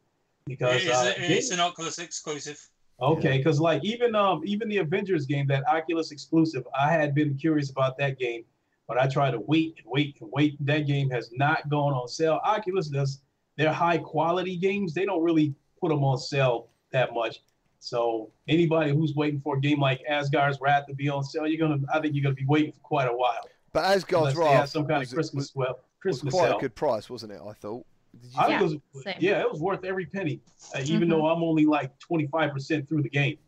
[0.47, 2.67] because It is, uh, it's an Oculus exclusive.
[3.03, 7.35] Okay, because like even um even the Avengers game, that Oculus exclusive, I had been
[7.35, 8.45] curious about that game,
[8.91, 10.57] but I try to wait and wait and wait.
[10.67, 12.41] That game has not gone on sale.
[12.45, 13.21] Oculus does
[13.57, 17.41] their high quality games, they don't really put them on sale that much.
[17.79, 21.69] So anybody who's waiting for a game like Asgard's Wrath to be on sale, you're
[21.69, 23.49] gonna I think you're gonna be waiting for quite a while.
[23.73, 26.57] but Asgard's Unless they Wrath some kind of Christmas was, well was quite sale.
[26.59, 27.41] a good price, wasn't it?
[27.47, 27.87] I thought.
[28.21, 29.15] Did you I think- think it was same.
[29.21, 30.41] yeah, it was worth every penny,
[30.75, 31.11] uh, even Mhm.
[31.13, 33.39] though I'm only like 25% through the game.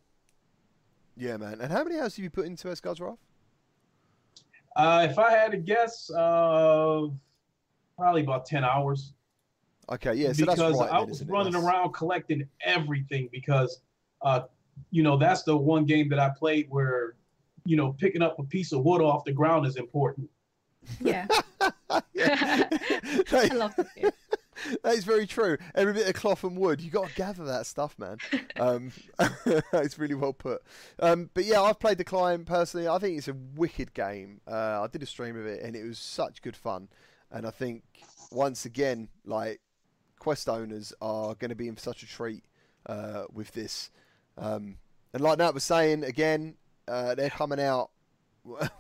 [1.17, 1.61] Yeah, man.
[1.61, 3.19] And how many hours have you put into Asgard's Wrath?
[4.77, 7.07] Uh, if I had to guess, uh,
[7.97, 9.13] probably about 10 hours.
[9.91, 10.91] Okay, yeah, so that's because right.
[10.91, 11.33] I was isn't it?
[11.33, 13.81] running That's- around collecting everything because,
[14.23, 14.43] uh,
[14.91, 17.15] you know, that's the one game that I played where,
[17.67, 20.29] you know, picking up a piece of wood off the ground is important.
[21.01, 21.27] Yeah.
[22.15, 22.69] Yeah.
[23.33, 24.11] I love that game.
[24.83, 25.57] that is very true.
[25.75, 28.19] Every bit of cloth and wood, you got to gather that stuff, man.
[28.57, 28.93] Um,
[29.73, 30.63] it's really well put.
[31.01, 32.87] Um, but yeah, I've played the climb personally.
[32.87, 34.41] I think it's a wicked game.
[34.47, 36.89] Uh, I did a stream of it, and it was such good fun.
[37.31, 37.83] And I think
[38.31, 39.61] once again, like
[40.19, 42.45] quest owners are going to be in for such a treat
[42.87, 43.91] uh, with this.
[44.37, 44.77] Um,
[45.13, 46.55] and like Nat was saying, again,
[46.87, 47.91] uh, they're coming out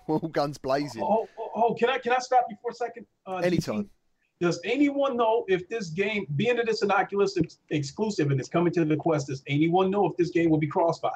[0.06, 1.02] all guns blazing.
[1.02, 3.06] Oh, oh, oh, can I can I stop you for a second?
[3.26, 3.44] Uh, GT?
[3.44, 3.90] Anytime.
[4.42, 8.48] Does anyone know if this game, being that it's an Oculus ex- exclusive and it's
[8.48, 11.12] coming to the Quest, does anyone know if this game will be cross-buy?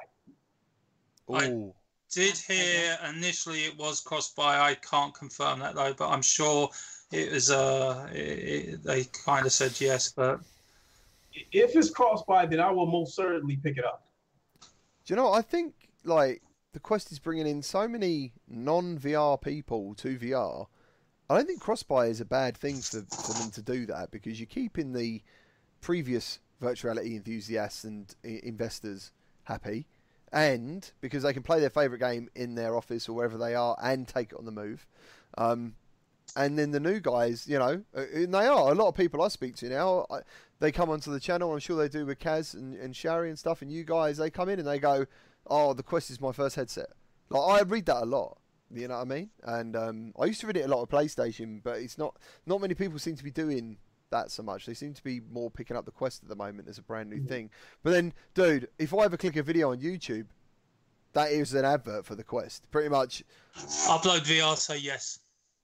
[1.34, 1.72] I-
[2.08, 4.60] Did hear initially it was crossed by.
[4.60, 6.70] I can't confirm that though, but I'm sure
[7.10, 7.50] it was.
[7.50, 10.38] Uh, it, it, they kind of said yes, but
[11.50, 14.06] If it's cross-buy, then I will most certainly pick it up.
[14.60, 15.32] Do you know?
[15.32, 15.74] I think
[16.04, 16.42] like
[16.74, 20.68] the Quest is bringing in so many non-VR people to VR.
[21.28, 24.38] I don't think cross-buy is a bad thing for, for them to do that because
[24.38, 25.22] you're keeping the
[25.80, 29.10] previous virtuality enthusiasts and I- investors
[29.44, 29.86] happy,
[30.32, 33.76] and because they can play their favorite game in their office or wherever they are
[33.82, 34.86] and take it on the move.
[35.36, 35.74] Um,
[36.36, 39.22] and then the new guys, you know, uh, and they are a lot of people
[39.22, 40.06] I speak to now.
[40.10, 40.20] I,
[40.58, 41.52] they come onto the channel.
[41.52, 43.62] I'm sure they do with Kaz and, and Shari and stuff.
[43.62, 45.06] And you guys, they come in and they go,
[45.46, 46.90] "Oh, the Quest is my first headset."
[47.30, 48.38] Like I read that a lot.
[48.74, 49.30] You know what I mean?
[49.44, 52.16] And um, I used to read it a lot of PlayStation, but it's not.
[52.46, 53.78] Not many people seem to be doing
[54.10, 54.66] that so much.
[54.66, 57.10] They seem to be more picking up the Quest at the moment as a brand
[57.10, 57.50] new thing.
[57.82, 60.26] But then, dude, if I ever click a video on YouTube,
[61.12, 63.22] that is an advert for the Quest, pretty much
[63.56, 64.56] upload VR.
[64.56, 65.20] Say yes,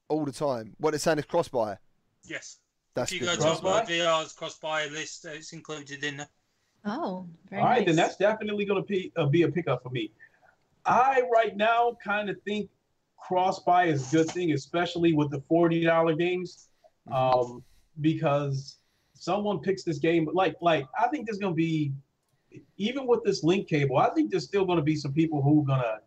[0.08, 0.74] all the time.
[0.78, 1.78] What it's saying is cross-buy.
[2.24, 2.58] yes.
[2.94, 3.38] That's if you good.
[3.38, 3.60] go to news.
[3.60, 6.28] Upload VR's cross-buy list, it's included in there.
[6.84, 9.90] Oh, very All right, then that's definitely going to be, uh, be a pickup for
[9.90, 10.12] me.
[10.84, 12.68] I right now kind of think
[13.26, 16.68] cross-buy is a good thing, especially with the forty dollar games,
[17.10, 17.62] um,
[18.00, 18.76] because
[19.14, 20.28] someone picks this game.
[20.32, 21.92] Like, like I think there's going to be,
[22.76, 25.62] even with this link cable, I think there's still going to be some people who
[25.62, 26.00] are going to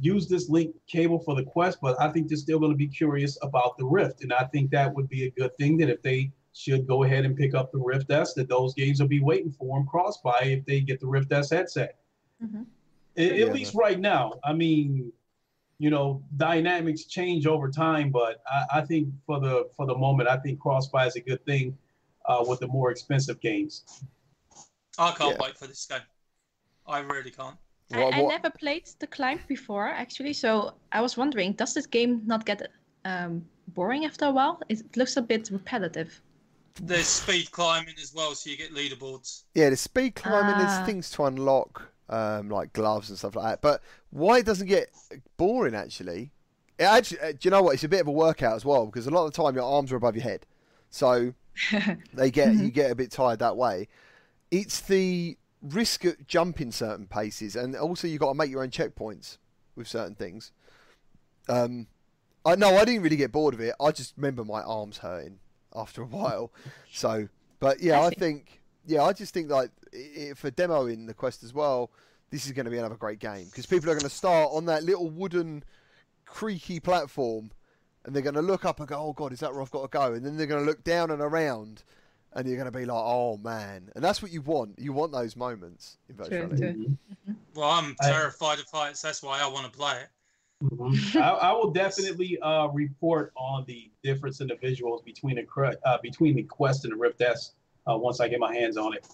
[0.00, 2.88] use this link cable for the Quest, but I think they're still going to be
[2.88, 5.78] curious about the Rift, and I think that would be a good thing.
[5.78, 9.00] That if they should go ahead and pick up the Rift S, that those games
[9.00, 11.98] will be waiting for them cross-buy if they get the Rift S headset.
[12.42, 12.66] Mhm.
[13.16, 14.32] At, Yeah, least right now.
[14.42, 15.12] I mean,
[15.84, 20.28] you know, dynamics change over time, but I, I think for the for the moment,
[20.28, 21.66] I think cross-buy is a good thing
[22.28, 23.72] uh, with the more expensive games.
[24.98, 25.44] I can't Yeah.
[25.46, 26.06] wait for this game.
[26.86, 27.56] I really can't.
[27.92, 30.34] I, What- I what- never played the climb before, actually.
[30.34, 32.60] So I was wondering, does this game not get
[33.06, 33.32] um,
[33.68, 34.56] boring after a while?
[34.68, 36.10] It looks a bit repetitive.
[36.82, 39.44] There's speed climbing as well, so you get leaderboards.
[39.54, 40.58] Yeah, the speed climbing, Ah.
[40.60, 41.72] there's things to unlock,
[42.10, 43.62] um, like gloves and stuff like that.
[43.62, 44.90] But why it doesn't get
[45.38, 46.32] boring actually?
[46.78, 47.74] It actually, uh, do you know what?
[47.74, 49.64] It's a bit of a workout as well because a lot of the time your
[49.64, 50.44] arms are above your head,
[50.90, 51.34] so
[52.12, 53.88] they get you get a bit tired that way.
[54.50, 58.70] It's the risk of jumping certain paces, and also you've got to make your own
[58.70, 59.38] checkpoints
[59.76, 60.52] with certain things.
[61.48, 61.86] Um,
[62.44, 63.74] I no, I didn't really get bored of it.
[63.80, 65.38] I just remember my arms hurting
[65.74, 66.50] after a while.
[66.92, 67.28] So,
[67.60, 71.42] but yeah, I think yeah, I just think like i i for demoing the quest
[71.42, 71.90] as well,
[72.30, 74.66] this is going to be another great game because people are going to start on
[74.66, 75.64] that little wooden,
[76.26, 77.50] creaky platform,
[78.04, 79.82] and they're going to look up and go, "Oh God, is that where I've got
[79.82, 81.82] to go?" And then they're going to look down and around,
[82.32, 84.78] and you're going to be like, "Oh man!" And that's what you want.
[84.78, 86.96] You want those moments in virtual True, reality.
[87.28, 87.36] Mhm.
[87.54, 89.02] Well, I'm I- terrified of heights.
[89.02, 90.08] That's why I want to play it.
[90.62, 91.16] Mhm.
[91.16, 95.98] I, I will definitely uh, report on the difference in the visuals between the uh,
[96.02, 97.52] between the Quest and the Rift S
[97.88, 99.06] uh, once I get my hands on it.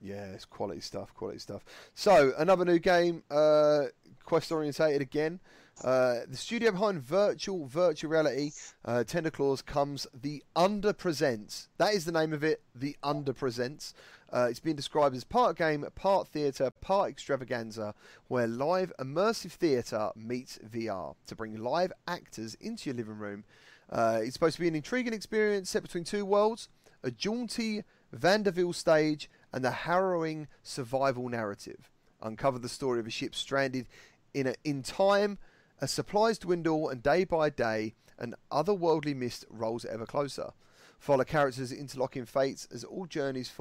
[0.00, 1.64] Yeah, it's quality stuff, quality stuff.
[1.94, 3.84] So another new game, uh,
[4.24, 5.40] quest orientated again.
[5.82, 8.52] Uh, the studio behind virtual virtual reality,
[8.84, 11.68] uh, Tender Claws comes the Under Presents.
[11.78, 12.62] That is the name of it.
[12.74, 13.94] The Under Presents.
[14.32, 17.94] Uh, it's been described as part game, part theatre, part extravaganza,
[18.28, 23.44] where live immersive theatre meets VR to bring live actors into your living room.
[23.90, 26.68] Uh, it's supposed to be an intriguing experience set between two worlds,
[27.04, 31.90] a jaunty vaudeville stage, and the harrowing survival narrative.
[32.22, 33.86] Uncover the story of a ship stranded
[34.32, 35.38] in a, in time,
[35.80, 40.52] as supplies dwindle, and day by day, an otherworldly mist rolls ever closer.
[40.98, 43.52] Follow characters' interlocking fates as all journeys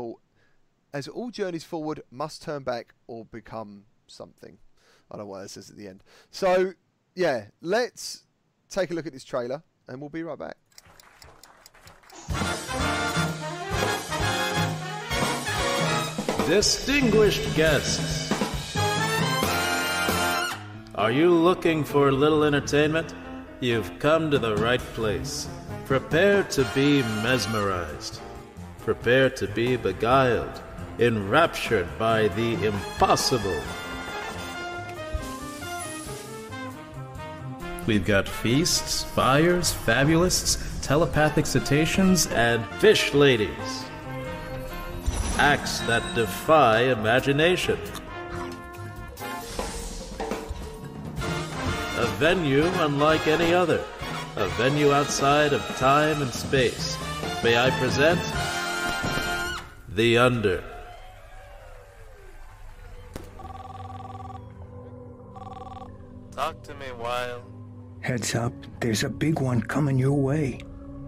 [0.94, 4.60] as all journeys forward must turn back or become something.
[5.12, 6.04] I don't know what that says at the end.
[6.32, 6.74] So,
[7.16, 8.24] yeah, let's
[8.70, 10.58] take a look at this trailer, and we'll be right back.
[16.48, 18.30] Distinguished guests,
[20.94, 23.14] are you looking for a little entertainment?
[23.62, 25.48] You've come to the right place.
[25.86, 28.20] Prepare to be mesmerized.
[28.80, 30.62] Prepare to be beguiled,
[31.00, 33.62] enraptured by the impossible.
[37.88, 43.86] We've got feasts, fires, fabulists, telepathic cetaceans, and fish ladies.
[45.38, 47.80] Acts that defy imagination.
[51.98, 53.84] A venue unlike any other.
[54.36, 56.98] A venue outside of time and space.
[57.44, 58.20] May I present?
[59.90, 60.64] The Under.
[66.32, 67.44] Talk to me, Wild.
[68.02, 70.60] Heads up, there's a big one coming your way.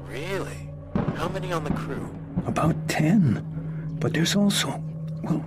[0.10, 0.70] Really?
[1.16, 2.10] How many on the crew?
[2.46, 3.55] About ten.
[4.06, 4.84] But there's also,
[5.24, 5.44] well,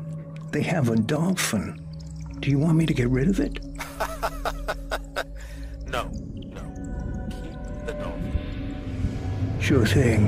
[0.50, 1.80] they have a dolphin.
[2.40, 3.60] Do you want me to get rid of it?
[5.86, 6.62] No, no.
[7.30, 9.60] Keep the dolphin.
[9.60, 10.26] Sure thing.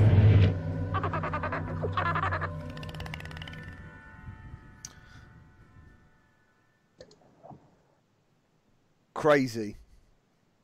[9.13, 9.77] crazy.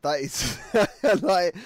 [0.02, 0.56] That is
[1.20, 1.56] like,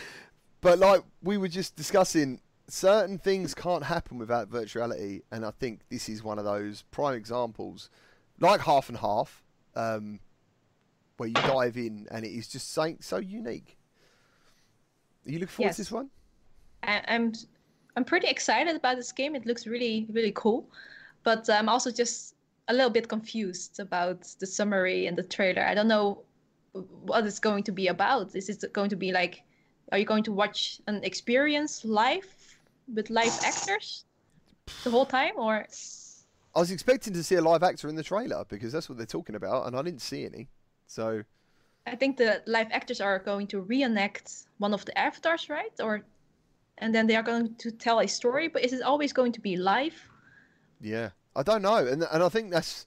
[0.62, 2.40] but like we were just discussing,
[2.72, 7.14] certain things can't happen without virtuality, and I think this is one of those prime
[7.14, 7.90] examples,
[8.38, 9.42] like half and half,
[9.74, 10.20] um,
[11.16, 13.76] where you dive in and it is just so, so unique.
[15.26, 15.76] Are you looking forward Yes.
[15.76, 16.10] to this one?
[16.82, 17.32] I, I'm
[17.96, 19.34] I'm pretty excited about this game.
[19.34, 20.70] It looks really really cool,
[21.24, 22.34] but I'm also just
[22.68, 25.62] a little bit confused about the summary and the trailer.
[25.62, 26.22] I don't know
[26.72, 28.34] what it's going to be about.
[28.34, 29.42] Is it going to be like,
[29.92, 32.24] are you going to watch an experience live
[32.94, 34.04] with live actors
[34.84, 35.66] the whole time, or
[36.54, 39.06] I was expecting to see a live actor in the trailer because that's what they're
[39.06, 40.48] talking about, and I didn't see any.
[40.86, 41.22] So
[41.86, 45.72] I think the live actors are going to reenact one of the avatars, right?
[45.80, 46.02] Or
[46.78, 48.48] and then they are going to tell a story.
[48.48, 49.94] But is it always going to be live?
[50.80, 52.86] Yeah, I don't know, and and I think that's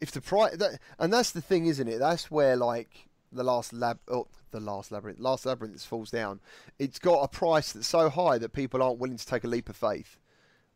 [0.00, 1.98] if the price that and that's the thing, isn't it?
[1.98, 6.40] That's where like the last lab, oh, the last labyrinth, last labyrinth falls down.
[6.78, 9.68] It's got a price that's so high that people aren't willing to take a leap
[9.68, 10.18] of faith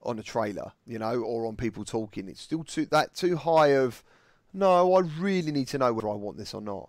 [0.02, 2.28] on a trailer, you know, or on people talking.
[2.28, 4.02] It's still too that too high of
[4.52, 4.94] no.
[4.94, 6.88] I really need to know whether I want this or not.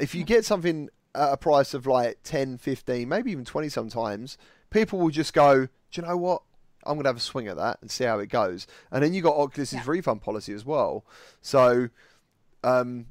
[0.00, 4.36] If you get something at a price of like 10, 15, maybe even 20 sometimes,
[4.70, 6.42] people will just go, do you know what?
[6.84, 8.66] I'm going to have a swing at that and see how it goes.
[8.92, 9.82] And then you got Oculus's Yeah.
[9.86, 11.04] refund policy as well.
[11.40, 11.88] So
[12.62, 13.06] um,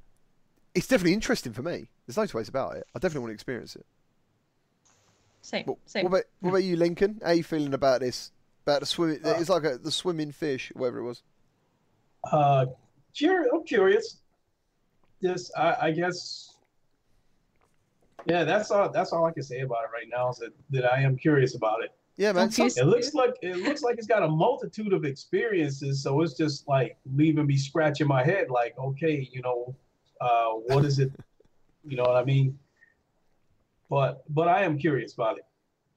[0.76, 1.88] it's definitely interesting for me.
[2.06, 2.85] There's no two ways about it.
[2.93, 3.85] I definitely want to experience it.
[5.41, 6.03] Same, What, same.
[6.03, 7.19] what, about, what about you, Lincoln?
[7.23, 8.31] How are you feeling about this?
[8.65, 9.19] About the swim?
[9.23, 11.22] it's like a, the swimming fish, whatever it was.
[12.31, 12.65] Uh,
[13.19, 14.18] cur- I'm curious.
[15.22, 16.56] Just, I, I guess,
[18.26, 18.89] yeah, that's all.
[18.91, 20.30] That's all I can say about it right now.
[20.31, 21.91] Is that, that I am curious about it.
[22.18, 22.49] Yeah, man.
[22.52, 26.34] some- It looks like it looks like it's got a multitude of experiences, so it's
[26.34, 29.76] just like leaving me scratching my head, like, okay, you know,
[30.22, 31.12] uh, what is it?
[31.88, 32.58] You know what I mean?
[33.92, 35.46] But but I am curious about it.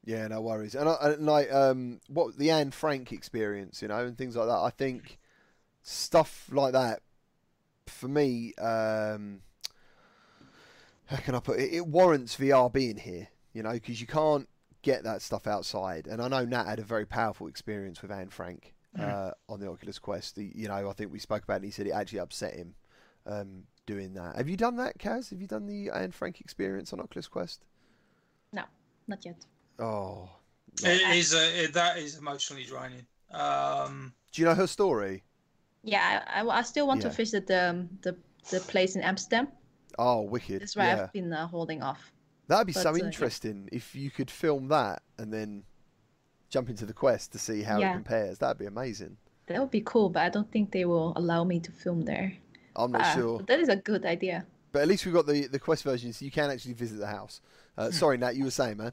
[0.05, 0.74] Yeah, no worries.
[0.74, 4.49] And, I, and like um, what the Anne Frank experience, you know, and things like
[4.49, 4.59] that.
[4.59, 5.19] I think
[5.82, 7.01] stuff like that,
[7.86, 9.40] for me, um,
[11.07, 11.73] how can I put it?
[11.73, 14.49] It warrants VR being here, you know, because you can't
[14.82, 16.07] get that stuff outside.
[16.07, 19.69] And I know Nat had a very powerful experience with Anne Frank uh, on the
[19.69, 20.36] Oculus Quest.
[20.36, 21.57] The, you know, I think we spoke about it.
[21.57, 22.74] And he said it actually upset him
[23.27, 24.36] um, doing that.
[24.36, 25.31] Have you done that, Kaz?
[25.31, 27.65] Have you done the Anne Frank experience on Oculus Quest?
[28.52, 28.62] No,
[29.09, 29.47] not yet.
[29.78, 30.28] Oh,
[30.85, 33.06] It is a, it, that is emotionally draining.
[33.32, 35.24] Um, do you know her story?
[35.82, 37.09] Yeah, I, I, I still want Yeah.
[37.10, 38.16] to visit the, the
[38.51, 39.48] the place in Amsterdam.
[39.98, 40.60] Oh, wicked!
[40.62, 41.02] That's why yeah.
[41.02, 42.12] I've been uh, holding off.
[42.47, 43.05] That'd be But, so uh, yeah.
[43.06, 45.65] interesting if you could film that and then
[46.51, 48.39] jump into the quest to see how it compares.
[48.39, 49.16] That'd be amazing.
[49.47, 52.32] That would be cool, but I don't think they will allow me to film there.
[52.78, 54.46] I'm not Ah, sure, that is a good idea.
[54.72, 57.06] but at least we've got the the quest version, so you can actually visit the
[57.06, 57.40] house.
[57.76, 57.80] Hmm.
[57.82, 58.92] Uh, sorry, Nat, you were saying, man.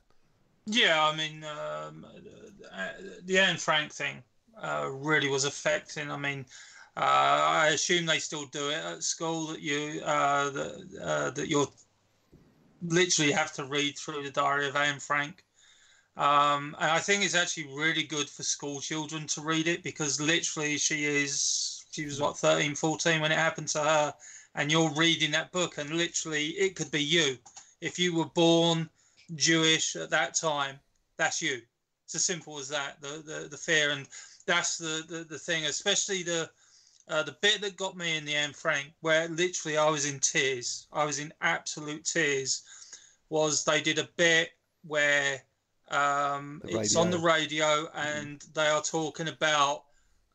[0.66, 2.06] yeah, I mean, um,
[2.74, 2.90] uh,
[3.26, 4.24] the Anne Frank thing
[4.62, 6.10] uh, really was affecting.
[6.12, 6.46] I mean,
[6.98, 11.48] uh, I assume they still do it at school that you uh, that uh, that
[11.50, 11.68] you're
[12.82, 15.44] literally have to read through the diary of Anne Frank.
[16.18, 20.22] Um, and I think it's actually really good for school children to read it because
[20.22, 24.14] literally she is she was what 13 14 when it happened to her
[24.56, 27.38] and you're reading that book and literally it could be you.
[27.82, 28.90] If you were born
[29.36, 30.80] Jewish at that time
[31.18, 31.62] that's you.
[32.04, 34.08] It's as simple as that the the, the fear and
[34.46, 36.50] that's the, the the thing especially the
[37.08, 40.20] uh, the bit that got me in the Anne Frank where literally I was in
[40.20, 40.88] tears.
[40.92, 42.64] I was in absolute tears
[43.30, 44.50] was they did a bit
[44.86, 45.42] where
[45.90, 47.66] um, it's on the radio.
[47.66, 49.84] radio and they are talking about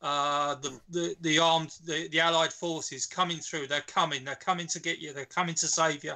[0.02, 3.66] uh, the, the the armed the, the allied forces coming through.
[3.66, 4.24] They're coming.
[4.24, 5.12] They're coming to get you.
[5.12, 6.14] They're coming to save you.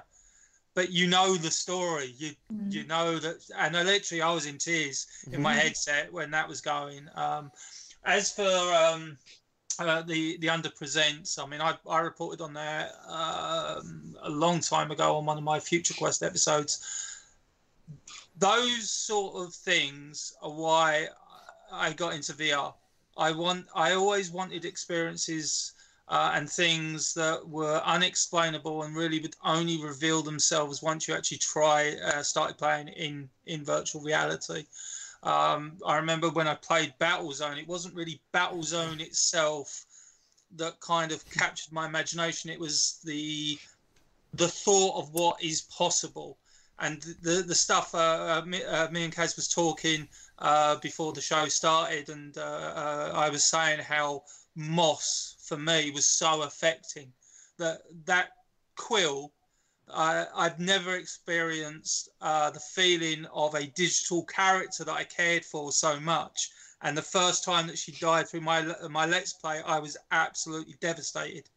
[0.74, 2.14] But you know the story.
[2.16, 2.72] You Mm.
[2.72, 5.58] you know that and I literally I was in tears in my Mhm.
[5.58, 7.08] headset when that was going.
[7.14, 7.50] Um,
[8.04, 8.42] as for
[8.74, 9.16] um,
[9.78, 14.60] uh, the the under presents I mean I, I reported on that um, a long
[14.60, 16.84] time ago on one of my future quest episodes.
[18.36, 21.08] Those sort of things are why
[21.72, 22.74] I got into VR.
[23.16, 25.72] I want, I always wanted experiences
[26.08, 31.38] uh, and things that were unexplainable and really would only reveal themselves once you actually
[31.38, 34.64] try, uh, started playing in in virtual reality.
[35.22, 39.86] Um, I remember when I played Battlezone, it wasn't really Battlezone itself
[40.56, 42.50] that kind of captured my imagination.
[42.50, 43.58] It was the
[44.34, 46.36] the thought of what is possible
[46.80, 50.08] and the the stuff uh, uh, me, uh, me and Kaz was talking
[50.38, 54.22] uh, before the show started, and uh, uh, I was saying how
[54.56, 57.12] Moss for me was so affecting
[57.58, 58.30] that that
[58.76, 59.32] quill.
[59.92, 65.72] I, I've never experienced uh, the feeling of a digital character that I cared for
[65.72, 66.48] so much.
[66.80, 70.74] And the first time that she died through my my let's play, I was absolutely
[70.80, 71.48] devastated.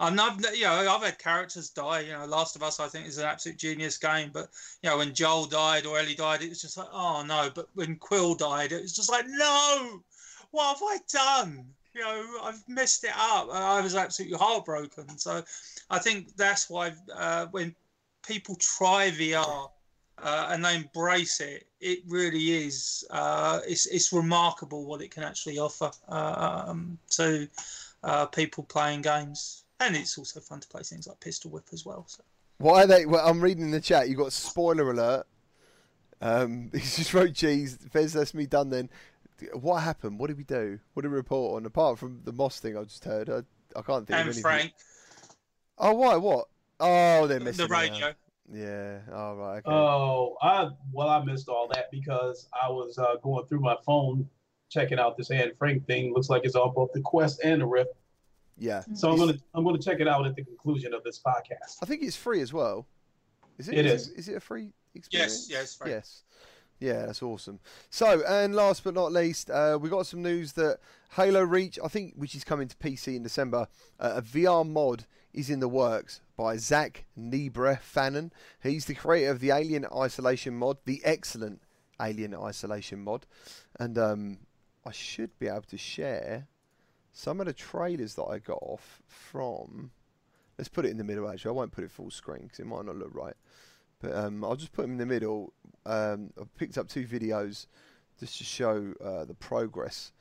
[0.00, 2.00] And I've, you know, I've had characters die.
[2.00, 4.30] You know, Last of Us, I think, is an absolute genius game.
[4.32, 4.48] But
[4.82, 7.50] you know, when Joel died or Ellie died, it was just like, oh no.
[7.54, 10.02] But when Quill died, it was just like, no,
[10.52, 11.66] what have I done?
[11.94, 13.48] You know, I've messed it up.
[13.50, 15.18] I was absolutely heartbroken.
[15.18, 15.42] So,
[15.90, 17.74] I think that's why uh, when
[18.24, 19.70] people try VR
[20.22, 23.04] uh, and they embrace it, it really is.
[23.10, 27.48] Uh, it's it's remarkable what it can actually offer uh, um, to
[28.02, 31.84] uh, people playing games, and it's also fun to play things like Pistol Whip as
[31.84, 32.04] well.
[32.08, 32.22] So.
[32.58, 33.06] Why are they?
[33.06, 34.08] Well, I'm reading in the chat.
[34.08, 35.26] You got spoiler alert.
[36.20, 38.90] Um, he just wrote, "Geez, Fez, that's me done." Then,
[39.54, 40.18] what happened?
[40.18, 40.78] What did we do?
[40.94, 41.66] What did we report on?
[41.66, 43.42] Apart from the Moss thing I just heard, I,
[43.78, 44.42] I can't think of And anything.
[44.42, 44.72] Frank,
[45.78, 46.16] Oh, why?
[46.16, 46.48] What?
[46.80, 48.12] Oh, they're missing the radio.
[48.52, 48.98] Yeah.
[49.12, 49.58] Oh, right.
[49.58, 49.70] Okay.
[49.70, 54.28] Oh, I well, I missed all that because I was uh, going through my phone,
[54.70, 56.12] checking out this Anne Frank thing.
[56.14, 57.90] Looks like it's on both the Quest and the Rift.
[58.58, 58.82] Yeah.
[58.94, 61.76] So I'm gonna I'm gonna check it out at the conclusion of this podcast.
[61.82, 62.86] I think it's free as well.
[63.58, 63.78] Is it?
[63.78, 64.08] It is is.
[64.08, 65.48] It, is it a free experience?
[65.50, 65.90] yes, free.
[65.90, 66.24] Yes.
[66.80, 67.58] Yeah, that's awesome.
[67.90, 70.78] So, and last but not least, uh, we got some news that
[71.16, 73.66] Halo Reach, I think, which is coming to PC in December,
[73.98, 78.32] uh, a VR mod is in the works by Zach Nibre Fannon.
[78.62, 81.62] He's the creator of the Alien Isolation mod, the excellent
[82.00, 83.26] Alien Isolation mod,
[83.80, 84.38] and um,
[84.86, 86.46] I should be able to share
[87.18, 89.90] some of the trailers that I got off from.
[90.56, 91.28] Let's put it in the middle.
[91.28, 93.34] Actually, I won't put it full screen because it might not look right.
[94.00, 95.52] But um, I'll just put them in the middle.
[95.84, 97.66] Um, I picked up two videos
[98.20, 100.12] just to show uh, the progress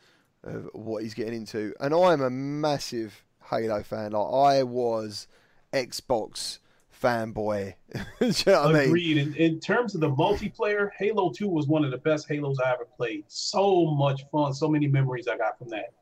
[0.44, 1.72] of what he's getting into.
[1.80, 4.14] And I am a massive Halo fan.
[4.14, 5.28] Like I was
[5.72, 6.58] Xbox
[7.00, 7.76] fanboy.
[8.20, 8.88] You know what I mean?
[8.88, 9.18] Agreed.
[9.18, 12.74] In, in terms of the multiplayer, Halo 2 was one of the best Halos I
[12.74, 13.26] ever played.
[13.28, 14.52] So much fun.
[14.56, 15.94] So many memories I got from that.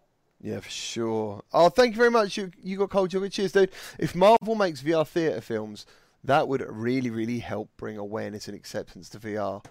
[0.46, 1.44] Yeah, for sure.
[1.52, 2.38] Oh, thank you very much.
[2.38, 3.32] You you got cold chocolate.
[3.32, 3.72] Cheers, dude.
[3.98, 5.88] If Marvel makes VR theater films,
[6.24, 9.66] that would really, really help bring awareness and acceptance to VR.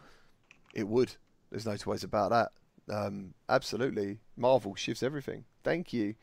[0.74, 1.14] It would.
[1.48, 2.92] There's no two ways about that.
[2.92, 4.18] Um, absolutely.
[4.36, 5.44] Marvel shifts everything.
[5.62, 6.16] Thank you.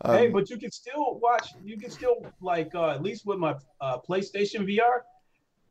[0.00, 1.50] Um, hey, but you can still watch.
[1.62, 5.02] You can still like uh, at least with my uh, PlayStation VR.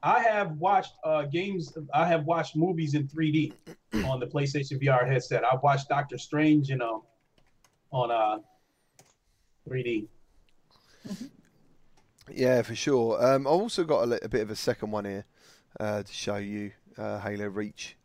[0.03, 1.75] I have watched uh, games.
[1.91, 3.53] I have watched movies in 3D
[4.05, 5.43] on the PlayStation VR headset.
[5.43, 7.03] I've watched Doctor Strange, you know,
[7.91, 8.37] on uh
[9.69, 10.07] 3D.
[12.33, 13.23] Yeah, for sure.
[13.25, 15.25] Um, I've also got a, li- a bit of a second one here
[15.79, 17.95] uh, to show you uh, Halo Reach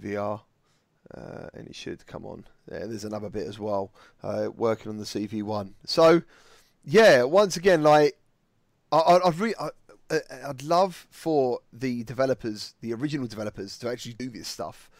[0.00, 0.40] VR,
[1.16, 2.44] uh, and it should come on.
[2.70, 3.92] Yeah, there's another bit as well,
[4.22, 5.74] uh, working on the CV1.
[5.86, 6.22] So,
[6.84, 8.18] yeah, once again, like
[8.90, 9.70] I, I, I've re- I-
[10.44, 14.90] I'd love for the developers, the original developers, to actually do this stuff.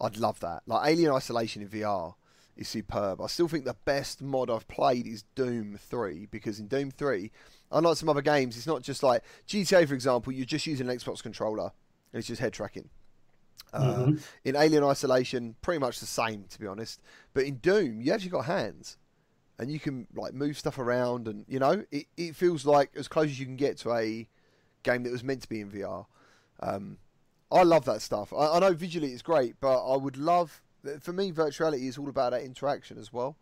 [0.00, 0.62] I'd love that.
[0.66, 2.14] Like Alien Isolation in VR
[2.56, 3.20] is superb.
[3.20, 7.30] I still think the best mod I've played is Doom 3 because in Doom 3,
[7.72, 10.96] unlike some other games, it's not just like GTA, for example, you're just using an
[10.96, 11.72] Xbox controller
[12.12, 12.88] and it's just head tracking.
[13.72, 14.22] Uh, Mhm.
[14.44, 17.02] In Alien Isolation, pretty much the same, to be honest.
[17.32, 18.98] But in Doom, you actually got hands
[19.58, 23.06] and you can like move stuff around and you know it, it feels like as
[23.08, 24.28] close as you can get to a
[24.82, 26.06] game that was meant to be in VR.
[26.60, 26.98] Um,
[27.50, 28.32] I love that stuff.
[28.32, 30.60] I, I know visually it's great, but I would love
[31.00, 33.36] for me virtuality is all about that interaction as well.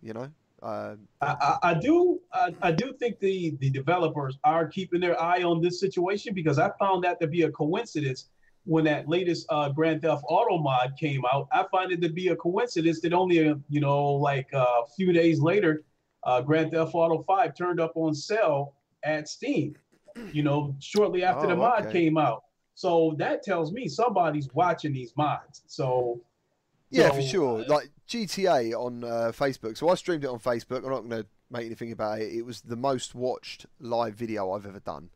[0.00, 0.30] You know,
[0.62, 5.20] um, I, I, I do I, I do think the the developers are keeping their
[5.20, 8.28] eye on this situation because I found that to be a coincidence
[8.64, 11.48] when that latest uh, Grand Theft Auto mod came out.
[11.52, 15.12] I find it to be a coincidence that only a, you know like a few
[15.12, 15.84] days later,
[16.24, 19.74] uh, Grand Theft Auto Five turned up on sale at Steam.
[20.32, 22.04] You know, shortly after Oh, the mod okay.
[22.04, 22.44] came out.
[22.74, 25.62] So that tells me somebody's watching these mods.
[25.66, 26.20] So
[26.90, 27.60] yeah, for sure.
[27.60, 29.76] uh, Like GTA on uh, Facebook.
[29.76, 30.78] So I streamed it on Facebook.
[30.84, 32.32] I'm not going to make anything about it.
[32.32, 35.10] It was the most watched live video I've ever done.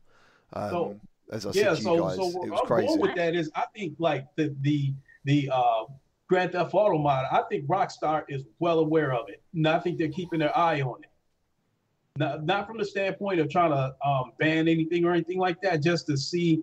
[0.53, 0.99] Um, So,
[1.31, 2.87] as I yeah, said to you guys, so it was I'm crazy.
[2.87, 4.93] going with that is I think like the the
[5.25, 5.85] the uh
[6.27, 9.41] Grand Theft Auto mod, I think Rockstar is well aware of it.
[9.53, 11.09] And I think they're keeping their eye on it.
[12.17, 15.81] Not, not from the standpoint of trying to um, ban anything or anything like that,
[15.83, 16.61] just to see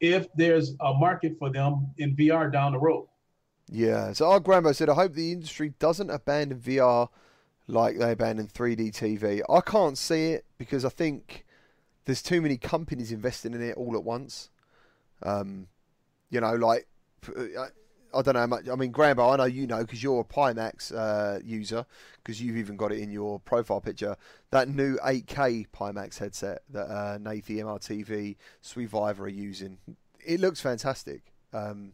[0.00, 3.06] if there's a market for them in VR down the road.
[3.70, 4.12] Yeah.
[4.12, 7.08] So our grandma said, I hope the industry doesn't abandon VR
[7.66, 9.42] like they abandoned 3D TV.
[9.48, 11.44] I can't see it because I think
[12.06, 14.50] there's too many companies investing in it all at once.
[15.22, 15.68] Um,
[16.30, 16.86] you know, like
[17.36, 17.66] I,
[18.14, 18.68] I don't know how much.
[18.68, 21.84] I mean, Grambo, I know you know because you're a Pimax uh, user
[22.16, 24.16] because you've even got it in your profile picture.
[24.50, 29.78] That new 8K Pimax headset that uh, Nathie MRTV Survivor are using,
[30.24, 31.32] it looks fantastic.
[31.52, 31.92] Um,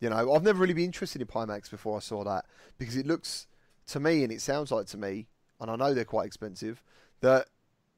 [0.00, 2.44] you know, I've never really been interested in Pimax before I saw that
[2.78, 3.46] because it looks
[3.88, 5.26] to me and it sounds like to me,
[5.60, 6.82] and I know they're quite expensive,
[7.20, 7.46] that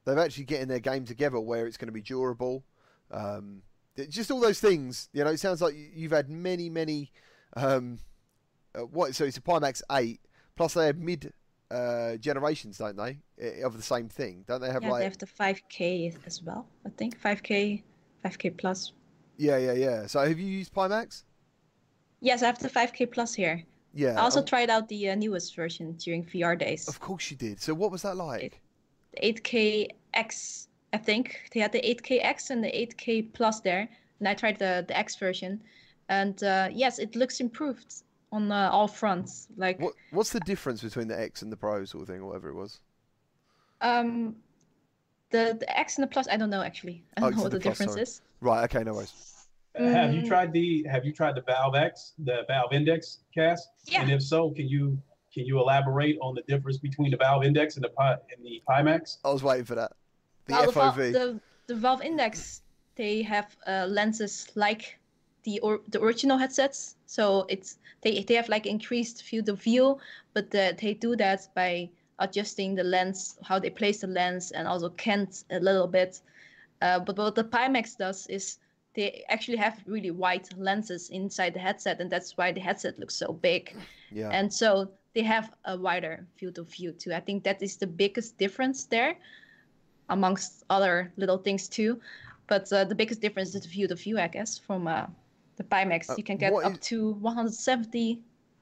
[0.04, 2.64] they're actually getting their game together where it's going to be durable.
[3.10, 3.62] Um,
[4.08, 5.30] just all those things, you know.
[5.30, 7.10] It sounds like you- you've had many, many.
[7.56, 7.98] Um,
[8.74, 9.14] uh, what?
[9.14, 10.20] So it's a Pimax eight.
[10.56, 11.32] Plus they have mid
[11.70, 14.44] uh, generations, don't they, eh, of the same thing?
[14.46, 15.00] Don't they have yeah, like?
[15.00, 16.66] they have the 5K as well.
[16.86, 17.82] I think 5K,
[18.24, 18.92] 5K plus.
[19.36, 20.06] Yeah, yeah, yeah.
[20.06, 21.24] So have you used Pimax?
[22.20, 23.64] Yes, I have the 5K plus here.
[23.94, 24.14] Yeah.
[24.16, 26.88] I also um, tried out the uh, newest version during VR days.
[26.88, 27.60] of course you did.
[27.60, 28.60] So what was that like?
[29.12, 33.88] The 8KX, I think they had the 8KX and the 8K plus there,
[34.18, 35.62] and I tried the the X version,
[36.08, 39.48] and uh, yes, it looks improved on uh, all fronts.
[39.56, 42.26] Like What What's the difference between the X and the Pro sort of thing, or
[42.28, 42.80] whatever it was?
[43.80, 44.36] um,
[45.30, 47.04] the the X and the plus, I don't know actually.
[47.16, 48.02] I Oh, don't it's know what the the plus, difference sorry.
[48.02, 48.22] is.
[48.40, 48.64] Right.
[48.64, 48.84] Okay.
[48.84, 49.14] No worries.
[49.78, 50.28] Have you Mm.
[50.28, 53.60] tried the Have you tried the Valve X, the Valve Index Kaz?
[53.84, 54.02] Yeah.
[54.02, 55.00] And if so, can you
[55.32, 58.62] can you elaborate on the difference between the Valve Index and the Pi, and the
[58.68, 59.18] Pimax?
[59.24, 59.92] I was waiting for that.
[60.46, 61.12] The Well, Val- FOV.
[61.12, 62.62] the, the Valve Index,
[62.96, 64.98] they have uh, lenses like
[65.44, 66.96] the or, the original headsets.
[67.06, 69.98] So it's they they have like increased field of view,
[70.34, 71.88] but the, they do that by
[72.18, 76.20] adjusting the lens, how they place the lens, and also cant a little bit.
[76.82, 78.58] Uh, but what the Pimax does is
[78.94, 83.14] they actually have really wide lenses inside the headset, and that's why the headset looks
[83.14, 83.74] so big.
[84.10, 84.30] yeah.
[84.32, 87.12] And so they have a wider field of view too.
[87.12, 89.16] I think that is the biggest difference there,
[90.08, 92.00] amongst other little things too.
[92.46, 95.06] But uh, the biggest difference is the field of view, I guess, from uh,
[95.56, 96.10] the Pimax.
[96.10, 98.20] Uh, you can get up is- to 170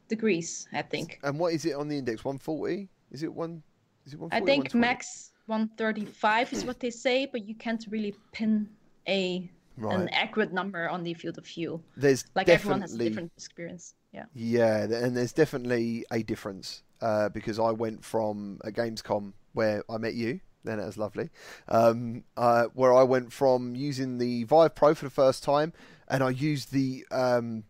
[0.08, 1.20] degrees, I think.
[1.22, 2.24] And what is it on the index?
[2.24, 2.88] 140?
[3.12, 3.62] Is it one?
[4.04, 4.36] Is it 140?
[4.36, 8.68] I think max 135 is what they say, but you can't really pin
[9.08, 11.82] a an accurate number on the field of view.
[11.96, 13.94] There's Like everyone has a different experience.
[14.12, 14.24] Yeah.
[14.34, 19.98] Yeah, and there's definitely a difference uh, because I went from a Gamescom where I
[19.98, 21.30] met you, then it was lovely,
[21.68, 25.72] um, uh, where I went from using the Vive Pro for the first time,
[26.08, 27.64] and I used the um,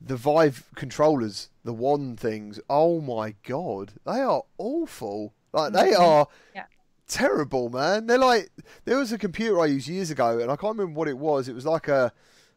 [0.00, 2.58] the Vive controllers, the one things.
[2.70, 5.34] Oh my god, they are awful.
[5.52, 6.00] Like they Mhm.
[6.00, 6.64] are Yeah.
[7.10, 8.06] Terrible, man.
[8.06, 8.50] They're like
[8.84, 11.48] there was a computer I used years ago, and I can't remember what it was.
[11.48, 12.12] It was like a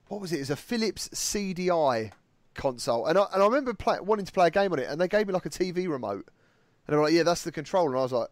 [0.08, 0.38] what was it?
[0.38, 2.12] It was a Philips CDI
[2.54, 5.02] console, and I, and I remember play, wanting to play a game on it, and
[5.02, 6.28] they gave me like a TV remote,
[6.88, 8.30] and they were like, "Yeah, that's the controller," and I was like,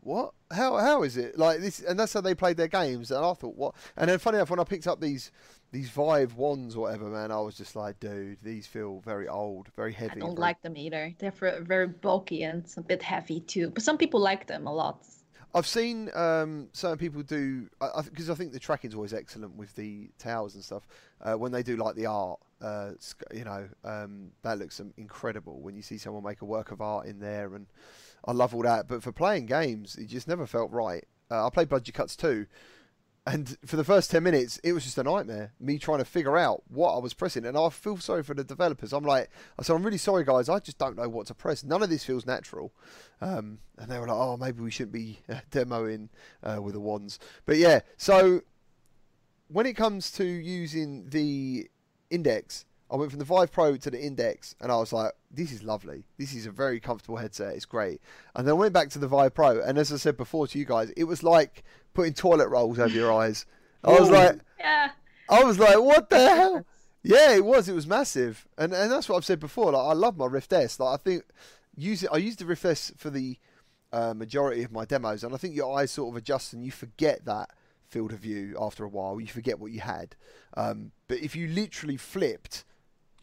[0.00, 0.32] "What?
[0.52, 0.76] How?
[0.76, 3.56] How is it like this?" And that's how they played their games, and I thought,
[3.56, 5.32] "What?" And then funny enough, when I picked up these
[5.74, 9.68] these Vive wands or whatever, man, I was just like, "Dude, these feel very old,
[9.74, 11.12] very heavy." I don't very- like them either.
[11.18, 13.70] They're very bulky and it's a bit heavy too.
[13.70, 15.04] But some people like them a lot.
[15.52, 20.10] I've seen um, certain people do because I, think the tracking's always excellent with the
[20.18, 20.86] towers and stuff.
[21.20, 22.90] Uh, when they do like the art, uh,
[23.32, 27.06] you know, um, that looks incredible when you see someone make a work of art
[27.06, 27.66] in there, and
[28.24, 28.86] I love all that.
[28.86, 31.04] But for playing games, it just never felt right.
[31.30, 32.46] Uh, I played Budget Cuts too,
[33.26, 35.52] and for the first 10 minutes, it was just a nightmare.
[35.58, 37.46] Me trying to figure out what I was pressing.
[37.46, 38.92] And I feel sorry for the developers.
[38.92, 40.50] I'm like, I said, I'm really sorry, guys.
[40.50, 41.64] I just don't know what to press.
[41.64, 42.74] None of this feels natural.
[43.22, 46.10] Um, and they were like, oh, maybe we shouldn't be uh, demoing
[46.42, 47.18] uh, with the wands.
[47.46, 48.42] But yeah, so
[49.48, 51.70] when it comes to using the
[52.10, 55.50] index, I went from the Vive Pro to the Index, and I was like, "This
[55.50, 56.04] is lovely.
[56.16, 57.56] This is a very comfortable headset.
[57.56, 58.00] It's great."
[58.36, 60.56] And then I went back to the Vive Pro, and as I said before to
[60.56, 63.46] you guys, it was like putting toilet rolls over your eyes.
[63.82, 64.12] I was Ooh.
[64.12, 64.90] like, Yeah.
[65.28, 66.66] I was like, "What the hell?"
[67.02, 67.68] Yeah, it was.
[67.68, 69.72] It was massive, and and that's what I've said before.
[69.72, 70.78] Like, I love my Rift S.
[70.78, 71.24] Like, I think
[71.76, 72.10] use it.
[72.12, 73.38] I used the Rift S for the
[73.92, 76.70] uh, majority of my demos, and I think your eyes sort of adjust, and you
[76.70, 77.50] forget that
[77.88, 79.20] field of view after a while.
[79.20, 80.14] You forget what you had.
[80.56, 82.64] Um, but if you literally flipped,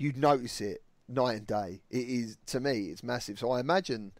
[0.02, 1.82] you'd notice it night and day.
[1.90, 3.38] It is to me, it's massive.
[3.40, 4.12] So I imagine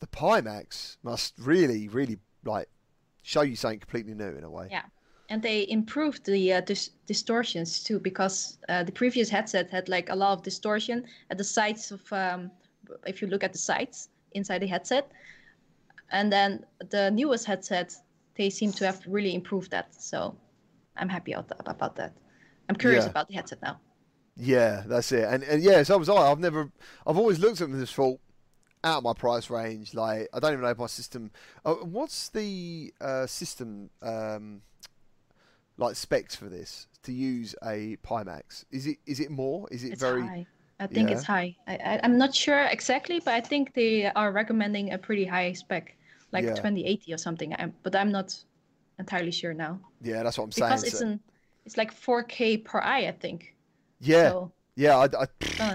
[0.00, 2.68] the Pimax must really, really like
[3.22, 4.68] show you something completely new in a way.
[4.70, 4.84] Yeah.
[5.30, 10.08] And they improved the uh, dis- distortions too, because uh, the previous headset had like
[10.08, 12.50] a lot of distortion at the sides of, um,
[13.06, 15.10] if you look at the sides inside the headset.
[16.10, 17.94] And then the newest headset,
[18.36, 19.94] they seem to have really improved that.
[19.94, 20.34] So
[20.96, 21.60] I'm happy about that.
[21.66, 22.12] About that.
[22.70, 23.10] I'm curious Yeah.
[23.10, 23.78] about the headset now.
[24.38, 25.24] Yeah, that's it.
[25.24, 26.14] And, and yeah, so was I.
[26.14, 26.70] I've never,
[27.06, 28.20] I've always looked at them just thought,
[28.84, 29.94] out of my price range.
[29.94, 31.32] Like, I don't even know if my system.
[31.64, 34.62] Uh, what's the uh, system um,
[35.76, 38.64] like specs for this to use a Pimax?
[38.70, 39.66] Is it is it more?
[39.72, 40.22] Is it It's very?
[40.22, 40.46] high.
[40.80, 41.56] I think it's high.
[41.66, 45.96] I, I'm not sure exactly, but I think they are recommending a pretty high spec,
[46.30, 46.54] like Yeah.
[46.54, 47.52] 2080 or something.
[47.58, 48.32] I'm, but I'm not
[49.00, 50.68] entirely sure now Yeah, that's what I'm saying.
[50.70, 51.20] because it's So- an
[51.66, 53.56] it's like 4K per eye, I think.
[54.00, 55.26] Yeah, So Yeah, I, I,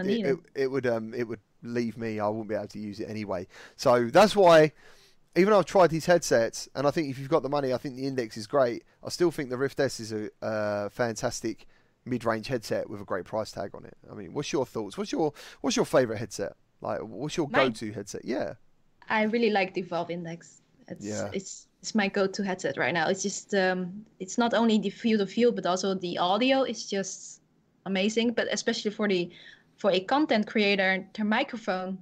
[0.02, 2.20] it, it, it would um it would leave me.
[2.20, 3.48] I wouldn't be able to use it anyway.
[3.76, 4.72] So that's why,
[5.36, 7.78] even though I've tried these headsets, and I think if you've got the money, I
[7.78, 8.84] think the Index is great.
[9.04, 11.66] I still think the Rift S is a uh, fantastic
[12.06, 13.95] mid-range headset with a great price tag on it.
[14.12, 14.98] I mean, what's your thoughts?
[14.98, 16.56] What's your what's your favorite headset?
[16.82, 17.70] Like, what's your Mine?
[17.70, 18.26] go-to headset?
[18.26, 18.56] Yeah,
[19.10, 20.62] I really like the Valve Index.
[20.88, 21.30] It's Yeah.
[21.32, 23.08] it's it's my go-to headset right now.
[23.08, 26.90] It's just um it's not only the field of view, but also the audio It's
[26.90, 27.40] just
[27.85, 28.31] amazing.
[28.34, 29.30] But especially for the
[29.77, 31.97] for a content creator, their microphone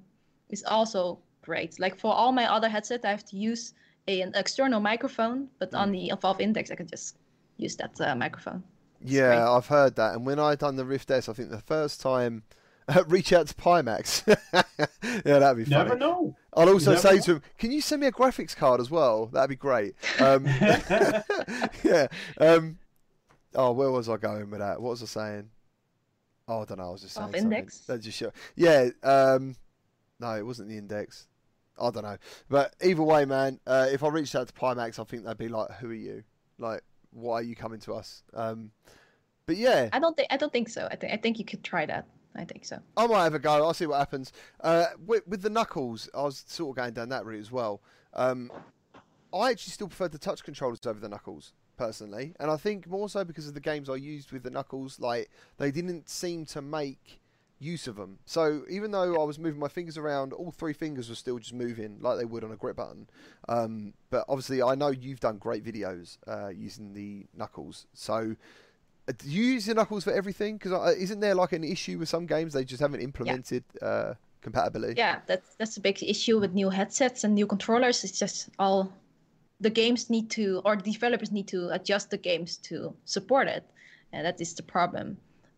[0.49, 1.79] is also great.
[1.79, 3.73] Like for all my other headsets, I have to use
[4.07, 5.79] a, an external microphone, but Mm.
[5.79, 7.17] on the Valve Index, I can just
[7.57, 8.63] use that uh, microphone.
[9.01, 9.55] It's yeah, great.
[9.55, 10.15] I've heard that.
[10.15, 12.43] And when I done the Rift S, I think the first time.
[13.07, 14.23] reach out to Pimax.
[15.23, 15.83] yeah, that'd be funny.
[15.83, 16.35] Never know.
[16.53, 17.21] I'll also never say know.
[17.21, 19.27] to him, "Can you send me a graphics card as well?
[19.27, 20.45] That'd be great." Um,
[21.83, 22.07] yeah.
[22.39, 22.79] Um,
[23.55, 24.81] oh, where was I going with that?
[24.81, 25.49] What was I saying?
[26.51, 26.87] Oh, I don't know.
[26.87, 27.43] I was just saying something.
[27.43, 27.79] index?
[27.79, 28.31] That just show.
[28.55, 28.89] Yeah.
[29.03, 29.55] Um,
[30.19, 31.27] no, it wasn't the index.
[31.79, 32.17] I don't know.
[32.49, 35.47] But either way, man, uh, if I reached out to Pimax, I think they'd be
[35.47, 36.23] like, "Who are you?
[36.59, 38.71] Like, why are you coming to us?" Um,
[39.45, 40.89] but yeah, I don't think I don't think so.
[40.91, 42.05] I think I think you could try that.
[42.35, 42.79] I think so.
[42.97, 43.51] I might have a go.
[43.51, 44.33] I'll see what happens.
[44.59, 47.81] Uh, with, with the knuckles, I was sort of going down that route as well.
[48.13, 48.51] Um,
[49.33, 51.53] I actually still prefer the touch controllers over the knuckles,
[51.85, 54.99] personally, and I think more so because of the games I used with the knuckles.
[54.99, 55.25] Like
[55.61, 57.03] they didn't seem to make
[57.73, 58.19] use of them.
[58.25, 58.41] So
[58.77, 61.91] even though I was moving my fingers around, all three fingers were still just moving
[62.05, 63.07] like they would on a grip button.
[63.47, 68.35] Um, but obviously, I know you've done great videos uh, using the knuckles, so
[69.07, 70.57] Uh, Do you use the knuckles for everything?
[70.57, 70.73] Because
[71.05, 74.95] isn't there like an issue with some games they just haven't implemented uh, compatibility?
[75.03, 78.03] Yeah, that's that's a big issue with new headsets and new controllers.
[78.05, 78.81] It's just all
[79.61, 83.63] the games need to or the developers need to adjust the games to support it,
[84.11, 85.17] and that is the problem.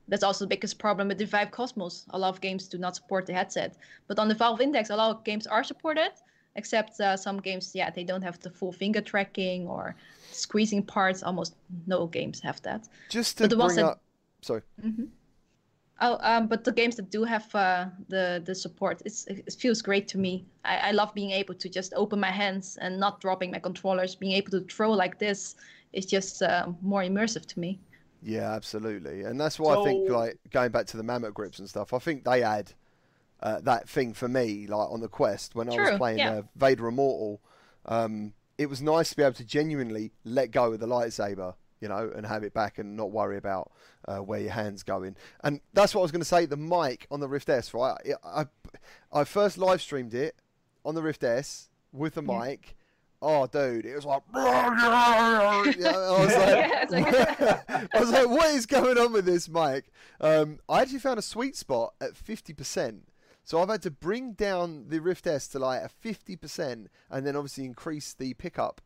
[0.10, 2.06] That's also the biggest problem with the Vive Cosmos.
[2.10, 3.78] A lot of games do not support the headset,
[4.08, 6.12] but on the Valve Index, a lot of games are supported,
[6.56, 9.96] except uh, some games, yeah, they don't have the full finger tracking or
[10.32, 11.24] squeezing parts.
[11.24, 11.56] Almost
[11.88, 12.88] no games have that.
[13.10, 14.02] Just to But the ones bring that- up,
[14.42, 14.62] sorry.
[16.02, 19.82] Oh, um, but the games that do have uh, the the support, it's, it feels
[19.82, 20.46] great to me.
[20.66, 24.16] I, I love being able to just open my hands and not dropping my controllers.
[24.16, 25.56] Being able to throw like this
[25.94, 27.80] is just uh, more immersive to me.
[28.24, 31.70] Yeah, absolutely, and that's why I think like going back to the mammoth grips and
[31.70, 31.94] stuff.
[31.94, 32.74] I think they add
[33.42, 36.32] uh, that thing for me, like on the quest when I was playing yeah.
[36.32, 37.42] uh, Vader Immortal.
[37.86, 41.90] Um, it was nice to be able to genuinely let go of the lightsaber, you
[41.90, 43.72] know, and have it back and not worry about
[44.08, 45.16] uh, where your hands going.
[45.44, 46.46] And that's what I was going to say.
[46.46, 47.98] The mic on the Rift S, right?
[48.24, 48.46] I, I,
[49.12, 50.36] I first live streamed it
[50.86, 52.40] on the Rift S with the Yeah.
[52.40, 52.76] mic.
[53.22, 58.66] Oh, dude, it was like, yeah, I was like, like- I was like, what is
[58.66, 59.86] going on with this mic?
[60.20, 63.02] Um, I actually found a sweet spot at 50%.
[63.46, 67.36] So I've had to bring down the Rift S to like a 50% and then
[67.36, 68.82] obviously increase the pickup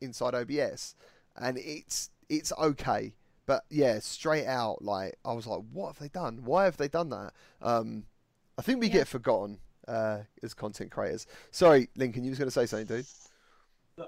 [0.00, 0.94] inside OBS.
[1.36, 3.12] And it's it's okay.
[3.46, 6.44] But yeah, straight out, like, I was like, what have they done?
[6.44, 7.32] Why have they done that?
[7.60, 8.04] Um,
[8.58, 8.92] I think we Yeah.
[9.00, 11.26] get forgotten uh, as content creators.
[11.50, 13.06] Sorry, Lincoln, you was going to say something, dude?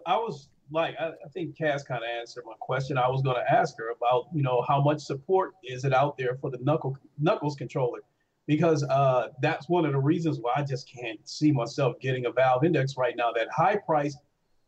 [0.06, 2.96] I was like, I, I think Kaz kind of answered my question.
[2.96, 6.16] I was going to ask her about, you know, how much support is it out
[6.16, 8.00] there for the knuckle knuckles controller?
[8.46, 12.32] Because uh, that's one of the reasons why I just can't see myself getting a
[12.32, 13.32] Valve Index right now.
[13.32, 14.16] That high price,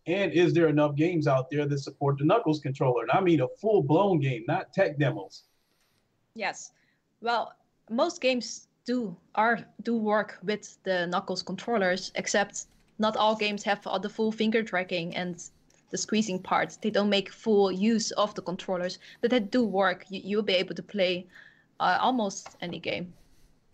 [0.07, 3.03] and is there enough games out there that support the knuckles controller?
[3.03, 5.45] And I mean a full blown game, not tech demos.
[6.35, 6.73] Yes.
[7.20, 7.55] Well,
[7.91, 12.66] most games do are do work with the knuckles controllers, except
[12.99, 15.43] not all games have the full finger tracking and
[15.91, 16.78] the squeezing part.
[16.83, 20.05] They don't make full use of the controllers, but they do work.
[20.09, 21.27] You, you'll be able to play
[21.81, 23.12] uh, almost any game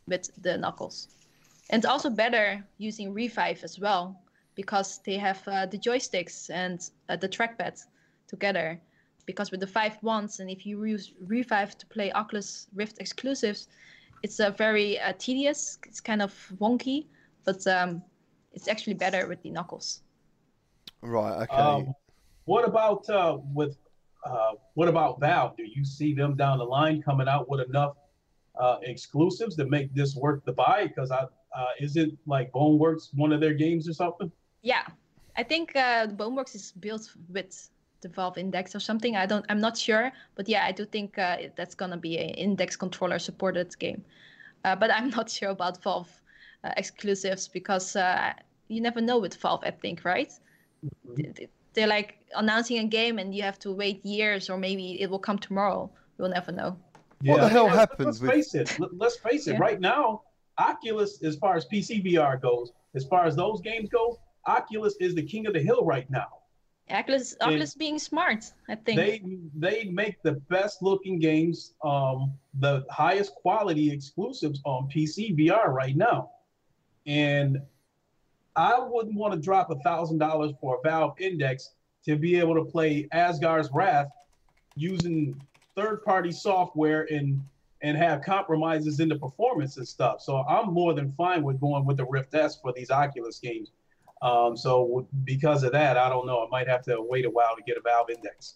[0.07, 1.09] with the knuckles.
[1.71, 4.17] And it's also better using Revive as well
[4.55, 7.83] because they have uh, the joysticks and uh, the trackpad
[8.29, 8.81] together.
[9.24, 13.69] Because with the Vive wands, and if you use Revive to play Oculus Rift exclusives,
[14.23, 15.79] it's uh, very uh, tedious.
[15.87, 17.07] It's kind of wonky,
[17.45, 18.03] but um,
[18.53, 20.03] it's actually better with the knuckles.
[21.03, 21.57] Right, okay.
[21.57, 21.95] Um,
[22.45, 23.77] what about uh, with
[24.24, 25.57] uh, what about Valve?
[25.57, 27.95] Do you see them down the line coming out with enough
[28.61, 30.87] uh, exclusives to make this worth the buy?
[30.87, 31.27] Because I
[31.57, 34.31] uh, is it like Boneworks one of their games or something?
[34.63, 34.83] Yeah,
[35.37, 37.69] I think uh, Boneworks is built with
[38.01, 39.17] the Valve Index or something.
[39.17, 42.31] I don't, I'm not sure, but yeah, I do think uh, that's gonna be an
[42.31, 44.05] Index controller supported game.
[44.65, 46.11] Uh, but I'm not sure about Valve
[46.65, 48.33] uh, exclusives because uh,
[48.69, 49.63] you never know with Valve.
[49.65, 50.33] I think, right?
[51.17, 55.01] Th- th- They're like announcing a game and you have to wait years, or maybe
[55.01, 55.91] it will come tomorrow.
[56.19, 56.77] We'll never know.
[57.23, 58.79] What the hell let's- happened Let's with- face it.
[58.79, 59.53] let- Let's face it.
[59.55, 59.59] Yeah.
[59.61, 60.23] Right now,
[60.59, 65.14] Oculus, as far as PC VR goes, as far as those games go, Oculus is
[65.14, 66.28] the king of the hill right now.
[66.90, 68.97] Oculus, Oculus being smart, I think.
[68.97, 69.23] They
[69.55, 75.97] they make the best looking games, um, the highest quality exclusives on PC VR right
[75.97, 76.31] now,
[77.06, 77.60] and
[78.56, 81.70] I wouldn't want to drop a thousand dollars for a Valve Index
[82.05, 84.10] to be able to play Asgard's Wrath
[84.74, 85.40] using
[85.74, 87.40] third party software and
[87.81, 90.20] and have compromises in the performance and stuff.
[90.20, 93.73] So I'm more than fine with going with the Rift S for these Oculus games.
[94.23, 96.47] Um, so because of that, I don't know.
[96.47, 98.55] I might have to wait a while to get a Valve Index.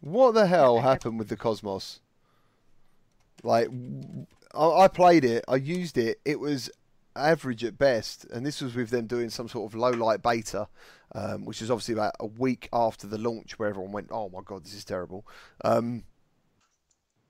[0.00, 2.00] What the hell happened with the Cosmos?
[3.42, 3.68] Like,
[4.54, 6.70] I, I played it, I used it, it was
[7.16, 10.68] average at best, and this was with them doing some sort of low light beta,
[11.14, 14.40] um, which is obviously about a week after the launch, where everyone went, "Oh my
[14.44, 15.26] god, this is terrible."
[15.64, 16.04] Um,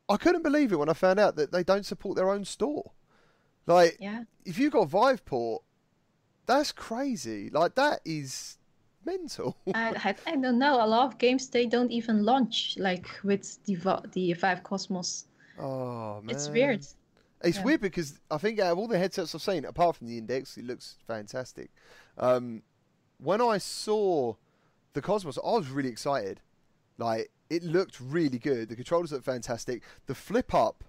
[0.09, 2.92] I couldn't believe it when I found out that they don't support their own store.
[3.66, 4.24] Like, yeah.
[4.46, 5.60] if you've got Viveport,
[6.48, 7.48] that's crazy.
[7.50, 8.58] Like, that is
[9.04, 9.56] mental.
[9.74, 10.84] I, I, I don't know.
[10.84, 13.76] A lot of games they don't even launch like with the
[14.12, 15.26] the Vive Cosmos.
[15.60, 16.84] oh man, It's weird.
[17.42, 17.62] It's Yeah.
[17.64, 20.56] weird because I think out of all the headsets I've seen, apart from the Index,
[20.58, 21.70] it looks fantastic.
[22.18, 22.62] Um,
[23.18, 24.34] when I saw
[24.94, 26.40] the Cosmos, I was really excited.
[26.98, 28.68] Like it looked really good.
[28.68, 29.82] The controllers looked fantastic.
[30.06, 30.82] The flip up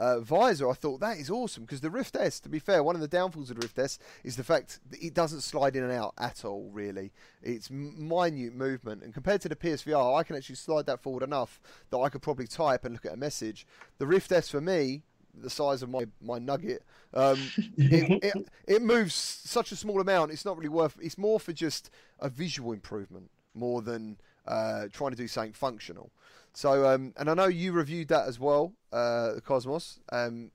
[0.00, 2.94] uh, visor, I thought that is awesome because the Rift S, to be fair, one
[2.94, 5.84] of the downfalls of the Rift S is the fact that it doesn't slide in
[5.84, 6.70] and out at all.
[6.72, 7.12] Really,
[7.42, 11.60] it's minute movement, and compared to the PSVR, I can actually slide that forward enough
[11.90, 13.66] that I could probably type and look at a message.
[13.98, 15.02] The Rift S for me,
[15.34, 16.82] the size of my my nugget,
[17.12, 17.38] um,
[17.76, 20.32] it, it it moves such a small amount.
[20.32, 20.96] It's not really worth.
[21.02, 24.16] It's more for just a visual improvement more than
[24.50, 26.10] uh, trying to do something functional.
[26.52, 30.00] So, um, and I know you reviewed that as well, uh, the Cosmos.
[30.10, 30.50] Um,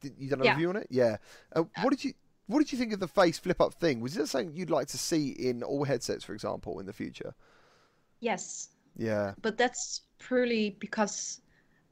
[0.00, 0.52] did, you done a Yeah.
[0.54, 0.88] review on it?
[0.90, 1.16] Yeah.
[1.54, 2.12] Uh, what did you
[2.50, 4.00] What did you think of the face flip up thing?
[4.00, 7.34] Was that something you'd like to see in all headsets, for example, in the future?
[8.20, 9.34] Yes, Yeah.
[9.42, 11.40] but that's purely because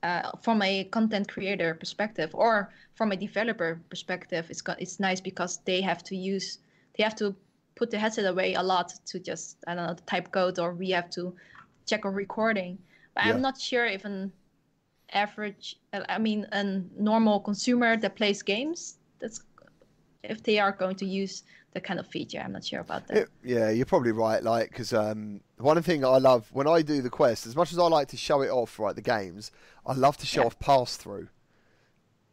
[0.03, 5.21] uh, from a content creator perspective or from a developer perspective it's got, it's nice
[5.21, 6.59] because they have to use
[6.97, 7.35] they have to
[7.77, 10.91] put the headset away a lot to just i don't know type code or we
[10.91, 11.35] have to
[11.87, 12.79] check a recording
[13.15, 13.35] but Yeah.
[13.35, 14.33] i'm not sure if an
[15.13, 16.65] average uh, i mean a
[16.99, 19.41] normal consumer that plays games that's
[20.25, 21.45] if they are going to use
[21.75, 24.43] that kind of feature i'm not sure about that It- yeah, you're probably right.
[24.43, 27.79] Like, because um, one thing I love when I do the quest, as much as
[27.79, 29.53] I like to show it off, right, the games,
[29.87, 30.47] I love to show Yeah.
[30.49, 31.29] off pass through.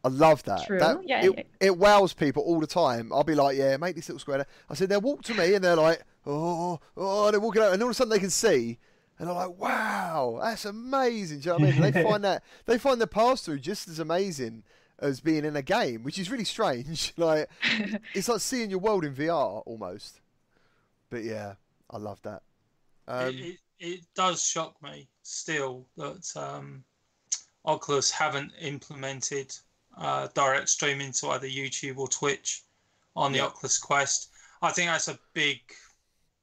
[0.04, 0.66] I love that.
[0.66, 0.78] True.
[0.78, 1.42] That- Yeah, it, yeah.
[1.60, 3.10] it wows people all the time.
[3.12, 4.46] I'll be like, yeah, make this little square.
[4.68, 7.82] I said, they'll walk to me and they're like, oh, oh, they're walking out, and
[7.82, 8.78] all of a sudden they can see,
[9.18, 11.40] and I'm like, wow, that's amazing.
[11.40, 11.92] Do you know what I mean?
[11.92, 14.62] they find that they find the pass through just as amazing
[14.98, 17.12] as being in a game, which is really strange.
[17.18, 17.48] like,
[18.14, 20.20] it's like seeing your world in VR almost.
[21.10, 21.54] But yeah,
[21.90, 22.42] I love that.
[23.06, 26.84] Um, it, it, it does shock me still that um,
[27.64, 29.54] Oculus haven't implemented
[29.96, 32.62] uh, direct streaming to either YouTube or Twitch
[33.16, 33.44] on the Yeah.
[33.46, 34.30] Oculus Quest.
[34.62, 35.60] I think that's a big,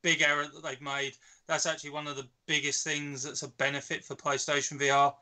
[0.01, 1.15] big error that they've made.
[1.47, 5.13] That's actually one of the biggest things that's a benefit for PlayStation VR.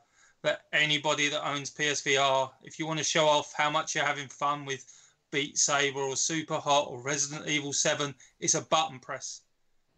[0.41, 4.29] That anybody that owns PSVR, if you want to show off how much you're having
[4.29, 4.85] fun with
[5.31, 9.41] Beat Saber or Super Hot or Resident Evil 7, it's a button press.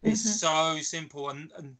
[0.01, 0.39] It's Mhm.
[0.77, 1.77] so simple and and,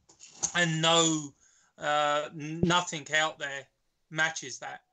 [0.53, 1.33] and no
[1.79, 3.65] uh, nothing out there
[4.11, 4.83] matches that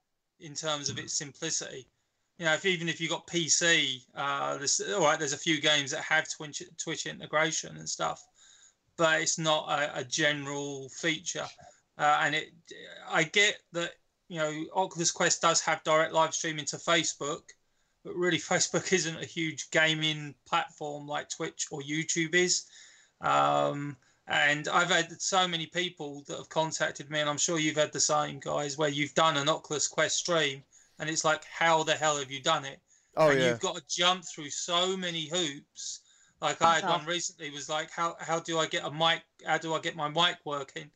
[0.41, 1.87] in terms of its simplicity.
[2.39, 5.19] You know, if even if you got PC, uh, there's all right.
[5.19, 8.25] There's a few games that have Twitch Twitch integration and stuff,
[8.97, 11.47] but it's not a, a general feature.
[11.99, 12.53] Uh, and it,
[13.11, 13.95] I get that
[14.29, 17.43] you know Oculus Quest does have direct live streaming to Facebook,
[18.05, 22.67] but really Facebook isn't a huge gaming platform like Twitch or YouTube is.
[23.21, 23.97] Um,
[24.29, 27.93] and I've had so many people that have contacted me, and I'm sure you've had
[27.93, 30.63] the same, guys, where you've done an Oculus Quest stream,
[30.99, 32.81] and it's like, how the hell have you done it?
[33.19, 36.01] oh and yeah, you've got to jump through so many hoops.
[36.41, 39.23] Like I had one recently was like, how how do I get a mic?
[39.45, 40.91] How do I get my mic working?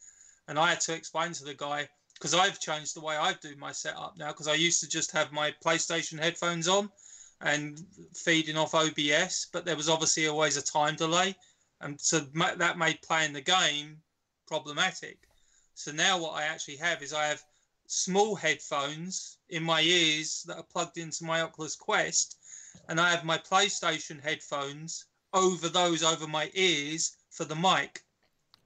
[0.49, 3.57] And I had to explain to the guy because I've changed the way I do
[3.57, 4.29] my setup now.
[4.29, 6.91] Because I used to just have my PlayStation headphones on
[7.41, 7.81] and
[8.15, 11.35] feeding off OBS, but there was obviously always a time delay,
[11.83, 13.99] and so ma- that made playing the game
[14.47, 15.19] problematic.
[15.75, 17.43] So now what I actually have is I have
[17.87, 22.37] small headphones in my ears that are plugged into my Oculus Quest,
[22.89, 28.03] and I have my PlayStation headphones over those over my ears for the mic.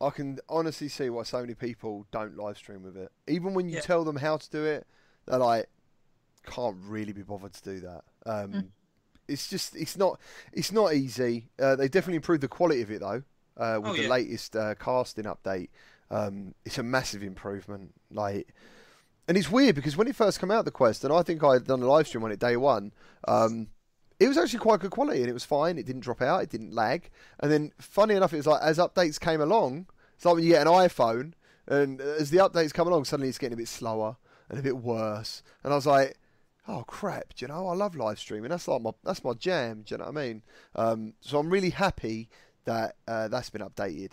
[0.01, 3.11] I can honestly see why so many people don't live stream with it.
[3.27, 3.81] Even when you Yeah.
[3.83, 4.87] tell them how to do it,
[5.25, 5.69] they're like,
[6.45, 8.05] can't really be bothered to do that.
[8.27, 8.71] Um, Mm.
[9.29, 10.21] It's just, it's not,
[10.53, 11.49] it's not easy.
[11.61, 13.23] Uh, they definitely improved the quality of it though.
[13.57, 14.09] Uh, with Oh, the yeah.
[14.09, 15.69] latest uh, casting update,
[16.11, 17.95] um, it's a massive improvement.
[18.11, 18.49] Like,
[19.29, 21.55] and it's weird because when it first came out, the Quest, and I think I
[21.55, 22.93] had done a live stream on it day one.
[23.27, 23.69] Um,
[24.21, 25.79] it was actually quite good quality and it was fine.
[25.79, 26.43] It didn't drop out.
[26.43, 27.11] It didn't lag.
[27.41, 30.51] And then, funny enough, it was like as updates came along, it's like when you
[30.51, 31.33] get an iPhone,
[31.67, 34.17] and as the updates come along, suddenly it's getting a bit slower
[34.49, 35.43] and a bit worse.
[35.65, 36.17] And I was like,
[36.69, 38.51] oh crap, do you know, I love live streaming.
[38.51, 39.83] That's like my that's my jam.
[39.87, 40.43] Do you know what I mean?
[40.75, 42.29] Um, so I'm really happy
[42.65, 44.11] that uh, that's been updated.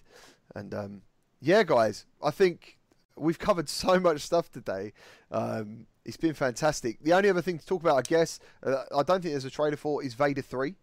[0.55, 1.01] And um,
[1.41, 2.77] yeah, guys, I think
[3.15, 4.93] we've covered so much stuff today.
[5.31, 7.01] Um, it's been fantastic.
[7.01, 9.49] The only other thing to talk about, I guess, uh, I don't think there's a
[9.49, 10.75] trailer for is Vader Three.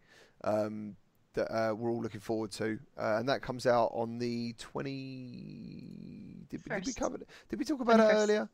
[0.42, 0.96] Um,
[1.34, 6.46] that uh, we're all looking forward to, uh, and that comes out on the twenty.
[6.48, 7.16] Did, did we cover?
[7.16, 7.28] it?
[7.48, 8.48] Did we talk about it earlier?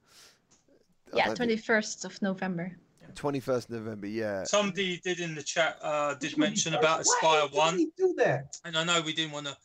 [1.14, 2.76] yeah 21st of november
[3.16, 4.06] Twenty first November.
[4.06, 4.44] Yeah.
[4.44, 7.02] Somebody did in the chat uh, did mention you- about Why
[7.40, 7.78] Espire did One.
[7.78, 8.56] he do that?
[8.64, 9.56] and I know we didn't want to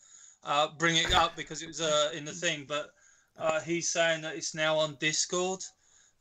[0.43, 2.89] uh, bring it up because it was uh, in the thing, but
[3.37, 5.61] uh, he's saying that it's now on Discord.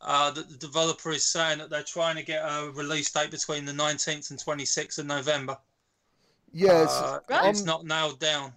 [0.02, 3.66] Uh, that the developer is saying that they're trying to get a release date between
[3.66, 5.56] the 19th and 26th of November.
[6.52, 6.90] Yes.
[6.90, 7.50] Uh, Right.
[7.50, 8.52] It's not nailed down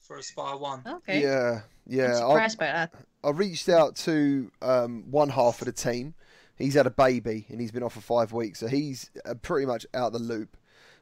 [0.00, 0.82] for Espire One.
[0.86, 1.60] okay Yeah.
[1.62, 2.26] I'm Yeah.
[2.26, 2.92] I, by that
[3.24, 6.14] I reached out to um, one half of the team
[6.56, 9.66] He's had a baby and he's been off for five weeks, so he's uh, pretty
[9.66, 10.56] much out the loop.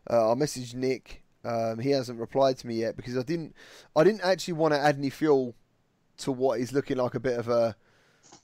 [0.08, 1.22] Uh, I messaged Nick.
[1.44, 3.54] Um, he hasn't replied to me yet because I didn't.
[3.96, 5.54] I didn't actually want to add any fuel
[6.18, 7.76] to what is looking like a bit of a,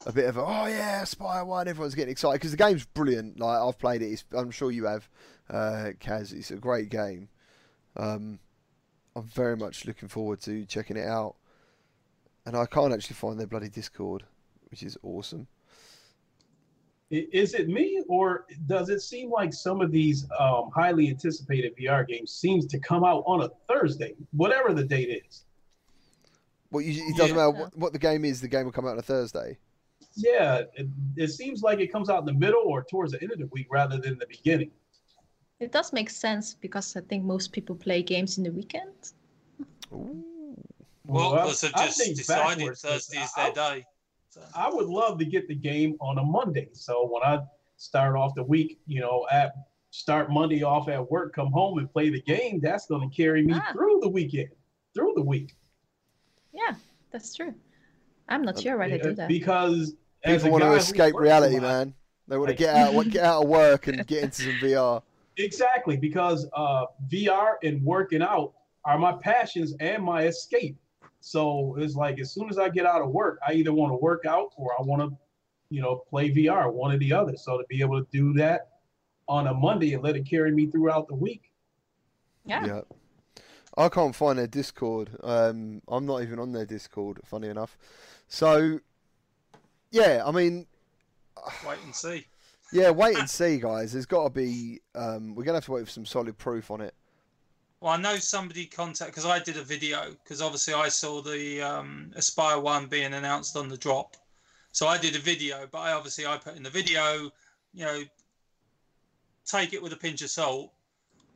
[0.05, 1.69] a bit of a oh yeah, Spire One.
[1.69, 3.39] Everyone's getting excited because the game's brilliant.
[3.39, 4.13] Like I've played it.
[4.13, 5.09] It's, I'm sure you have,
[5.49, 6.33] uh, Kaz.
[6.33, 7.29] It's a great game.
[7.97, 8.41] Um,
[9.17, 11.37] I'm very much looking forward to checking it out.
[12.47, 14.25] And I can't actually find their bloody Discord,
[14.71, 15.49] which is awesome.
[17.11, 21.75] I- Is it me, or does it seem like some of these um, highly anticipated
[21.77, 25.45] VR games seems to come out on a Thursday, whatever the date is?
[26.71, 27.47] Well, you, it doesn't Yeah.
[27.47, 28.41] matter what, what the game is.
[28.43, 29.57] The game will come out on a Thursday.
[30.17, 33.33] Yeah, it, it seems like it comes out in the middle or towards the end
[33.33, 34.71] of the week rather than the beginning.
[35.61, 39.13] It does make sense because I think most people play games in the weekend.
[39.93, 40.23] Ooh.
[41.07, 43.87] Well, Well, Oculus have I just think decided backwards, 'cause Thursday is I- their day.
[44.41, 46.69] So, I would love to get the game on a Monday.
[46.73, 47.41] So when I
[47.77, 49.53] start off the week, you know, at
[49.91, 53.43] start Monday off at work, come home and play the game, that's going to carry
[53.45, 53.73] me Ah.
[53.73, 54.49] through the weekend,
[54.95, 55.57] through the week.
[56.53, 56.75] Yeah,
[57.11, 57.55] that's true.
[58.29, 59.29] I'm not sure why they do Uh, that.
[59.29, 59.95] Because
[60.25, 61.95] as People a want to guy who escape reality, lot- man.
[62.27, 65.03] They want to get out, get out of work and get into some VR.
[65.41, 68.55] Exactly, because uh, VR and working out
[68.85, 70.77] are my passions and my escape.
[71.21, 73.97] So it's like as soon as I get out of work, I either want to
[73.97, 75.17] work out or I want to,
[75.71, 77.37] you know, play VR, one or the other.
[77.37, 78.69] So to be able to do that
[79.29, 81.53] on a Monday and let it carry me throughout the week.
[82.45, 82.65] yeah.
[82.67, 82.81] Yeah.
[83.77, 85.11] I can't find their Discord.
[85.23, 87.79] Um, I'm not even on their Discord, funny enough.
[88.27, 88.81] So,
[89.93, 90.67] yeah, I mean,
[91.67, 92.27] wait and see.
[92.73, 93.93] yeah, wait and see, guys.
[93.93, 94.81] There's got to be.
[94.97, 96.95] Um, we're gonna have to wait for some solid proof on it.
[97.81, 101.63] Well, I know somebody contact because I did a video because obviously I saw the
[101.63, 104.17] um, Espire One being announced on the drop,
[104.73, 105.69] so I did a video.
[105.71, 107.31] But I obviously I put in the video,
[107.73, 108.03] you know,
[109.47, 110.73] take it with a pinch of salt.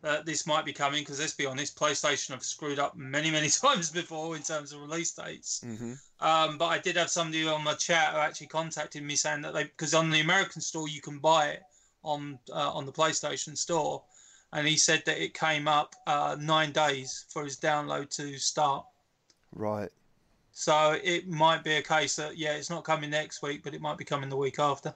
[0.03, 3.49] That this might be coming because let's be honest, PlayStation have screwed up many many
[3.63, 5.63] times before in terms of release dates.
[5.65, 5.93] Mm-hmm.
[6.19, 9.55] Um, but I did have somebody on my chat who actually contacted me saying that
[9.55, 11.63] they because on the American store you can buy it
[12.03, 14.03] on uh, on the PlayStation store,
[14.53, 18.85] and he said that it came up uh, nine days for his download to start.
[19.55, 19.91] Right.
[20.53, 23.81] So it might be a case that yeah, it's not coming next week, but it
[23.81, 24.95] might be coming the week after.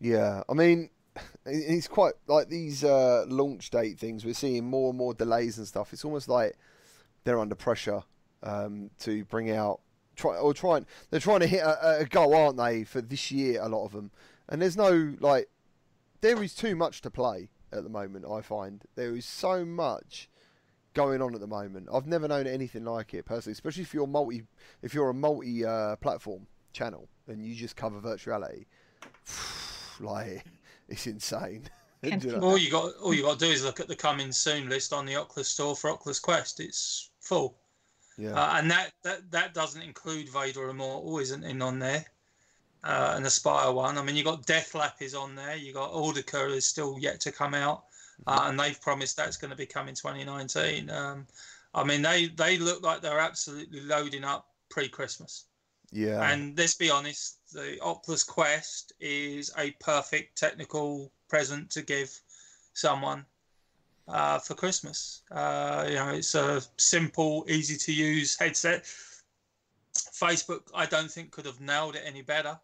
[0.00, 0.42] Yeah.
[0.48, 4.24] I mean, it- it's quite like these uh, launch date things.
[4.24, 5.92] We're seeing more and more delays and stuff.
[5.92, 6.56] It's almost like
[7.24, 8.02] they're under pressure
[8.42, 9.80] um, to bring out
[10.16, 10.86] try or trying.
[11.10, 13.60] They're trying to hit a, a goal, aren't they, for this year?
[13.62, 14.10] A lot of them,
[14.48, 15.48] and there's no like.
[16.20, 18.24] There is too much to play at the moment.
[18.30, 20.28] I find there is so much
[20.94, 21.88] going on at the moment.
[21.92, 24.42] I've never known anything like it personally, especially if you're multi,
[24.82, 28.66] if you're a multi-platform channel and you just cover virtuality.
[30.00, 30.44] like
[30.88, 31.64] it's insane.
[32.00, 32.38] You know?
[32.38, 34.92] All you got all you got to do is look at the coming soon list
[34.92, 36.60] on the Oculus store for Oculus Quest.
[36.60, 37.58] It's full.
[38.16, 38.34] Yeah.
[38.34, 42.04] Uh, and that, that that doesn't include Vader Immortal, isn't in on there.
[42.84, 43.98] Uh, and Espire one.
[43.98, 45.56] I mean, you got Deathlap is on there.
[45.56, 47.84] You got Audica is still yet to come out,
[48.26, 50.88] uh, and they've promised that's going to be coming 2019.
[50.88, 51.26] Um,
[51.74, 55.46] I mean, they they look like they're absolutely loading up pre-Christmas.
[55.90, 56.30] yeah.
[56.30, 62.16] And let's be honest, the Oculus Quest is a perfect technical present to give
[62.74, 63.24] someone
[64.08, 65.22] uh, for Christmas.
[65.30, 68.84] Uh, you know, it's a simple, easy to use headset.
[69.94, 72.58] Facebook, I don't think, could have nailed it any better.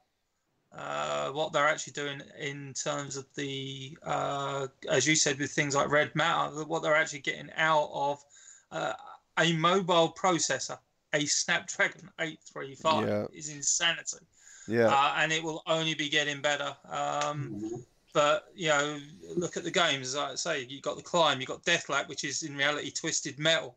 [0.77, 5.75] Uh, what they're actually doing in terms of the, uh, as you said, with things
[5.77, 8.25] like Red Matter, what they're actually getting out of
[8.73, 8.93] uh,
[9.39, 10.77] a mobile processor,
[11.13, 13.27] a Snapdragon 835, Yeah.
[13.33, 14.27] is insanity.
[14.67, 14.87] yeah.
[14.89, 16.75] Uh, and it will only be getting better.
[16.89, 18.99] Um, but you know,
[19.37, 20.09] look at the games.
[20.09, 23.39] As I say, you've got the climb, you've got Deathlap, which is in reality twisted
[23.39, 23.77] metal.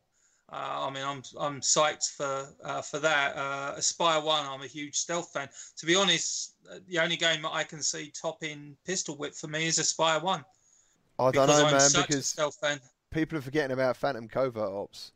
[0.49, 3.35] Uh, I mean, I'm I'm psyched for uh, for that.
[3.35, 5.49] Uh, Espire One, I'm a huge stealth fan.
[5.77, 9.47] To be honest, uh, the only game that I can see topping Pistol Whip for
[9.47, 10.45] me is Espire One
[11.19, 12.79] I don't know, I'm man, because stealth fan.
[13.11, 15.11] people are forgetting about Phantom Covert Ops.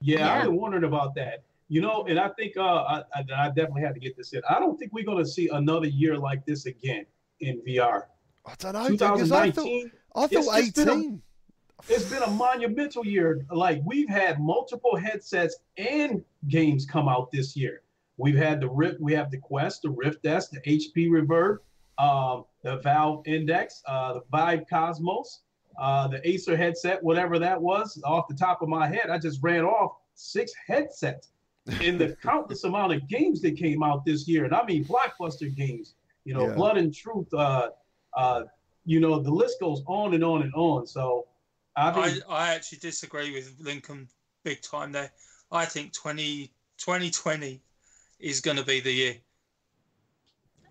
[0.00, 0.34] Yeah, Yeah.
[0.34, 1.44] I've been wondering about that.
[1.68, 4.42] You know, and I think uh, I, I, I definitely had to get this in.
[4.50, 7.06] I don't think we're going to see another year like this again
[7.40, 8.02] in VR.
[8.44, 9.66] I don't know, because I thought
[10.14, 11.22] I thought just been a- 18.
[11.88, 13.44] It's been a monumental year.
[13.50, 17.82] Like we've had multiple headsets and games come out this year.
[18.18, 21.58] We've had the Rift, we have the Quest, the Rift S, the HP Reverb,
[21.98, 25.40] um, the Valve Index, uh, the Vive Cosmos,
[25.78, 28.00] uh, the Acer headset, whatever that was.
[28.04, 31.30] Off the top of my head, I just ran off six headsets
[31.80, 35.54] in the countless amount of games that came out this year, and I mean blockbuster
[35.54, 35.94] games.
[36.24, 36.54] You know, Yeah.
[36.54, 37.32] Blood and Truth.
[37.34, 37.70] Uh,
[38.16, 38.44] uh,
[38.84, 40.86] you know, the list goes on and on and on.
[40.86, 41.26] So
[41.76, 44.08] I I, I actually disagree with Lincoln
[44.44, 45.10] big time there.
[45.50, 47.60] I think 20, 2020
[48.18, 49.16] is going to be the year.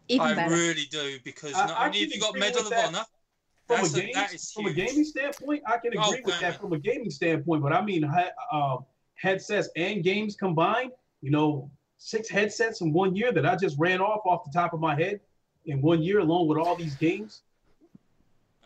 [0.07, 0.53] Even I better.
[0.53, 2.73] really do because I- not I only have you got Medal of.
[2.73, 3.05] Honor,
[3.67, 4.13] from a that's a, game
[4.53, 7.61] from a gaming standpoint, I can Oh, agree with that from a gaming standpoint.
[7.63, 10.91] But I mean, he- um, headsets and games combined.
[11.21, 14.73] You know, six headsets in one year that I just ran off off the top
[14.73, 15.21] of my head
[15.65, 17.43] in one year, along with all these games.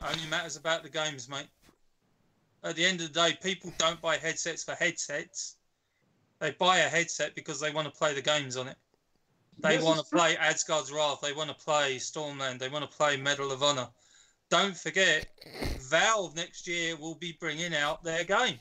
[0.01, 1.47] Only matters about the games, mate.
[2.65, 5.57] At the end of the day, people don't buy headsets for headsets.
[6.39, 8.75] They buy a headset because they want to play the games on it.
[9.59, 11.21] They want to play Asgard's Wrath.
[11.21, 12.57] They want to play Stormland.
[12.57, 13.87] They want to play Medal of Honor.
[14.49, 15.27] Don't forget,
[15.79, 18.59] Valve next year will be bringing out their game.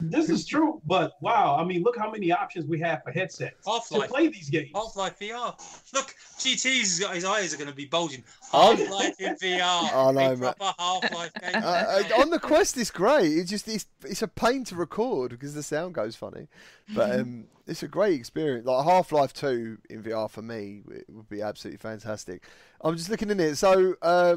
[0.00, 3.64] This is true, but wow, I mean, look how many options we have for headsets
[3.64, 4.10] to Half-Life.
[4.10, 4.70] play these games.
[4.74, 5.58] Half Life VR.
[5.94, 8.22] Look, GT's his eyes are going to be bulging.
[8.52, 9.90] Half Life in VR.
[9.96, 11.50] Oh, no, a proper Half Life game.
[11.54, 13.32] Uh, uh, on the Quest, it's great.
[13.32, 16.48] It's just it's, it's a pain to record because the sound goes funny,
[16.94, 18.66] but um, it's a great experience.
[18.66, 22.44] Like Half Life Two in VR for me it would be absolutely fantastic.
[22.82, 23.56] I'm just looking in it.
[23.56, 24.36] So, uh,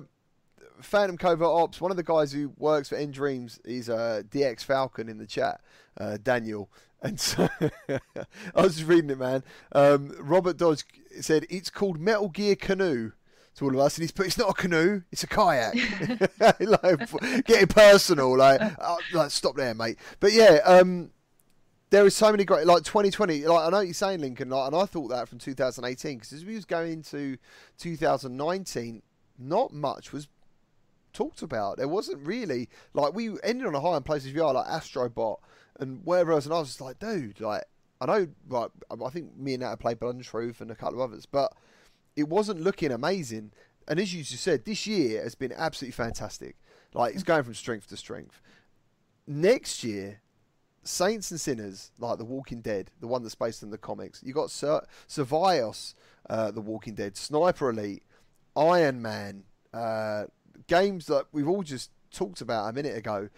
[0.82, 5.10] Phantom Covert Ops, one of the guys who works for nDreams, is uh, DX Falcon
[5.10, 5.62] in the chat,
[6.00, 6.70] uh, Daniel.
[7.02, 7.48] And so
[7.88, 8.00] I
[8.62, 9.42] was just reading it, man.
[9.72, 10.84] Um, Robert Dodge
[11.22, 13.14] said it's called Metal Gear Canoe
[13.56, 15.76] to all of us, and he's put it's not a canoe, it's a kayak.
[16.60, 19.98] like, getting personal, like, uh, like stop there, mate.
[20.20, 21.12] But yeah, um,
[21.90, 23.46] there is so many great like 2020.
[23.46, 26.34] Like I know what you're saying, Lincoln, like, and I thought that from 2018 because
[26.34, 27.38] as we was going into
[27.78, 29.02] 2019,
[29.38, 30.28] not much was
[31.14, 31.78] talked about.
[31.78, 35.40] There wasn't really like we ended on a high in places VR like Astrobot
[35.80, 37.64] and wherever else, and I was just like, dude, like
[38.02, 41.10] I know, like I think me and Nat have played Truth and a couple of
[41.10, 41.54] others, but
[42.16, 43.52] it wasn't looking amazing.
[43.88, 46.56] And as you just said, this year has been absolutely fantastic.
[46.94, 48.42] Like it's going from strength to strength.
[49.28, 50.22] Next year,
[50.84, 54.22] Saints and Sinners, like The Walking Dead, the one that's based on the comics.
[54.24, 55.94] You got Sur- Survios,
[56.30, 58.04] uh, The Walking Dead, Sniper Elite,
[58.56, 60.26] Iron Man, uh,
[60.68, 63.30] games that we've all just talked about a minute ago.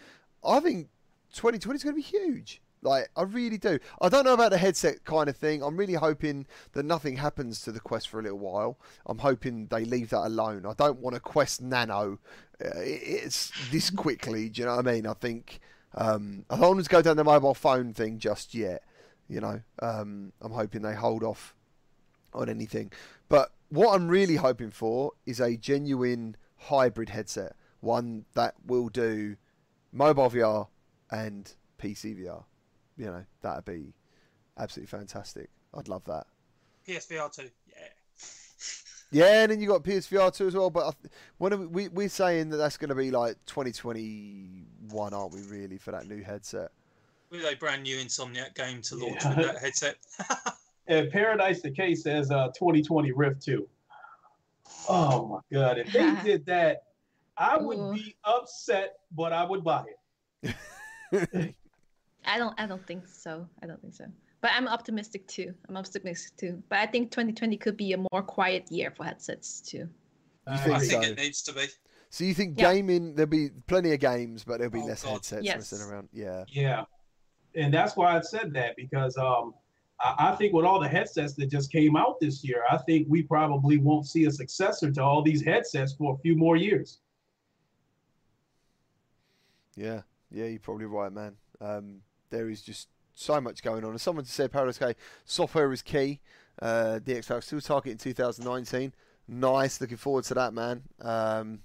[0.43, 0.89] I think
[1.33, 2.61] 2020 is going to be huge.
[2.83, 3.77] Like, I really do.
[4.01, 5.61] I don't know about the headset kind of thing.
[5.61, 8.77] I'm really hoping that nothing happens to the Quest for a little while.
[9.05, 10.65] I'm hoping they leave that alone.
[10.65, 12.17] I don't want a Quest Nano.
[12.63, 14.49] Uh, it's this quickly.
[14.49, 15.05] Do you know what I mean?
[15.05, 15.59] I think
[15.93, 18.83] um, I don't want to go down the mobile phone thing just yet.
[19.29, 21.53] You know, um, I'm hoping they hold off
[22.33, 22.91] on anything.
[23.29, 29.35] But what I'm really hoping for is a genuine hybrid headset, one that will do
[29.91, 30.67] mobile VR
[31.09, 32.43] and PC VR.
[32.97, 33.93] You know, that'd be
[34.57, 35.49] absolutely fantastic.
[35.73, 36.27] I'd love that.
[36.87, 37.43] PSVR 2.
[37.67, 37.75] Yeah.
[39.13, 40.69] Yeah, and then you got PSVR 2 as well.
[40.69, 45.13] But th- when are we, we we're saying that that's going to be like 2021,
[45.13, 45.41] aren't we?
[45.41, 46.71] Really for that new headset?
[47.29, 49.35] With a brand new Insomniac game to launch Yeah.
[49.37, 49.95] with that headset.
[50.87, 53.65] And Paradise case says uh, 2020 Rift 2.
[54.87, 55.77] Oh my God.
[55.77, 56.83] If they did that,
[57.37, 57.93] I would Ooh.
[57.93, 59.85] be upset, but I would buy
[60.43, 60.55] it.
[62.25, 63.47] I don't I don't think so.
[63.63, 64.05] I don't think so.
[64.41, 65.53] But I'm optimistic too.
[65.69, 66.63] I'm optimistic too.
[66.69, 69.77] But I think 2020 could be a more quiet year for headsets too.
[69.77, 69.89] You
[70.47, 71.11] I think I think so?
[71.11, 71.65] it needs to be.
[72.09, 72.73] So you think Yeah.
[72.73, 73.15] gaming?
[73.15, 75.13] There'll be plenty of games, but there'll be Oh, less God.
[75.13, 75.57] headsets Yes.
[75.57, 76.09] messing around.
[76.11, 76.45] Yeah.
[76.47, 76.83] Yeah.
[77.55, 79.53] And that's why I said that because um,
[80.03, 83.21] I, think with all the headsets that just came out this year, I think we
[83.21, 86.99] probably won't see a successor to all these headsets for a few more years.
[89.75, 90.01] Yeah,
[90.31, 91.35] yeah, you're probably right, man.
[91.59, 93.93] Um, there is just so much going on.
[93.93, 94.95] As someone said, Paradise K,
[95.25, 96.19] software is key.
[96.61, 98.93] Uh, Xbox still targeting 2019.
[99.27, 100.83] Nice, looking forward to that, man.
[100.99, 101.59] Um,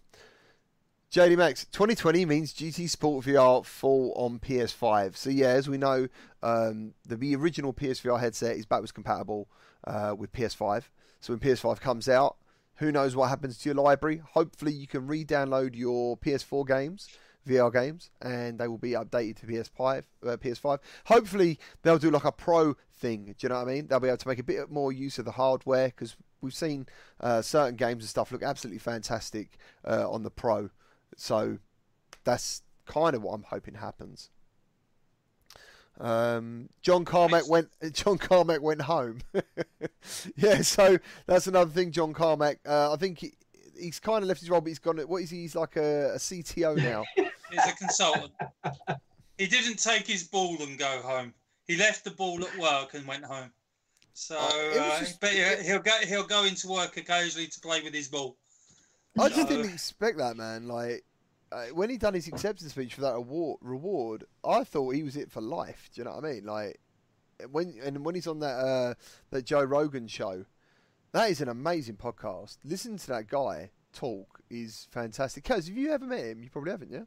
[1.17, 5.17] JD Max, 2020 means GT Sport VR full on PS5.
[5.17, 6.09] So yeah, as we know,
[6.43, 9.49] um, the, the original PSVR headset is backwards compatible
[9.87, 10.83] uh, with PS5.
[11.21, 12.37] So when PS5 comes out,
[12.75, 14.21] who knows what happens to your library?
[14.33, 17.09] Hopefully, you can re-download your PS4 games.
[17.49, 20.03] VR games, and they will be updated to PS5.
[20.23, 20.81] Uh, PS5.
[21.07, 23.25] Hopefully, they'll do like a pro thing.
[23.25, 23.87] Do you know what I mean?
[23.87, 26.87] They'll be able to make a bit more use of the hardware because we've seen
[27.21, 29.57] uh, certain games and stuff look absolutely fantastic
[29.87, 30.69] uh, on the pro.
[31.17, 31.59] So
[32.25, 34.31] that's kind of what I'm hoping happens.
[35.99, 37.49] Um, John Carmack Nice.
[37.49, 37.69] went.
[37.93, 39.21] John Carmack went home.
[40.37, 41.91] yeah, so that's another thing.
[41.91, 42.59] John Carmack.
[42.67, 43.33] Uh, I think he,
[43.79, 44.99] he's kind of left his role, but he's gone.
[44.99, 45.39] What is he?
[45.43, 47.05] He's like a, a CTO now.
[47.49, 48.33] He's a consultant.
[49.39, 51.33] he didn't take his ball and go home.
[51.69, 53.53] He left the ball at work and went home.
[54.15, 57.47] So, Oh, it was uh, just- but yeah, he'll go he'll go into work occasionally
[57.47, 58.37] to play with his ball.
[59.19, 60.69] I just didn't expect that, man.
[60.69, 61.05] Like
[61.53, 65.17] uh, when he done his acceptance speech for that award reward, I thought he was
[65.17, 65.91] it for life.
[65.95, 66.45] Do you know what I mean?
[66.45, 66.81] Like
[67.51, 68.95] when and when he's on that uh,
[69.31, 70.45] that Joe Rogan show,
[71.13, 72.59] that is an amazing podcast.
[72.65, 75.45] Listen to that guy talk is fantastic.
[75.45, 76.43] Kaz, have you ever met him?
[76.43, 77.05] You probably haven't, yeah.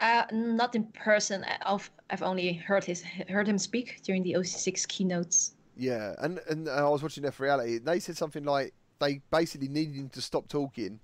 [0.00, 1.44] Uh, not in person.
[1.64, 5.54] I've I've only heard his heard him speak during the OC6 keynotes.
[5.76, 7.78] Yeah, and and I was watching F Reality.
[7.78, 11.00] They said something like they basically needed him to stop talking,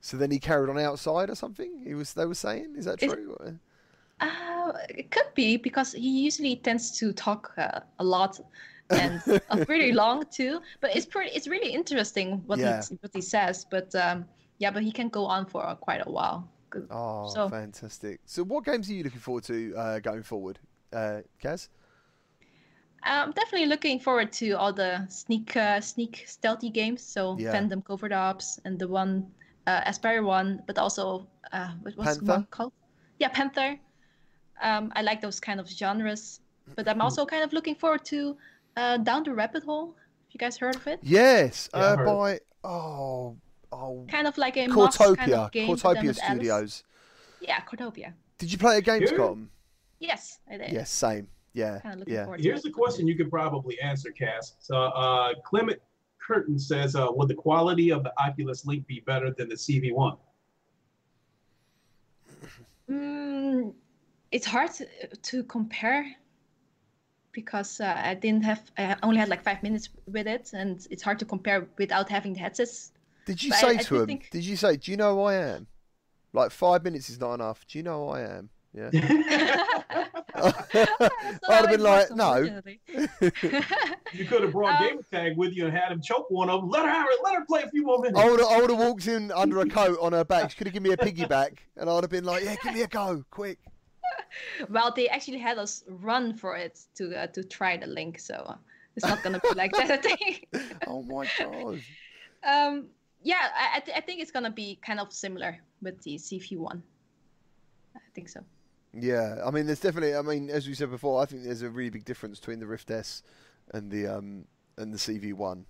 [0.00, 1.82] so then he carried on outside or something.
[1.84, 3.36] He was they were saying, is that true?
[4.20, 8.38] Uh, it could be because he usually tends to talk uh, a lot
[8.90, 10.60] and uh, pretty long too.
[10.80, 12.82] But it's pretty it's really interesting what Yeah.
[12.88, 13.64] he what he says.
[13.70, 14.26] But um,
[14.58, 16.48] yeah, but he can go on for quite a while.
[16.90, 18.20] Oh, So- fantastic!
[18.26, 20.58] So, what games are you looking forward to uh, going forward,
[20.92, 21.68] uh, Kaz?
[23.02, 27.02] I'm definitely looking forward to all the sneak uh, sneak stealthy games.
[27.02, 27.52] So Yeah.
[27.52, 29.26] Phantom Covert Ops and the one
[29.66, 32.24] uh, Espire one, but also uh, what was Panther?
[32.24, 32.72] one called?
[33.18, 33.78] Yeah, Panther.
[34.62, 36.40] Um, I like those kind of genres,
[36.76, 38.36] but I'm also kind of looking forward to
[38.76, 39.94] uh, Down the Rabbit Hole.
[39.96, 41.00] Have you guys heard of it?
[41.02, 42.06] Yes, Yeah, uh, heard.
[42.06, 43.36] by oh
[43.72, 45.68] oh Kind of like a Moss Cortopia, kind of game.
[45.68, 46.36] Cortopia with Alice.
[46.36, 46.84] Studios.
[47.40, 48.12] Yeah, Cortopia.
[48.38, 49.48] Did you play at Gamescom?
[49.98, 50.72] Yes, I did.
[50.72, 51.28] Yes, same.
[51.52, 52.24] Yeah, Kind of looking yeah.
[52.24, 52.68] forward Here's it.
[52.68, 54.52] a question you could probably answer, Kaz.
[54.60, 55.80] So, uh, Clement
[56.18, 60.16] Curtin says, uh, "Would the quality of the Oculus Link be better than the CV1?"
[62.88, 63.74] Mm,
[64.32, 64.86] it's hard to,
[65.22, 66.06] to compare
[67.32, 71.02] because uh, I didn't have, I only had like five minutes with it, and it's
[71.02, 72.92] hard to compare without having the headsets.
[73.26, 74.06] Did you But say I to do him?
[74.06, 75.66] think- Did you say, "Do you know who I am"?
[76.32, 77.66] Like five minutes is not enough.
[77.66, 78.50] Do you know who I am?
[78.72, 78.90] Yeah.
[80.34, 82.62] That's not I'd have been like, no.
[84.12, 86.60] You could have brought Um, Gamer Tag with you and had him choke one of
[86.62, 86.70] them.
[86.70, 87.18] Let her have it.
[87.24, 88.18] Let her play a few more minutes.
[88.18, 90.50] I would, I would have walked in under a coat on her back.
[90.50, 92.82] She could have given me a piggyback, and I'd have been like, "Yeah, give me
[92.82, 93.58] a go, quick."
[94.68, 98.34] well, they actually had us run for it to uh, to try the link, so
[98.34, 98.56] uh,
[98.96, 99.90] it's not gonna be like that.
[99.90, 100.48] I think.
[100.86, 101.80] Oh my god.
[102.42, 102.86] Um,
[103.22, 106.56] yeah, I, I, th- I think it's gonna be kind of similar with the CV
[106.56, 106.82] one.
[107.94, 108.40] I think so.
[108.92, 110.14] Yeah, I mean, there's definitely.
[110.16, 112.66] I mean, as we said before, I think there's a really big difference between the
[112.66, 113.22] Rift S
[113.72, 114.46] and the um
[114.76, 115.64] and the CV1.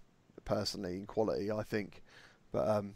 [0.45, 2.03] Personally, in quality, I think.
[2.51, 2.95] But um,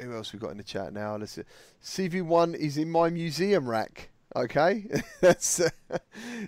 [0.00, 1.14] who else we got in the chat now?
[1.16, 1.42] Let's see.
[1.82, 4.10] CV1 is in my museum rack.
[4.34, 4.86] Okay,
[5.20, 5.68] that's uh,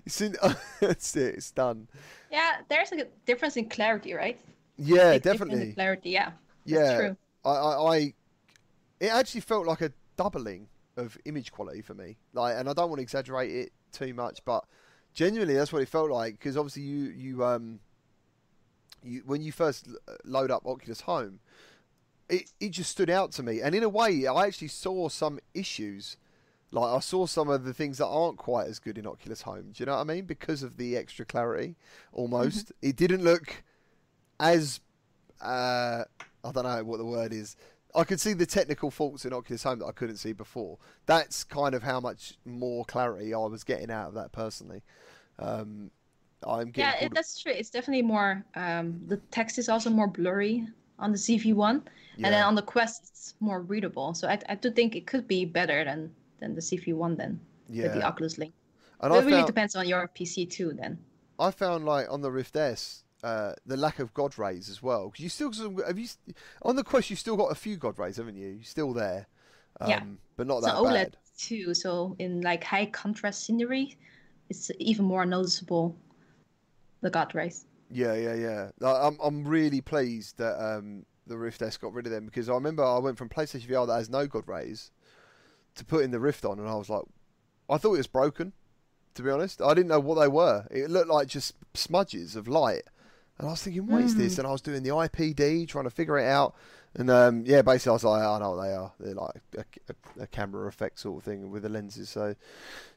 [0.05, 0.37] it's in.
[0.81, 1.35] that's it.
[1.37, 1.87] It's done.
[2.33, 4.41] Yeah, there's a difference in clarity, right?
[4.79, 5.73] Yeah, Big definitely.
[5.73, 6.33] clarity, yeah.
[6.65, 7.17] Yeah, That's true.
[7.45, 8.15] I, I, I,
[9.01, 12.17] it actually felt like a doubling of image quality for me.
[12.33, 14.65] Like, and I don't want to exaggerate it too much, but
[15.15, 16.39] genuinely, that's what it felt like.
[16.39, 17.81] Because obviously, you, you, um,
[19.03, 19.89] you, when you first
[20.25, 21.41] load up Oculus Home,
[22.29, 23.61] it, it just stood out to me.
[23.61, 26.17] And in a way, I actually saw some issues.
[26.73, 29.73] Like, I saw some of the things that aren't quite as good in Oculus Home.
[29.73, 30.25] Do you know what I mean?
[30.25, 31.77] Because of the extra clarity,
[32.13, 32.73] almost.
[32.83, 33.63] It didn't look
[34.41, 34.81] as
[35.41, 36.05] uh,
[36.45, 37.57] I don't know what the word is.
[37.97, 40.79] I could see the technical faults in Oculus Home that I couldn't see before.
[41.07, 44.83] That's kind of how much more clarity I was getting out of that personally.
[45.39, 45.91] Um,
[46.47, 47.53] I'm getting Yeah, that's true.
[47.53, 48.45] It's definitely more.
[48.55, 50.67] Um, the text is also more blurry
[50.99, 51.83] on the CV one,
[52.17, 54.15] and then on the Quest it's more readable.
[54.15, 57.41] So I, I do think it could be better than than the CV one then
[57.69, 58.03] with the.
[58.03, 58.53] Oculus Link.
[59.01, 60.73] And But I it really found, depends on your PC too.
[60.73, 60.99] Then
[61.39, 65.09] I found like on the Rift S, uh, the lack of God rays as well.
[65.11, 65.53] Because you still
[65.87, 66.09] have you
[66.63, 68.49] on the Quest, You've still got a few God rays, haven't you?
[68.49, 69.27] You're still there,
[69.81, 70.03] um, Yeah.
[70.37, 71.17] but not that OLED bad.
[71.37, 71.75] too.
[71.75, 73.97] So in like high contrast scenery,
[74.49, 75.97] it's even more noticeable.
[77.01, 77.67] The God rays.
[77.91, 78.71] Yeah, yeah, yeah.
[78.83, 82.55] I'm I'm really pleased that um, the Rift S got rid of them because I
[82.55, 84.91] remember I went from PlayStation VR that has no God rays
[85.77, 87.03] to putting the Rift on, and I was like,
[87.69, 88.53] I thought it was broken.
[89.15, 90.67] To be honest, I didn't know what they were.
[90.71, 92.83] It looked like just smudges of light,
[93.39, 94.39] and I was thinking, what is this?
[94.39, 96.55] And I was doing the IPD, trying to figure it out,
[96.95, 98.93] and um, yeah, basically I was like, I know what they are.
[98.99, 102.09] They're like a, a, a camera effect sort of thing with the lenses.
[102.09, 102.35] So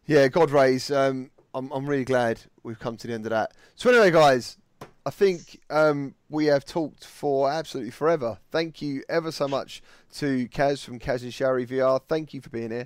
[0.05, 0.89] yeah, God rays.
[0.91, 3.51] Um, I'm I'm really glad we've come to the end of that.
[3.75, 4.57] So anyway, guys,
[5.05, 8.37] I think um, we have talked for absolutely forever.
[8.51, 9.81] Thank you ever so much
[10.15, 11.99] to Kaz from Kaz and Shari VR.
[12.07, 12.81] Thank you for being here.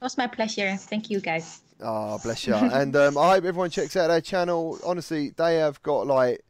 [0.00, 0.76] It was my pleasure.
[0.76, 1.60] Thank you guys.
[1.82, 2.54] Ah, bless you.
[2.54, 4.78] and um, I hope everyone checks out their channel.
[4.84, 6.40] Honestly, they have got like.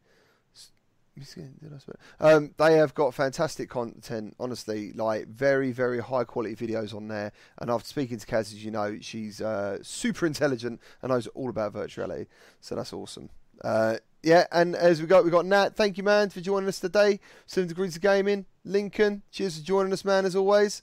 [2.20, 4.36] Um, they have got fantastic content.
[4.38, 7.32] Honestly, like very, very high quality videos on there.
[7.58, 11.50] And after speaking to Kaz, as you know, she's uh, super intelligent and knows all
[11.50, 12.28] about virtual reality.
[12.60, 13.30] So that's awesome.
[13.62, 15.76] Uh, Yeah, and as we go, we got Nat.
[15.76, 17.20] Thank you, man, for joining us today.
[17.46, 18.46] Seven Degrees of Gaming.
[18.64, 20.82] Lincoln, cheers for joining us, man, as always.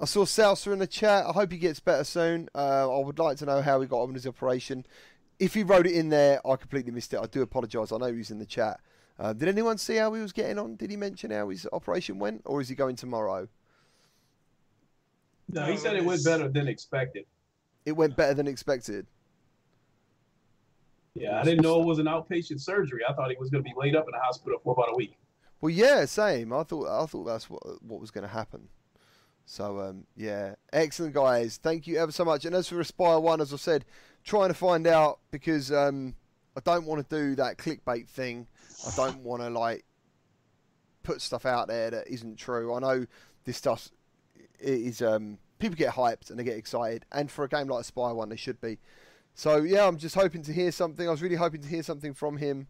[0.00, 1.26] I saw Salsa in the chat.
[1.26, 2.48] I hope he gets better soon.
[2.54, 4.86] Uh, I would like to know how he got on with his operation.
[5.38, 7.20] If he wrote it in there, I completely missed it.
[7.20, 7.92] I do apologise.
[7.92, 8.80] I know he was in the chat.
[9.18, 10.76] Uh, did anyone see how he was getting on?
[10.76, 13.48] Did he mention how his operation went, or is he going tomorrow?
[15.50, 17.26] No, he said it went better than expected.
[17.84, 19.06] It went better than expected.
[21.14, 23.02] Yeah, I didn't know it was an outpatient surgery.
[23.08, 24.96] I thought he was going to be laid up in the hospital for about a
[24.96, 25.16] week.
[25.60, 26.52] Well, yeah, same.
[26.52, 28.68] I thought I thought that's what what was going to happen.
[29.46, 31.58] So um, yeah, excellent guys.
[31.62, 32.44] Thank you ever so much.
[32.44, 33.84] And as for Espire One, as I said,
[34.24, 36.16] trying to find out because um,
[36.56, 38.48] I don't want to do that clickbait thing.
[38.86, 39.84] I don't want to like
[41.02, 42.74] put stuff out there that isn't true.
[42.74, 43.06] I know
[43.44, 43.90] this stuff
[44.58, 48.12] is um, people get hyped and they get excited, and for a game like Spy
[48.12, 48.78] One, they should be.
[49.34, 51.06] So yeah, I'm just hoping to hear something.
[51.06, 52.66] I was really hoping to hear something from him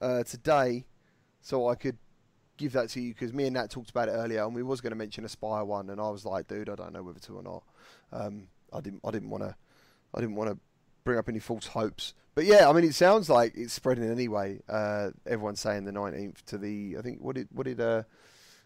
[0.00, 0.86] uh, today,
[1.40, 1.98] so I could
[2.56, 4.80] give that to you because me and Nat talked about it earlier, and we was
[4.80, 7.20] going to mention a Spy One, and I was like, dude, I don't know whether
[7.20, 7.62] to or not.
[8.12, 9.54] Um, I didn't, I didn't want to,
[10.14, 10.58] I didn't want to
[11.06, 12.12] bring up any false hopes.
[12.34, 14.60] But yeah, I mean, it sounds like it's spreading anyway.
[14.68, 18.02] Uh, everyone's saying the 19th to the, I think, what did, what did, uh,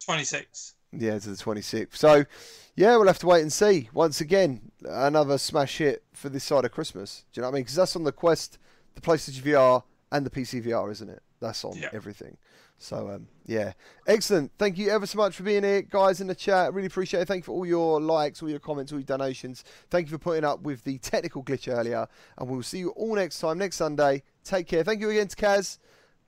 [0.05, 0.75] 26.
[0.93, 1.95] Yeah, to the 26th.
[1.97, 2.25] So,
[2.75, 3.89] yeah, we'll have to wait and see.
[3.95, 7.25] Once again, another smash hit for this side of Christmas.
[7.33, 7.63] Do you know what I mean?
[7.63, 8.59] Because that's on the Quest,
[8.97, 11.23] the PlayStation VR, and the PC VR, isn't it?
[11.39, 11.91] That's on Yeah.
[11.93, 12.39] everything.
[12.83, 13.75] So, um, yeah.
[14.07, 14.53] Excellent.
[14.59, 16.73] Thank you ever so much for being here, guys, in the chat.
[16.73, 17.29] Really appreciate it.
[17.29, 19.65] Thank you for all your likes, all your comments, all your donations.
[19.91, 22.09] Thank you for putting up with the technical glitch earlier.
[22.39, 24.23] And we'll see you all next time, next Sunday.
[24.45, 24.83] Take care.
[24.83, 25.79] Thank you again to Kaz.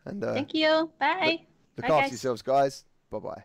[0.04, 0.90] And uh, Thank you.
[1.00, 1.46] Bye.
[1.78, 2.10] look Bye, after guys.
[2.10, 2.84] yourselves, guys.
[3.10, 3.44] Bye bye.